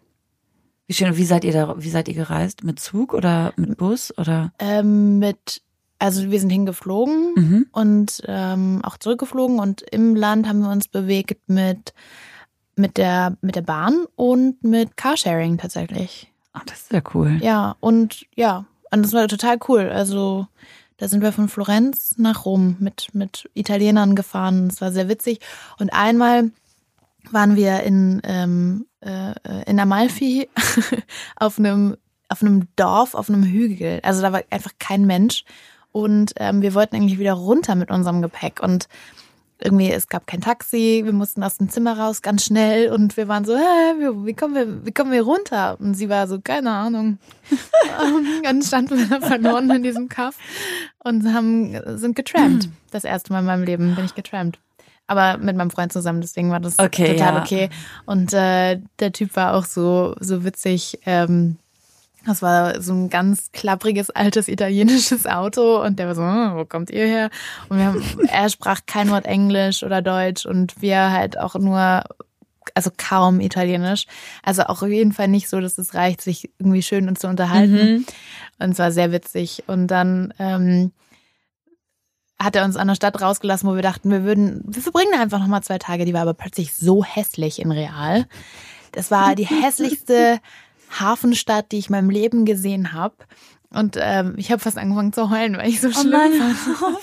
Wie 0.87 0.94
schön. 0.94 1.09
Und 1.09 1.16
Wie 1.16 1.24
seid 1.24 1.44
ihr 1.44 1.52
da, 1.52 1.74
wie 1.78 1.90
seid 1.90 2.09
ihr 2.09 2.14
gereist? 2.14 2.64
Mit 2.64 2.80
Zug 2.80 3.14
oder 3.14 3.52
mit 3.56 3.76
Bus 3.76 4.12
oder? 4.18 4.52
Ähm, 4.59 5.18
mit, 5.20 5.62
also 5.98 6.30
wir 6.30 6.40
sind 6.40 6.50
hingeflogen 6.50 7.35
Mhm. 7.37 7.66
und 7.72 8.22
ähm, 8.26 8.80
auch 8.85 8.96
zurückgeflogen 8.98 9.59
und 9.61 9.83
im 9.83 10.14
Land 10.16 10.48
haben 10.48 10.61
wir 10.61 10.70
uns 10.70 10.87
bewegt 10.88 11.48
mit 11.48 11.92
mit 12.76 12.96
der 12.96 13.37
mit 13.42 13.56
der 13.56 13.62
Bahn 13.62 14.06
und 14.16 14.62
mit 14.64 14.97
Carsharing 14.97 15.59
tatsächlich. 15.59 16.32
Ach, 16.61 16.64
das 16.64 16.82
ist 16.82 16.92
ja 16.92 17.00
cool. 17.14 17.38
Ja, 17.42 17.76
und 17.80 18.26
ja, 18.34 18.66
und 18.90 19.02
das 19.02 19.12
war 19.12 19.26
total 19.28 19.58
cool. 19.68 19.88
Also 19.88 20.46
da 20.98 21.08
sind 21.08 21.22
wir 21.22 21.32
von 21.32 21.48
Florenz 21.48 22.14
nach 22.18 22.44
Rom 22.44 22.76
mit, 22.78 23.08
mit 23.14 23.48
Italienern 23.54 24.14
gefahren. 24.14 24.66
Es 24.66 24.80
war 24.80 24.92
sehr 24.92 25.08
witzig. 25.08 25.40
Und 25.78 25.90
einmal 25.94 26.50
waren 27.30 27.56
wir 27.56 27.82
in, 27.82 28.20
ähm, 28.24 28.86
äh, 29.00 29.32
in 29.66 29.80
Amalfi 29.80 30.48
auf 31.36 31.58
einem, 31.58 31.96
auf 32.28 32.42
einem 32.42 32.68
Dorf, 32.76 33.14
auf 33.14 33.30
einem 33.30 33.44
Hügel. 33.44 34.00
Also 34.02 34.20
da 34.20 34.32
war 34.32 34.42
einfach 34.50 34.72
kein 34.78 35.06
Mensch. 35.06 35.44
Und 35.92 36.32
ähm, 36.36 36.61
wir 36.61 36.74
wollten 36.74 36.96
eigentlich 36.96 37.18
wieder 37.18 37.32
runter 37.32 37.76
mit 37.76 37.90
unserem 37.90 38.20
Gepäck. 38.20 38.62
Und 38.62 38.88
irgendwie, 39.62 39.90
es 39.90 40.08
gab 40.08 40.26
kein 40.26 40.40
Taxi, 40.40 41.02
wir 41.04 41.12
mussten 41.12 41.42
aus 41.42 41.58
dem 41.58 41.68
Zimmer 41.68 41.98
raus 41.98 42.22
ganz 42.22 42.44
schnell 42.44 42.90
und 42.90 43.16
wir 43.16 43.28
waren 43.28 43.44
so, 43.44 43.56
hä, 43.56 43.94
wie, 43.98 44.26
wie, 44.26 44.34
kommen 44.34 44.54
wir, 44.54 44.86
wie 44.86 44.92
kommen 44.92 45.12
wir 45.12 45.22
runter? 45.22 45.76
Und 45.80 45.94
sie 45.94 46.08
war 46.08 46.26
so, 46.26 46.40
keine 46.40 46.70
Ahnung. 46.70 47.18
Und 47.50 48.26
dann 48.44 48.62
standen 48.62 48.98
wir 48.98 49.06
da 49.06 49.26
verloren 49.26 49.70
in 49.70 49.82
diesem 49.82 50.08
Kaff 50.08 50.36
und 50.98 51.32
haben, 51.32 51.78
sind 51.98 52.16
getrampt. 52.16 52.68
Das 52.90 53.04
erste 53.04 53.32
Mal 53.32 53.40
in 53.40 53.46
meinem 53.46 53.64
Leben 53.64 53.94
bin 53.94 54.04
ich 54.04 54.14
getrampt. 54.14 54.58
Aber 55.06 55.38
mit 55.38 55.56
meinem 55.56 55.70
Freund 55.70 55.92
zusammen, 55.92 56.20
deswegen 56.20 56.50
war 56.50 56.61
das 56.61 56.78
Okay, 56.78 57.16
total 57.16 57.34
ja. 57.34 57.42
okay. 57.42 57.68
Und 58.06 58.32
äh, 58.32 58.80
der 59.00 59.12
Typ 59.12 59.34
war 59.34 59.54
auch 59.54 59.64
so, 59.64 60.14
so 60.20 60.44
witzig. 60.44 61.00
Ähm, 61.04 61.56
Das 62.26 62.42
war 62.42 62.82
so 62.82 62.92
ein 62.92 63.08
ganz 63.08 63.50
klappriges, 63.52 64.10
altes 64.10 64.48
italienisches 64.48 65.26
Auto 65.26 65.82
und 65.82 65.98
der 65.98 66.06
war 66.06 66.14
so, 66.14 66.22
"Hm, 66.22 66.56
wo 66.56 66.64
kommt 66.64 66.90
ihr 66.90 67.06
her? 67.06 67.30
Und 67.68 67.78
wir 67.78 67.86
haben, 67.86 68.02
er 68.28 68.48
sprach 68.50 68.80
kein 68.86 69.10
Wort 69.10 69.24
Englisch 69.24 69.82
oder 69.82 70.02
Deutsch 70.02 70.44
und 70.46 70.80
wir 70.82 71.10
halt 71.12 71.38
auch 71.38 71.54
nur, 71.54 72.04
also 72.74 72.90
kaum 72.96 73.40
Italienisch. 73.40 74.06
Also 74.42 74.64
auch 74.64 74.82
auf 74.82 74.88
jeden 74.88 75.12
Fall 75.12 75.28
nicht 75.28 75.48
so, 75.48 75.60
dass 75.60 75.78
es 75.78 75.94
reicht, 75.94 76.20
sich 76.20 76.50
irgendwie 76.58 76.82
schön 76.82 77.08
uns 77.08 77.20
zu 77.20 77.28
unterhalten. 77.28 78.06
Und 78.58 78.72
es 78.72 78.78
war 78.78 78.92
sehr 78.92 79.12
witzig. 79.12 79.64
Und 79.66 79.86
dann 79.86 80.34
ähm, 80.38 80.92
hat 82.38 82.54
er 82.56 82.64
uns 82.64 82.76
an 82.76 82.88
der 82.88 82.94
Stadt 82.94 83.20
rausgelassen, 83.20 83.68
wo 83.68 83.74
wir 83.74 83.82
dachten, 83.82 84.10
wir 84.10 84.24
würden, 84.24 84.62
wir 84.66 84.82
verbringen 84.82 85.18
einfach 85.18 85.40
nochmal 85.40 85.62
zwei 85.62 85.78
Tage. 85.78 86.04
Die 86.04 86.14
war 86.14 86.22
aber 86.22 86.34
plötzlich 86.34 86.74
so 86.74 87.02
hässlich 87.02 87.60
in 87.60 87.72
Real. 87.72 88.26
Das 88.92 89.10
war 89.10 89.34
die 89.34 89.46
hässlichste 89.62 90.38
Hafenstadt, 90.99 91.72
die 91.72 91.78
ich 91.78 91.88
in 91.88 91.93
meinem 91.93 92.11
Leben 92.11 92.45
gesehen 92.45 92.93
habe. 92.93 93.14
Und 93.70 93.97
ähm, 94.01 94.34
ich 94.36 94.51
habe 94.51 94.61
fast 94.61 94.78
angefangen 94.78 95.12
zu 95.12 95.30
heulen, 95.30 95.57
weil 95.57 95.68
ich 95.68 95.80
so 95.80 95.93
schlimm 95.93 96.12
fand. 96.12 96.57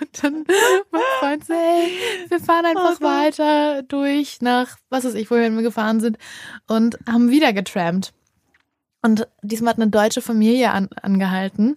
Und 0.00 0.22
dann 0.22 0.44
mein 0.90 1.02
Freund 1.18 1.44
so, 1.44 1.54
hey, 1.54 1.90
wir 2.28 2.40
fahren 2.40 2.66
einfach 2.66 3.00
weiter 3.00 3.82
durch 3.82 4.40
nach, 4.40 4.76
was 4.88 5.04
weiß 5.04 5.14
ich, 5.14 5.30
wohin 5.30 5.56
wir 5.56 5.62
gefahren 5.62 6.00
sind 6.00 6.18
und 6.68 6.98
haben 7.10 7.30
wieder 7.30 7.52
getrampt. 7.52 8.12
Und 9.02 9.26
diesmal 9.42 9.72
hat 9.72 9.80
eine 9.80 9.90
deutsche 9.90 10.22
Familie 10.22 10.70
an, 10.70 10.88
angehalten 11.00 11.76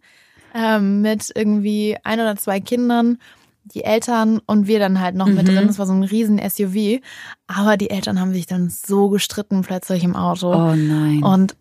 ähm, 0.54 1.02
mit 1.02 1.32
irgendwie 1.34 1.98
ein 2.04 2.20
oder 2.20 2.36
zwei 2.36 2.60
Kindern, 2.60 3.18
die 3.66 3.84
Eltern 3.84 4.40
und 4.46 4.68
wir 4.68 4.80
dann 4.80 5.00
halt 5.02 5.16
noch 5.16 5.28
mit 5.28 5.48
Mhm. 5.48 5.56
drin. 5.56 5.68
Das 5.68 5.80
war 5.80 5.86
so 5.88 5.94
ein 5.94 6.04
riesen 6.04 6.40
SUV. 6.40 7.02
Aber 7.48 7.78
die 7.78 7.90
Eltern 7.90 8.20
haben 8.20 8.32
sich 8.34 8.46
dann 8.46 8.70
so 8.70 9.10
gestritten 9.10 9.62
plötzlich 9.64 10.04
im 10.04 10.16
Auto. 10.16 10.54
Oh 10.54 10.76
nein. 10.76 11.24
Und, 11.24 11.56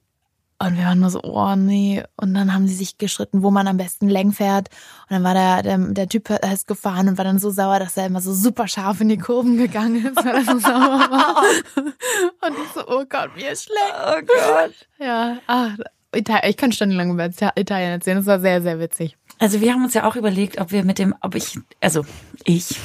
und 0.59 0.77
wir 0.79 0.85
waren 0.85 1.01
nur 1.01 1.11
so, 1.11 1.21
oh 1.23 1.57
nee. 1.57 2.03
Und 2.17 2.35
dann 2.35 2.55
haben 2.55 2.69
sie 2.69 2.75
sich 2.75 2.99
gestritten, 2.99 3.43
wo 3.43 3.51
man 3.51 3.67
am 3.69 3.77
besten 3.79 4.09
Längen 4.09 4.33
fährt. 4.33 4.69
Und 5.09 5.15
dann 5.17 5.25
war 5.25 5.35
der, 5.35 5.63
der, 5.63 5.79
der 5.79 6.09
Typ 6.09 6.31
ist 6.31 6.67
gefahren 6.69 7.09
und 7.09 7.19
war 7.19 7.25
dann 7.25 7.39
so 7.39 7.51
sauer, 7.51 7.79
dass 7.79 7.97
er 7.97 8.07
immer 8.07 8.21
so 8.21 8.33
super 8.33 8.69
scharf 8.69 9.01
in 9.01 9.09
die 9.09 9.19
Kurven 9.19 9.57
gegangen 9.57 10.05
ist, 10.05 10.17
weil 10.25 10.35
er 10.37 10.45
so 10.45 10.59
sauer 10.59 11.11
war. 11.11 11.43
Und 11.77 12.55
ich 12.63 12.73
so, 12.75 12.83
oh 12.87 13.05
Gott, 13.09 13.31
mir 13.37 13.51
ist 13.51 13.65
schlecht. 13.65 13.95
oh 14.07 14.21
Gott. 14.21 14.75
Ja, 14.99 15.39
ah, 15.47 15.71
Italien, 16.15 16.51
ich 16.51 16.57
kann 16.57 16.71
stundenlang 16.71 17.11
über 17.11 17.25
Italien 17.25 17.91
erzählen. 17.93 18.19
Das 18.19 18.27
war 18.27 18.39
sehr, 18.41 18.63
sehr 18.63 18.79
witzig. 18.79 19.17
Also 19.39 19.61
wir 19.61 19.73
haben 19.73 19.85
uns 19.85 19.95
ja 19.95 20.05
auch 20.09 20.17
überlegt, 20.17 20.61
ob 20.61 20.71
wir 20.73 20.85
mit 20.85 20.99
dem, 20.99 21.15
ob 21.21 21.35
ich, 21.35 21.59
also 21.81 22.05
ich, 22.45 22.77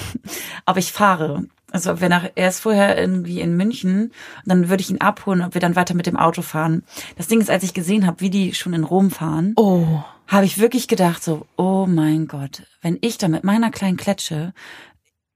ob 0.66 0.78
ich 0.78 0.91
fahre. 0.91 1.45
Also 1.72 1.91
ob 1.91 2.02
wir 2.02 2.10
nach, 2.10 2.26
er 2.34 2.50
ist 2.50 2.62
vorher 2.62 2.97
irgendwie 2.97 3.41
in 3.41 3.56
München, 3.56 4.06
und 4.06 4.14
dann 4.45 4.70
würde 4.70 4.82
ich 4.82 4.89
ihn 4.89 5.02
abholen, 5.02 5.43
ob 5.43 5.54
wir 5.54 5.62
dann 5.62 5.76
weiter 5.76 5.93
mit 5.93 6.08
dem 6.08 6.18
Auto 6.18 6.41
fahren. 6.41 6.84
Das 7.16 7.28
Ding 7.28 7.39
ist, 7.39 7.52
als 7.52 7.64
ich 7.64 7.76
gesehen 7.76 8.08
habe, 8.08 8.22
wie 8.22 8.32
die 8.32 8.56
schon 8.56 8.74
in 8.74 8.84
Rom 8.84 9.12
fahren, 9.12 9.54
Oh. 9.56 10.04
habe 10.28 10.45
ich 10.45 10.58
wirklich 10.58 10.88
gedacht 10.88 11.24
so, 11.24 11.45
oh 11.58 11.86
mein 11.88 12.28
Gott, 12.28 12.64
wenn 12.82 12.97
ich 13.02 13.20
da 13.20 13.28
mit 13.28 13.43
meiner 13.43 13.70
kleinen 13.70 13.97
Kletsche, 13.97 14.54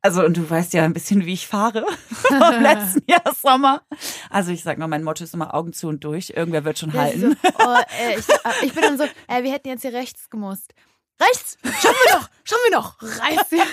also 0.01 0.25
und 0.25 0.35
du 0.35 0.49
weißt 0.49 0.73
ja 0.73 0.83
ein 0.83 0.93
bisschen, 0.93 1.25
wie 1.27 1.33
ich 1.33 1.45
fahre 1.47 1.85
vom 2.09 2.39
letzten 2.61 3.03
Jahr 3.07 3.31
Sommer. 3.39 3.83
Also 4.31 4.51
ich 4.51 4.63
sag 4.63 4.79
mal, 4.79 4.87
mein 4.87 5.03
Motto 5.03 5.23
ist 5.23 5.35
immer 5.35 5.53
Augen 5.53 5.71
zu 5.71 5.87
und 5.87 6.03
durch. 6.03 6.31
Irgendwer 6.35 6.65
wird 6.65 6.79
schon 6.79 6.93
halten. 6.93 7.37
So, 7.43 7.49
oh, 7.59 7.77
äh, 8.09 8.17
ich, 8.19 8.25
ich 8.63 8.73
bin 8.73 8.81
dann 8.81 8.97
so, 8.97 9.03
äh, 9.27 9.43
wir 9.43 9.51
hätten 9.53 9.67
jetzt 9.69 9.83
hier 9.83 9.93
rechts 9.93 10.31
gemusst. 10.31 10.73
Rechts? 11.21 11.57
Schauen 11.63 11.95
wir 12.05 12.13
doch, 12.13 12.29
schauen 12.43 12.59
wir 12.65 12.71
doch. 12.71 12.95
Reiß 13.01 13.49
sie. 13.49 13.57
Ich 13.57 13.65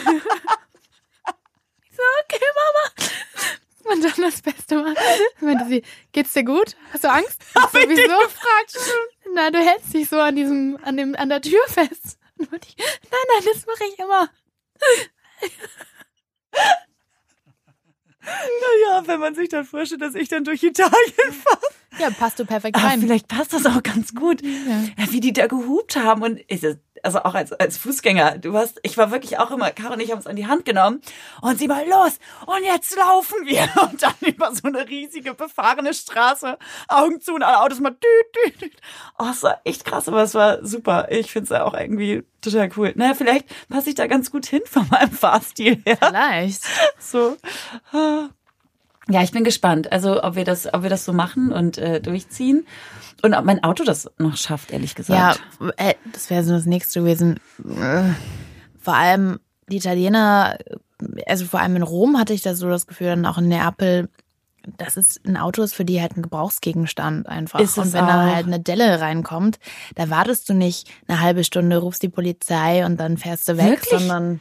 so, 1.97 2.03
okay, 2.25 2.41
Mama. 2.55 3.93
Und 3.93 4.05
dann 4.05 4.31
das 4.31 4.43
Beste 4.43 4.77
war, 4.77 4.95
meinte 5.41 5.67
sie, 5.67 5.83
geht's 6.13 6.33
dir 6.33 6.45
gut? 6.45 6.77
Hast 6.93 7.05
du 7.05 7.11
Angst? 7.11 7.43
Hab 7.55 7.75
ich 7.75 7.89
Wieso? 7.89 8.03
gefragt. 8.03 8.79
Na, 9.35 9.51
du 9.51 9.59
hältst 9.59 9.93
dich 9.93 10.09
so 10.09 10.21
an 10.21 10.37
diesem, 10.37 10.79
an 10.83 10.97
dem, 10.97 11.17
an 11.17 11.29
der 11.29 11.41
Tür 11.41 11.61
fest. 11.67 12.19
Und 12.39 12.65
ich, 12.67 12.77
nein, 12.77 13.27
nein, 13.35 13.45
das 13.53 13.67
mache 13.67 13.85
ich 13.93 13.99
immer. 13.99 14.29
Naja, 18.23 19.03
wenn 19.07 19.21
man 19.21 19.35
sich 19.35 19.49
dann 19.49 19.65
vorstellt, 19.65 20.03
dass 20.03 20.15
ich 20.15 20.29
dann 20.29 20.45
durch 20.45 20.63
Italien 20.63 21.33
fahre. 21.33 21.61
Ja, 21.99 22.11
passt 22.11 22.39
du 22.39 22.47
perfekt 22.47 22.83
rein. 22.83 23.01
vielleicht 23.01 23.29
passt 23.29 23.53
das 23.53 23.67
auch 23.67 23.83
ganz 23.83 24.15
gut. 24.15 24.43
Ja. 24.43 24.85
Wie 25.11 25.21
die 25.21 25.33
da 25.33 25.47
gehupt 25.47 25.97
haben 25.97 26.23
und 26.23 26.41
ich, 26.47 26.65
also 27.03 27.23
auch 27.23 27.35
als, 27.35 27.53
als 27.53 27.79
Fußgänger, 27.79 28.39
du 28.39 28.57
hast, 28.57 28.81
ich 28.83 28.97
war 28.97 29.11
wirklich 29.11 29.39
auch 29.39 29.51
immer, 29.51 29.71
Caro 29.71 29.95
und 29.95 30.01
ich 30.01 30.13
haben 30.13 30.19
es 30.19 30.27
an 30.27 30.37
die 30.37 30.47
Hand 30.47 30.65
genommen 30.65 31.01
und 31.41 31.59
sie 31.59 31.69
mal 31.69 31.87
los 31.89 32.19
und 32.47 32.65
jetzt 32.65 32.97
laufen 32.97 33.47
wir 33.47 33.69
und 33.83 34.03
dann 34.03 34.15
über 34.21 34.55
so 34.55 34.69
eine 34.69 34.89
riesige 34.89 35.35
befahrene 35.35 35.95
Straße, 35.95 36.59
Augen 36.89 37.21
zu 37.21 37.35
und 37.35 37.43
alle 37.43 37.61
Autos 37.61 37.81
mal 37.81 37.91
düt, 37.91 38.01
düt, 38.47 38.61
düt. 38.63 38.77
Oh, 39.19 39.29
es 39.31 39.43
war 39.43 39.61
echt 39.65 39.85
krass, 39.85 40.09
aber 40.09 40.23
es 40.23 40.35
war 40.35 40.65
super. 40.65 41.09
Ich 41.11 41.31
finde 41.33 41.55
es 41.55 41.61
auch 41.61 41.75
irgendwie 41.75 42.25
total 42.41 42.71
cool. 42.77 42.93
Naja, 42.97 43.15
vielleicht 43.15 43.47
passe 43.69 43.91
ich 43.91 43.95
da 43.95 44.07
ganz 44.07 44.31
gut 44.31 44.47
hin 44.47 44.63
von 44.65 44.87
meinem 44.89 45.13
Fahrstil 45.13 45.83
her. 45.85 45.99
Vielleicht. 46.01 46.63
So. 46.99 47.37
Ja, 49.11 49.23
ich 49.23 49.33
bin 49.33 49.45
gespannt. 49.45 49.91
Also, 49.93 50.23
ob 50.23 50.37
wir 50.37 50.45
das, 50.45 50.73
ob 50.73 50.83
wir 50.83 50.91
das 50.91 51.05
so 51.05 51.13
machen 51.13 51.53
und 51.53 51.79
äh, 51.79 52.01
durchziehen. 52.01 52.67
Und 53.23 53.35
ob 53.35 53.45
mein 53.45 53.63
Auto 53.63 53.85
das 53.85 54.11
noch 54.19 54.37
schafft, 54.37 54.71
ehrlich 54.71 54.95
Ja, 55.09 55.33
gesagt. 55.35 55.41
äh, 55.77 55.95
das 56.13 56.31
wäre 56.31 56.43
so 56.43 56.53
das 56.53 56.65
nächste 56.67 57.01
gewesen. 57.01 57.39
Äh, 57.81 58.03
Vor 58.81 58.95
allem 58.95 59.41
die 59.69 59.77
Italiener, 59.77 60.57
also 61.27 61.45
vor 61.45 61.61
allem 61.61 61.77
in 61.77 61.83
Rom 61.83 62.19
hatte 62.19 62.33
ich 62.33 62.43
da 62.43 62.55
so 62.55 62.69
das 62.69 62.87
Gefühl, 62.87 63.09
dann 63.09 63.27
auch 63.27 63.39
in 63.39 63.49
Neapel, 63.49 64.09
dass 64.77 64.97
es 64.97 65.21
ein 65.27 65.37
Auto 65.37 65.63
ist 65.63 65.75
für 65.75 65.85
die 65.85 66.01
halt 66.01 66.17
ein 66.17 66.23
Gebrauchsgegenstand 66.23 67.27
einfach. 67.29 67.61
Ist 67.61 67.79
und 67.79 67.93
wenn 67.93 68.07
da 68.07 68.27
auch. 68.27 68.35
halt 68.35 68.47
eine 68.47 68.61
Delle 68.61 69.01
reinkommt, 69.01 69.59
da 69.95 70.11
wartest 70.11 70.49
du 70.49 70.55
nicht 70.55 70.91
eine 71.09 71.21
halbe 71.21 71.45
Stunde, 71.45 71.79
rufst 71.79 72.03
die 72.03 72.09
Polizei 72.09 72.85
und 72.85 72.99
dann 72.99 73.17
fährst 73.17 73.49
du 73.49 73.57
weg, 73.57 73.81
Wirklich? 73.83 74.01
sondern 74.01 74.41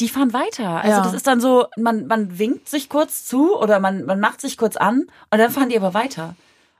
Die 0.00 0.08
fahren 0.08 0.32
weiter. 0.32 0.68
Also 0.82 0.88
Ja. 0.98 1.02
das 1.02 1.12
ist 1.14 1.26
dann 1.26 1.40
so, 1.40 1.66
man, 1.76 2.06
man 2.06 2.38
winkt 2.38 2.68
sich 2.68 2.88
kurz 2.88 3.24
zu 3.26 3.56
oder 3.58 3.80
man, 3.80 4.04
man 4.04 4.20
macht 4.20 4.40
sich 4.40 4.56
kurz 4.56 4.76
an 4.76 5.06
und 5.30 5.38
dann 5.38 5.50
fahren 5.50 5.68
die 5.70 5.76
aber 5.76 5.94
weiter. 5.94 6.34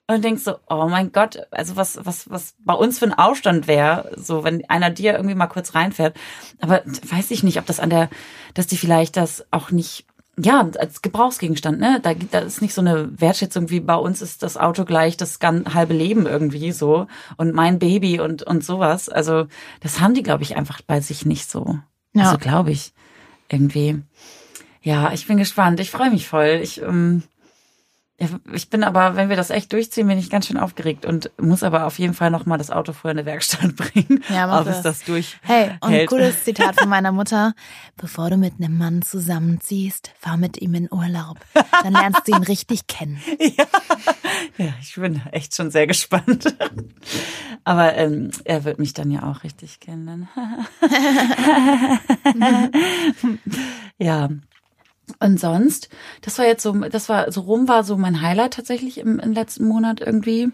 Und 0.09 0.16
du 0.16 0.20
denkst 0.22 0.42
so, 0.42 0.57
oh 0.68 0.88
mein 0.88 1.12
Gott, 1.12 1.38
also 1.53 1.76
was, 1.76 1.98
was, 2.05 2.28
was 2.28 2.55
bei 2.59 2.74
uns 2.74 2.98
für 2.98 3.07
ein 3.07 3.14
Aufstand 3.14 3.66
wäre, 3.66 4.12
so 4.16 4.44
wenn 4.44 4.68
einer 4.68 4.90
dir 4.90 5.12
irgendwie 5.14 5.34
mal 5.36 5.46
kurz 5.46 5.74
reinfährt. 5.74 6.16
Aber 6.61 6.82
weiß 6.84 7.30
ich 7.30 7.42
nicht, 7.42 7.59
ob 7.59 7.66
das 7.66 7.80
an 7.80 7.90
der, 7.90 8.11
dass 8.55 8.66
die 8.66 8.76
vielleicht 8.76 9.16
das 9.16 9.44
auch 9.53 9.70
nicht, 9.70 10.07
ja, 10.38 10.68
als 10.78 11.03
Gebrauchsgegenstand, 11.03 11.78
ne? 11.78 12.00
Da, 12.03 12.14
gibt- 12.14 12.34
da 12.34 12.40
ist 12.40 12.62
nicht 12.62 12.74
so 12.74 12.80
eine 12.80 13.20
Wertschätzung 13.20 13.70
wie 13.70 13.80
bei 13.80 13.94
uns 13.94 14.22
ist 14.22 14.42
das 14.42 14.57
Auto 14.57 14.84
gleich 14.84 15.16
das 15.16 15.38
gan- 15.38 15.72
halbe 15.74 15.94
Leben 15.94 16.26
irgendwie 16.26 16.72
so 16.72 17.07
und 17.36 17.55
mein 17.55 17.78
Baby 17.78 18.18
und, 18.20 18.42
und 18.42 18.64
sowas. 18.64 19.09
Also 19.09 19.46
das 19.80 20.00
haben 20.00 20.14
die, 20.14 20.22
glaube 20.22 20.42
ich, 20.42 20.57
einfach 20.57 20.80
bei 20.86 21.00
sich 21.00 21.24
nicht 21.26 21.48
so. 21.50 21.78
Ja. 22.15 22.25
Also 22.25 22.39
glaube 22.39 22.71
ich 22.71 22.93
irgendwie. 23.49 24.03
Ja, 24.83 25.13
ich 25.13 25.27
bin 25.27 25.37
gespannt. 25.37 25.81
Ich 25.81 25.91
freue 25.91 26.11
mich 26.11 26.27
voll. 26.27 26.61
Ich, 26.63 26.83
ähm, 26.83 27.23
ja, 28.23 28.29
ich 28.53 28.70
bin 28.70 28.85
aber, 28.85 29.16
wenn 29.16 29.29
wir 29.29 29.35
das 29.37 29.51
echt 29.51 29.73
durchziehen, 29.73 30.07
bin 30.07 30.16
ich 30.16 30.31
ganz 30.31 30.47
schön 30.47 30.57
aufgeregt 30.57 31.05
und 31.05 31.31
muss 31.41 31.64
aber 31.64 31.87
auf 31.87 31.99
jeden 31.99 32.14
Fall 32.14 32.31
noch 32.31 32.47
mal 32.47 32.57
das 32.57 32.70
Auto 32.70 32.93
vorher 32.93 33.18
in 33.18 33.25
die 33.25 33.31
Werkstatt 33.31 33.75
bringen, 33.77 34.23
Ja, 34.29 34.47
mach 34.47 34.64
das. 34.64 34.83
das 34.83 35.03
durch. 35.05 35.39
Hey, 35.43 35.73
und 35.81 35.93
ein 35.93 36.07
cooles 36.07 36.45
Zitat 36.45 36.79
von 36.79 36.89
meiner 36.89 37.11
Mutter. 37.11 37.53
Bevor 37.97 38.31
du 38.31 38.37
mit 38.37 38.55
einem 38.59 38.79
Mann 38.79 39.03
zusammenziehst, 39.03 40.12
fahr 40.20 40.37
mit 40.37 40.62
ihm 40.62 40.75
in 40.75 40.89
Urlaub. 40.93 41.39
Dann 41.83 41.95
lernst 41.95 42.29
du 42.29 42.33
ihn 42.33 42.45
richtig 42.45 42.87
kennen. 42.87 43.20
Ja, 44.59 44.68
ich 44.81 44.95
bin 44.97 45.20
echt 45.31 45.55
schon 45.55 45.70
sehr 45.70 45.87
gespannt. 45.87 46.55
Aber 47.64 47.95
ähm, 47.95 48.31
er 48.45 48.64
wird 48.64 48.79
mich 48.79 48.93
dann 48.93 49.11
ja 49.11 49.23
auch 49.25 49.45
richtig 49.45 49.81
kennen. 49.81 50.29
ja. 53.99 54.29
Und 55.18 55.38
sonst, 55.40 55.88
das 56.22 56.38
war 56.38 56.46
jetzt 56.46 56.62
so, 56.62 56.72
das 56.72 57.09
war, 57.09 57.30
so 57.32 57.42
rum 57.42 57.68
war 57.68 57.84
so 57.84 57.96
mein 57.96 58.22
Highlight 58.22 58.55
tatsächlich 58.55 58.98
im, 58.98 59.18
im 59.18 59.32
letzten 59.32 59.66
Monat 59.66 60.00
irgendwie. 60.00 60.50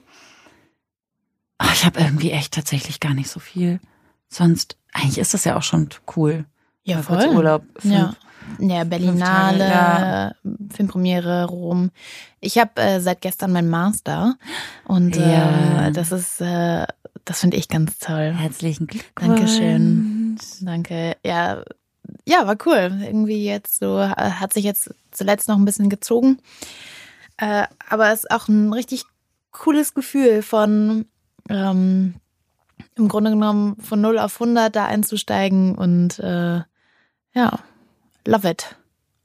Ach, 1.58 1.72
ich 1.74 1.84
habe 1.84 2.00
irgendwie 2.00 2.30
echt 2.30 2.54
tatsächlich 2.54 3.00
gar 3.00 3.14
nicht 3.14 3.28
so 3.30 3.40
viel. 3.40 3.80
Sonst, 4.28 4.76
eigentlich 4.92 5.18
ist 5.18 5.34
das 5.34 5.44
ja 5.44 5.56
auch 5.56 5.62
schon 5.62 5.88
cool. 6.16 6.44
Ja, 6.84 7.02
voll. 7.02 7.28
Urlaub. 7.28 7.62
fünf- 7.78 7.94
Ja. 7.94 8.14
Ja, 8.60 8.84
Berlinale, 8.84 9.58
Tage, 9.58 9.70
ja. 9.70 10.32
Filmpremiere, 10.74 11.44
Rom. 11.46 11.90
Ich 12.40 12.56
habe 12.56 12.80
äh, 12.80 13.00
seit 13.00 13.20
gestern 13.20 13.52
mein 13.52 13.68
Master 13.68 14.36
und 14.84 15.16
Ja. 15.16 15.88
äh, 15.88 15.92
das 15.92 16.12
ist, 16.12 16.40
äh, 16.40 16.86
das 17.26 17.40
finde 17.40 17.58
ich 17.58 17.68
ganz 17.68 17.98
toll. 17.98 18.32
Herzlichen 18.34 18.86
Glückwunsch. 18.86 19.28
Dankeschön. 19.40 20.38
Danke. 20.62 21.16
Ja, 21.22 21.62
ja, 22.26 22.46
war 22.46 22.56
cool. 22.66 22.98
Irgendwie 23.02 23.44
jetzt 23.44 23.78
so, 23.80 23.98
äh, 23.98 24.08
hat 24.14 24.52
sich 24.52 24.64
jetzt 24.64 24.94
zuletzt 25.10 25.48
noch 25.48 25.56
ein 25.56 25.64
bisschen 25.64 25.88
gezogen. 25.90 26.38
Äh, 27.36 27.64
aber 27.88 28.12
es 28.12 28.20
ist 28.24 28.30
auch 28.30 28.48
ein 28.48 28.72
richtig 28.72 29.04
cooles 29.50 29.94
Gefühl 29.94 30.42
von, 30.42 31.06
ähm, 31.48 32.14
im 32.96 33.08
Grunde 33.08 33.30
genommen 33.30 33.76
von 33.80 34.00
0 34.00 34.18
auf 34.18 34.40
100 34.40 34.74
da 34.74 34.86
einzusteigen 34.86 35.76
und 35.76 36.18
äh, 36.18 36.62
ja, 37.34 37.58
love 38.26 38.48
it. 38.50 38.76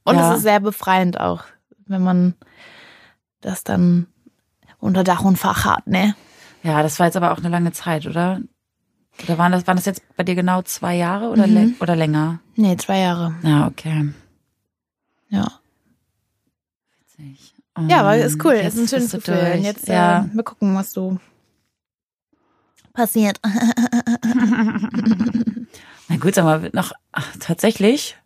Und 0.04 0.16
Ja. 0.16 0.30
es 0.30 0.36
ist 0.38 0.42
sehr 0.42 0.60
befreiend 0.60 1.18
auch, 1.18 1.44
wenn 1.86 2.02
man 2.02 2.34
das 3.40 3.64
dann 3.64 4.06
unter 4.78 5.02
Dach 5.04 5.22
und 5.24 5.36
Fach 5.38 5.64
hat, 5.64 5.86
ne? 5.86 6.14
Ja, 6.62 6.82
das 6.82 6.98
war 6.98 7.06
jetzt 7.06 7.16
aber 7.16 7.32
auch 7.32 7.38
eine 7.38 7.48
lange 7.48 7.72
Zeit, 7.72 8.06
oder? 8.06 8.40
Oder 9.22 9.38
waren 9.38 9.52
das, 9.52 9.66
waren 9.66 9.76
das 9.76 9.86
jetzt 9.86 10.02
bei 10.16 10.24
dir 10.24 10.34
genau 10.34 10.62
zwei 10.62 10.96
Jahre 10.96 11.28
oder, 11.28 11.46
Mhm. 11.46 11.76
oder 11.80 11.94
länger? 11.96 12.40
Nee, 12.56 12.76
zwei 12.76 12.98
Jahre. 12.98 13.34
Ja, 13.42 13.66
okay. 13.68 14.12
Ja. 15.28 15.46
Witzig. 17.16 17.54
Ja, 17.88 18.00
aber 18.00 18.16
Ähm, 18.16 18.26
ist 18.26 18.44
cool. 18.44 18.54
jetzt 18.54 18.74
ist 18.74 18.80
ein 18.80 18.88
schönes 18.88 19.12
Gefühl. 19.12 19.34
durch. 19.36 19.54
Und 19.54 19.62
jetzt 19.62 19.88
ja. 19.88 20.24
äh, 20.24 20.34
mal 20.34 20.42
gucken, 20.42 20.74
was 20.74 20.92
so 20.92 21.18
passiert. 22.92 23.40
Na 26.08 26.16
gut, 26.20 26.34
sag 26.34 26.44
mal, 26.44 26.70
noch 26.72 26.92
ach, 27.12 27.34
tatsächlich. 27.40 28.16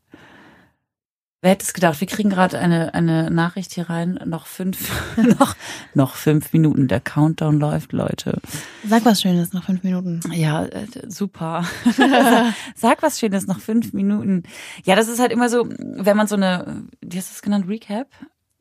Wer 1.48 1.52
hätte 1.52 1.64
es 1.64 1.72
gedacht? 1.72 1.98
Wir 1.98 2.06
kriegen 2.06 2.28
gerade 2.28 2.58
eine, 2.58 2.92
eine 2.92 3.30
Nachricht 3.30 3.72
hier 3.72 3.88
rein. 3.88 4.20
Noch 4.26 4.44
fünf, 4.44 4.92
noch, 5.38 5.56
noch 5.94 6.14
fünf 6.14 6.52
Minuten. 6.52 6.88
Der 6.88 7.00
Countdown 7.00 7.58
läuft, 7.58 7.94
Leute. 7.94 8.42
Sag 8.86 9.06
was 9.06 9.22
Schönes, 9.22 9.54
noch 9.54 9.64
fünf 9.64 9.82
Minuten. 9.82 10.20
Ja, 10.30 10.66
äh, 10.66 10.86
super. 11.08 11.64
Sag 12.74 13.02
was 13.02 13.18
Schönes, 13.18 13.46
noch 13.46 13.60
fünf 13.60 13.94
Minuten. 13.94 14.42
Ja, 14.84 14.94
das 14.94 15.08
ist 15.08 15.20
halt 15.20 15.32
immer 15.32 15.48
so, 15.48 15.66
wenn 15.78 16.18
man 16.18 16.26
so 16.26 16.36
eine, 16.36 16.82
wie 17.00 17.16
hast 17.16 17.30
du 17.30 17.34
es 17.36 17.40
genannt, 17.40 17.64
Recap? 17.66 18.08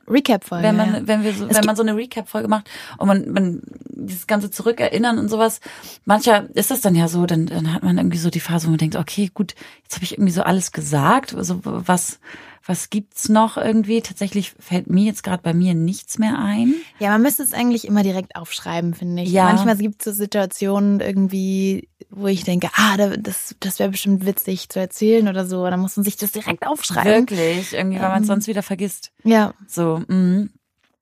Recap-Folge. 0.09 0.65
wenn 0.65 0.77
man, 0.77 0.93
ja. 0.93 1.01
wenn 1.07 1.23
wir 1.23 1.33
so, 1.33 1.45
Es 1.47 1.57
wenn 1.57 1.65
man 1.65 1.75
so 1.75 1.83
eine 1.83 1.93
Recap-Folge 1.93 2.47
macht 2.47 2.69
und 2.99 3.07
man, 3.07 3.29
man 3.29 3.61
dieses 3.89 4.27
ganze 4.27 4.49
zurückerinnern 4.49 5.19
und 5.19 5.27
sowas, 5.27 5.59
mancher 6.05 6.47
ist 6.55 6.71
das 6.71 6.79
dann 6.79 6.95
ja 6.95 7.09
so, 7.09 7.25
dann, 7.25 7.47
dann 7.47 7.73
hat 7.73 7.83
man 7.83 7.97
irgendwie 7.97 8.17
so 8.17 8.29
die 8.29 8.39
Phase, 8.39 8.67
wo 8.67 8.69
man 8.71 8.77
denkt, 8.77 8.95
okay, 8.95 9.29
gut, 9.33 9.55
jetzt 9.83 9.95
habe 9.95 10.05
ich 10.05 10.13
irgendwie 10.13 10.31
so 10.31 10.43
alles 10.43 10.71
gesagt, 10.71 11.35
also 11.35 11.59
was, 11.63 12.21
was 12.67 12.89
gibt's 12.89 13.29
noch 13.29 13.57
irgendwie? 13.57 14.01
Tatsächlich 14.01 14.53
fällt 14.59 14.89
mir 14.89 15.05
jetzt 15.05 15.23
gerade 15.23 15.41
bei 15.41 15.53
mir 15.53 15.73
nichts 15.73 16.19
mehr 16.19 16.37
ein. 16.37 16.73
Ja, 16.99 17.09
man 17.11 17.21
müsste 17.21 17.43
es 17.43 17.53
eigentlich 17.53 17.87
immer 17.87 18.03
direkt 18.03 18.35
aufschreiben, 18.35 18.93
finde 18.93 19.23
ich. 19.23 19.31
Ja. 19.31 19.45
Manchmal 19.45 19.77
gibt 19.77 20.05
es 20.05 20.05
so 20.05 20.11
Situationen 20.23 20.99
irgendwie, 20.99 21.87
wo 22.09 22.27
ich 22.27 22.43
denke, 22.43 22.69
ah, 22.75 22.97
da- 22.97 23.17
das, 23.17 23.55
das 23.61 23.79
wäre 23.79 23.89
bestimmt 23.89 24.25
witzig 24.25 24.69
zu 24.69 24.79
erzählen 24.79 25.27
oder 25.27 25.45
so. 25.45 25.65
Da 25.69 25.77
muss 25.77 25.95
man 25.97 26.03
sich 26.03 26.17
das 26.17 26.31
direkt 26.33 26.67
aufschreiben. 26.67 27.29
Wirklich, 27.29 27.73
irgendwie, 27.73 27.99
weil 27.99 28.09
man 28.09 28.23
es 28.23 28.27
Ähm. 28.29 28.35
sonst 28.35 28.47
wieder 28.47 28.63
vergisst. 28.63 29.11
Ja. 29.23 29.53
So, 29.67 30.01
mh. 30.07 30.47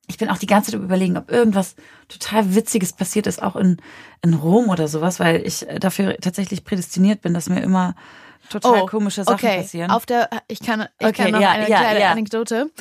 Ich 0.07 0.19
bin 0.19 0.29
auch 0.29 0.37
die 0.37 0.45
ganze 0.45 0.69
Zeit 0.71 0.79
überlegen, 0.79 1.17
ob 1.17 1.31
irgendwas 1.31 1.75
total 2.09 2.53
Witziges 2.53 2.93
passiert 2.93 3.25
ist, 3.25 3.41
auch 3.41 3.55
in, 3.55 3.77
in 4.21 4.35
Rom 4.35 4.69
oder 4.69 4.87
sowas, 4.87 5.19
weil 5.19 5.41
ich 5.47 5.67
äh, 5.67 5.79
dafür 5.79 6.15
tatsächlich 6.21 6.63
prädestiniert 6.63 7.21
bin, 7.23 7.33
dass 7.33 7.49
mir 7.49 7.63
immer 7.63 7.95
total 8.49 8.85
komische 8.85 9.23
Sachen 9.23 9.33
Oh, 9.33 9.47
okay. 9.47 9.61
passieren. 9.61 9.91
Auf 9.91 10.05
der, 10.05 10.29
ich 10.47 10.59
kann, 10.59 10.87
ich 10.99 11.07
Okay, 11.07 11.23
kann 11.23 11.31
noch 11.31 11.39
ja, 11.41 11.51
eine 11.51 11.69
ja, 11.69 11.79
kleine 11.79 11.99
ja. 11.99 12.11
Anekdote. 12.11 12.71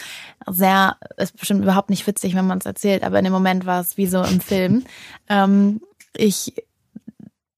Sehr, 0.46 0.96
ist 1.16 1.36
bestimmt 1.38 1.62
überhaupt 1.62 1.90
nicht 1.90 2.06
witzig, 2.06 2.34
wenn 2.34 2.46
man 2.46 2.58
es 2.58 2.66
erzählt, 2.66 3.02
aber 3.02 3.18
in 3.18 3.24
dem 3.24 3.32
Moment 3.32 3.66
war 3.66 3.80
es 3.80 3.96
wie 3.96 4.06
so 4.06 4.22
im 4.22 4.40
Film. 4.42 4.84
ähm, 5.28 5.80
ich, 6.16 6.54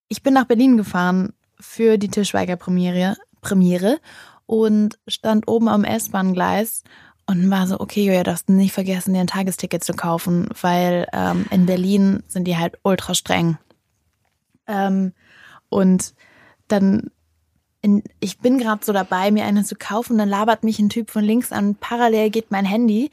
ich 0.09 0.23
bin 0.23 0.35
nach 0.35 0.47
Berlin 0.47 0.77
gefahren 0.77 1.33
für 1.61 1.99
die 1.99 2.09
Tischweiger 2.09 2.57
Premiere, 2.57 3.17
Premiere 3.41 3.99
und 4.47 4.99
stand 5.09 5.49
oben 5.49 5.69
am 5.69 5.85
S-Bahn-Gleis 5.85 6.85
und 7.27 7.51
war 7.51 7.67
so, 7.67 7.81
okay, 7.81 8.05
Julia, 8.05 8.23
darfst 8.23 8.49
nicht 8.49 8.73
vergessen, 8.73 9.13
dir 9.13 9.21
ein 9.21 9.27
Tagesticket 9.27 9.83
zu 9.83 9.95
kaufen, 9.95 10.49
weil 10.61 11.09
ähm, 11.13 11.47
in 11.51 11.67
Berlin 11.67 12.23
sind 12.29 12.45
die 12.45 12.57
halt 12.57 12.79
ultra 12.85 13.15
streng. 13.15 13.59
Ähm, 14.69 15.13
und 15.69 16.15
dann, 16.69 17.11
in, 17.87 18.03
ich 18.19 18.39
bin 18.39 18.59
gerade 18.59 18.85
so 18.85 18.93
dabei, 18.93 19.31
mir 19.31 19.45
eine 19.45 19.63
zu 19.63 19.77
kaufen, 19.77 20.19
dann 20.19 20.29
labert 20.29 20.65
mich 20.65 20.81
ein 20.81 20.89
Typ 20.89 21.11
von 21.11 21.23
links 21.23 21.53
an, 21.53 21.77
parallel 21.77 22.31
geht 22.31 22.51
mein 22.51 22.65
Handy. 22.65 23.11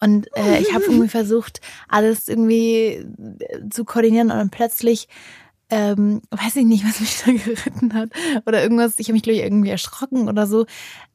Und 0.00 0.26
äh, 0.36 0.58
ich 0.58 0.74
habe 0.74 0.84
irgendwie 0.88 1.08
versucht, 1.08 1.60
alles 1.88 2.26
irgendwie 2.26 3.06
äh, 3.38 3.68
zu 3.70 3.84
koordinieren. 3.84 4.32
Und 4.32 4.36
dann 4.36 4.50
plötzlich 4.50 5.08
ähm, 5.70 6.22
weiß 6.30 6.56
ich 6.56 6.66
nicht, 6.66 6.84
was 6.84 7.00
mich 7.00 7.22
da 7.24 7.32
geritten 7.44 7.94
hat. 7.94 8.10
Oder 8.46 8.62
irgendwas, 8.62 8.98
ich 8.98 9.06
habe 9.06 9.14
mich 9.14 9.22
glaube 9.22 9.38
ich 9.38 9.44
irgendwie 9.44 9.70
erschrocken 9.70 10.28
oder 10.28 10.48
so, 10.48 10.66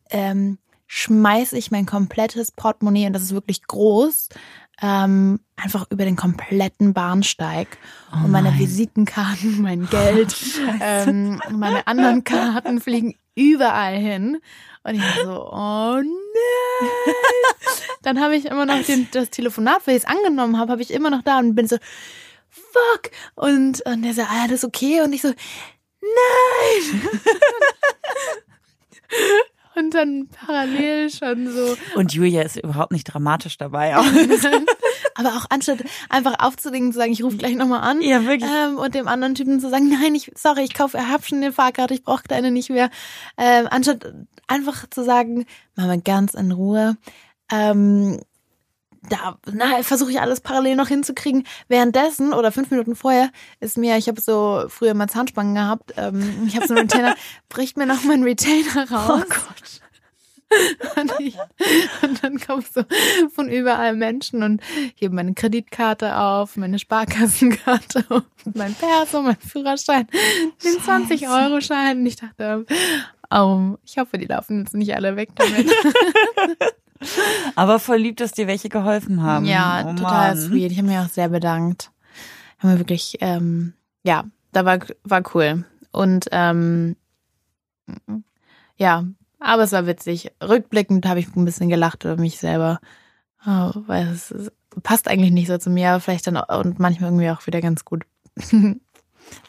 ähm, 0.10 0.58
schmeiß 0.88 1.54
ich 1.54 1.72
mein 1.72 1.86
komplettes 1.86 2.52
Portemonnaie, 2.52 3.08
und 3.08 3.14
das 3.14 3.24
ist 3.24 3.34
wirklich 3.34 3.64
groß, 3.64 4.30
ähm, 4.82 5.40
einfach 5.56 5.86
über 5.90 6.06
den 6.06 6.16
kompletten 6.16 6.94
Bahnsteig. 6.94 7.78
Oh 8.12 8.26
und 8.26 8.32
meine 8.32 8.50
nein. 8.50 8.60
Visitenkarten, 8.60 9.62
mein 9.62 9.88
Geld, 9.90 10.36
ähm, 10.82 11.42
meine 11.52 11.88
anderen 11.88 12.24
Karten 12.26 12.82
fliegen 12.82 13.16
überall 13.36 13.96
hin. 13.96 14.40
Und 14.84 14.96
ich 14.96 15.02
war 15.02 15.26
so, 15.26 15.52
oh 15.52 16.02
nein. 16.02 17.16
Dann 18.02 18.20
habe 18.20 18.36
ich 18.36 18.46
immer 18.46 18.66
noch 18.66 18.82
den, 18.84 19.08
das 19.12 19.30
Telefonat, 19.30 19.86
weil 19.86 19.96
ich 19.96 20.04
es 20.04 20.10
angenommen 20.10 20.58
habe, 20.58 20.72
habe 20.72 20.82
ich 20.82 20.92
immer 20.92 21.12
noch 21.12 21.22
da 21.22 21.38
und 21.38 21.54
bin 21.54 21.68
so, 21.68 21.78
fuck. 22.50 23.12
Und, 23.36 23.82
und 23.86 24.02
der 24.02 24.14
so, 24.14 24.22
ah, 24.24 24.48
das 24.48 24.64
ist 24.64 24.66
okay. 24.66 25.02
Und 25.02 25.14
ich 25.14 25.22
so, 25.22 25.30
nein. 26.02 27.02
Und 29.76 29.94
dann 29.94 30.28
parallel 30.28 31.10
schon 31.10 31.50
so. 31.52 31.76
Und 31.96 32.14
Julia 32.14 32.42
ist 32.42 32.58
überhaupt 32.58 32.92
nicht 32.92 33.06
dramatisch 33.06 33.58
dabei. 33.58 33.96
Aber 35.16 35.30
auch 35.30 35.46
anstatt 35.50 35.84
einfach 36.10 36.36
aufzulegen, 36.40 36.92
zu 36.92 37.00
sagen, 37.00 37.12
ich 37.12 37.24
rufe 37.24 37.38
gleich 37.38 37.56
nochmal 37.56 37.82
an. 37.82 38.02
Ja, 38.02 38.26
wirklich. 38.26 38.50
Ähm, 38.50 38.78
und 38.78 38.96
dem 38.96 39.08
anderen 39.08 39.36
Typen 39.36 39.60
zu 39.60 39.70
sagen, 39.70 39.90
nein, 39.90 40.16
ich, 40.16 40.32
sorry, 40.36 40.64
ich 40.64 40.74
kaufe, 40.74 41.10
hab 41.10 41.26
schon 41.26 41.40
eine 41.40 41.52
Fahrkarte, 41.52 41.94
ich 41.94 42.04
brauche 42.04 42.24
deine 42.28 42.52
nicht 42.52 42.70
mehr. 42.70 42.90
Ähm, 43.38 43.68
anstatt 43.70 44.14
einfach 44.48 44.90
zu 44.90 45.04
sagen, 45.04 45.46
mach 45.76 45.86
mal 45.86 46.02
ganz 46.02 46.34
in 46.34 46.52
Ruhe. 46.52 46.98
Ähm, 47.52 48.22
da 49.10 49.38
versuche 49.82 50.12
ich 50.12 50.22
alles 50.22 50.42
parallel 50.42 50.76
noch 50.76 50.88
hinzukriegen. 50.88 51.46
Währenddessen 51.68 52.34
oder 52.34 52.52
fünf 52.52 52.70
Minuten 52.70 52.96
vorher 52.96 53.32
ist 53.60 53.78
mir, 53.78 53.98
ich 53.98 54.08
habe 54.08 54.22
so 54.22 54.66
früher 54.68 54.94
mal 54.94 55.10
Zahnspangen 55.10 55.56
gehabt, 55.56 55.94
ähm, 55.98 56.44
ich 56.48 56.56
habe 56.56 56.68
so 56.68 56.76
einen 56.76 56.90
Retainer, 56.90 57.16
bricht 57.50 57.78
mir 57.78 57.88
noch 57.88 58.04
mein 58.04 58.24
Retainer 58.24 58.92
raus. 58.92 59.24
Oh 59.24 59.30
Gott. 59.30 59.82
Und, 60.98 61.14
ich, 61.20 61.38
und 62.02 62.22
dann 62.24 62.38
kommen 62.38 62.66
so 62.70 62.84
von 63.34 63.48
überall 63.48 63.96
Menschen 63.96 64.44
und 64.44 64.62
heben 64.96 65.16
meine 65.16 65.34
Kreditkarte 65.34 66.18
auf, 66.18 66.58
meine 66.58 66.78
Sparkassenkarte 66.78 68.04
und 68.10 68.56
mein 68.56 68.74
Perso, 68.74 69.22
mein 69.22 69.38
Führerschein, 69.38 70.08
den 70.62 70.74
20-Euro-Schein. 70.74 72.00
Und 72.00 72.06
ich 72.06 72.18
dachte, 72.18 72.66
oh, 73.30 73.78
ich 73.86 73.98
hoffe, 73.98 74.18
die 74.18 74.26
laufen 74.26 74.60
jetzt 74.60 74.74
nicht 74.74 74.94
alle 74.94 75.16
weg 75.16 75.30
damit. 75.36 75.72
Aber 77.56 77.80
voll 77.80 77.98
lieb, 77.98 78.18
dass 78.18 78.32
dir 78.32 78.48
welche 78.48 78.70
geholfen 78.70 79.24
haben. 79.24 79.46
ja, 79.46 79.86
oh 79.88 79.94
total 79.94 80.38
sweet. 80.38 80.72
Ich 80.72 80.78
habe 80.78 80.88
mich 80.88 80.98
auch 80.98 81.10
sehr 81.10 81.30
bedankt. 81.30 81.92
Haben 82.60 82.72
wir 82.72 82.80
wirklich, 82.80 83.18
ähm, 83.22 83.74
ja, 84.04 84.26
da 84.52 84.66
war, 84.66 84.80
war 85.04 85.24
cool. 85.34 85.66
Und 85.92 86.28
ähm, 86.32 86.96
ja, 88.78 89.06
aber 89.40 89.64
es 89.64 89.72
war 89.72 89.88
witzig. 89.88 90.32
Rückblickend 90.42 91.06
habe 91.08 91.20
ich 91.20 91.36
ein 91.36 91.46
bisschen 91.46 91.70
gelacht 91.70 92.04
über 92.06 92.18
mich 92.18 92.38
selber. 92.38 92.80
Oh, 93.46 93.72
weil 93.88 94.08
es, 94.08 94.34
passt 94.84 95.08
eigentlich 95.08 95.32
nicht 95.32 95.48
so 95.48 95.58
zu 95.58 95.70
mir, 95.70 95.90
aber 95.90 96.00
vielleicht 96.00 96.28
dann 96.28 96.38
auch- 96.38 96.60
und 96.64 96.80
manchmal 96.80 97.10
irgendwie 97.10 97.30
auch 97.30 97.46
wieder 97.48 97.62
ganz 97.62 97.86
gut. 97.86 98.04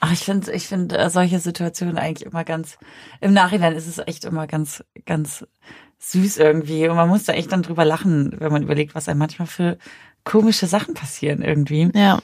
Ach, 0.01 0.13
ich 0.13 0.21
finde, 0.21 0.53
ich 0.53 0.69
finde 0.69 0.99
äh, 0.99 1.11
solche 1.11 1.39
Situationen 1.39 1.99
eigentlich 1.99 2.27
immer 2.27 2.45
ganz, 2.45 2.79
im 3.21 3.33
Nachhinein 3.33 3.75
ist 3.75 3.87
es 3.87 3.99
echt 3.99 4.25
immer 4.25 4.47
ganz, 4.47 4.85
ganz 5.07 5.47
süß 6.03 6.37
irgendwie. 6.39 6.89
Und 6.89 6.97
man 6.97 7.09
muss 7.09 7.25
da 7.25 7.33
echt 7.33 7.53
dann 7.53 7.63
drüber 7.63 7.85
lachen, 7.85 8.35
wenn 8.39 8.53
man 8.53 8.63
überlegt, 8.63 8.95
was 8.95 9.09
einem 9.09 9.19
manchmal 9.19 9.47
für 9.49 9.79
komische 10.25 10.67
Sachen 10.67 10.95
passieren 10.95 11.43
irgendwie. 11.43 11.91
Ja. 11.95 12.21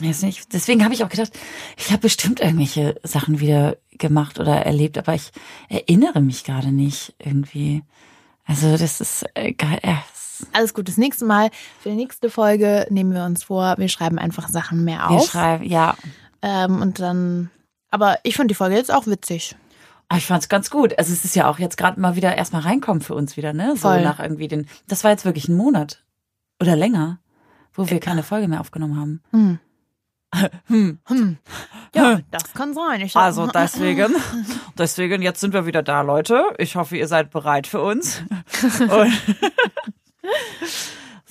Nicht. 0.00 0.52
Deswegen 0.52 0.84
habe 0.84 0.94
ich 0.94 1.02
auch 1.02 1.08
gedacht, 1.08 1.32
ich 1.76 1.88
habe 1.90 2.02
bestimmt 2.02 2.38
irgendwelche 2.38 3.00
Sachen 3.02 3.40
wieder 3.40 3.76
gemacht 3.90 4.38
oder 4.38 4.64
erlebt, 4.64 4.96
aber 4.96 5.14
ich 5.14 5.32
erinnere 5.68 6.20
mich 6.20 6.44
gerade 6.44 6.70
nicht 6.70 7.14
irgendwie. 7.18 7.82
Also 8.44 8.76
das 8.76 9.00
ist 9.00 9.24
geil. 9.34 9.80
Ja, 9.84 10.00
es- 10.14 10.46
Alles 10.52 10.72
gut. 10.72 10.86
Das 10.86 10.98
nächste 10.98 11.24
Mal, 11.24 11.50
für 11.80 11.88
die 11.90 11.96
nächste 11.96 12.30
Folge 12.30 12.86
nehmen 12.90 13.12
wir 13.12 13.24
uns 13.24 13.42
vor, 13.42 13.74
wir 13.76 13.88
schreiben 13.88 14.20
einfach 14.20 14.48
Sachen 14.48 14.84
mehr 14.84 14.98
wir 15.08 15.10
auf. 15.10 15.30
schreiben, 15.32 15.64
ja. 15.64 15.96
Ähm, 16.42 16.80
und 16.80 17.00
dann, 17.00 17.50
aber 17.90 18.18
ich 18.22 18.36
fand 18.36 18.52
die 18.52 18.54
Folge 18.54 18.76
jetzt 18.76 18.94
auch 18.94 19.08
witzig. 19.08 19.56
Aber 20.08 20.18
ich 20.18 20.26
fand's 20.26 20.48
ganz 20.48 20.70
gut. 20.70 20.98
Also 20.98 21.12
es 21.12 21.24
ist 21.24 21.36
ja 21.36 21.48
auch 21.48 21.58
jetzt 21.58 21.76
gerade 21.76 22.00
mal 22.00 22.16
wieder 22.16 22.34
erstmal 22.36 22.62
reinkommen 22.62 23.02
für 23.02 23.14
uns 23.14 23.36
wieder, 23.36 23.52
ne? 23.52 23.72
So 23.74 23.88
Voll. 23.88 24.02
nach 24.02 24.20
irgendwie 24.20 24.48
den. 24.48 24.66
Das 24.86 25.04
war 25.04 25.10
jetzt 25.10 25.24
wirklich 25.24 25.48
ein 25.48 25.56
Monat 25.56 26.02
oder 26.60 26.76
länger, 26.76 27.18
wo 27.74 27.88
wir 27.88 28.00
keine 28.00 28.22
Folge 28.22 28.48
mehr 28.48 28.60
aufgenommen 28.60 28.98
haben. 28.98 29.22
Hm. 29.30 29.58
Hm. 30.66 30.98
Hm. 31.06 31.38
Ja, 31.94 32.20
das 32.30 32.52
kann 32.52 32.74
sein. 32.74 33.00
Ich 33.00 33.16
Also 33.16 33.46
deswegen, 33.54 34.14
deswegen 34.76 35.22
jetzt 35.22 35.40
sind 35.40 35.54
wir 35.54 35.64
wieder 35.64 35.82
da, 35.82 36.02
Leute. 36.02 36.42
Ich 36.58 36.76
hoffe, 36.76 36.98
ihr 36.98 37.08
seid 37.08 37.30
bereit 37.30 37.66
für 37.66 37.80
uns. 37.80 38.22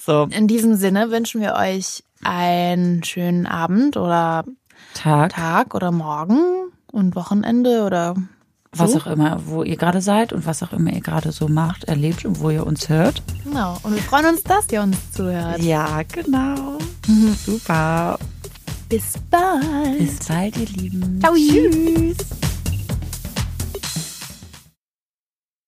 So 0.08 0.24
In 0.32 0.48
diesem 0.48 0.76
Sinne 0.76 1.12
wünschen 1.12 1.42
wir 1.42 1.56
euch 1.56 2.02
einen 2.24 3.04
schönen 3.04 3.46
Abend 3.46 3.98
oder 3.98 4.46
Tag. 4.94 5.34
Tag 5.34 5.76
oder 5.76 5.92
Morgen 5.92 6.72
und 6.94 7.14
Wochenende 7.16 7.84
oder 7.84 8.16
was 8.72 8.92
So? 8.92 9.00
auch 9.00 9.08
immer, 9.08 9.42
wo 9.46 9.64
ihr 9.64 9.78
gerade 9.78 10.02
seid 10.02 10.34
und 10.34 10.46
was 10.46 10.62
auch 10.64 10.74
immer 10.74 10.92
ihr 10.92 11.02
gerade 11.02 11.32
so 11.32 11.48
macht, 11.48 11.86
erlebt 11.86 12.26
und 12.26 12.40
wo 12.40 12.50
ihr 12.50 12.66
uns 12.66 12.90
hört. 12.90 13.22
Genau. 13.44 13.78
Und 13.84 13.96
wir 13.96 14.02
freuen 14.02 14.26
uns, 14.28 14.44
dass 14.44 14.70
ihr 14.72 14.82
uns 14.82 14.98
zuhört. 15.12 15.62
Ja, 15.62 16.02
genau. 16.04 16.78
Super. 17.46 18.20
Bis 18.90 19.14
bald. 19.30 19.98
Bis 19.98 20.20
bald, 20.28 20.58
ihr 20.58 20.68
Lieben. 20.68 21.20
Ciao. 21.22 21.34
Tschüss. 21.36 22.18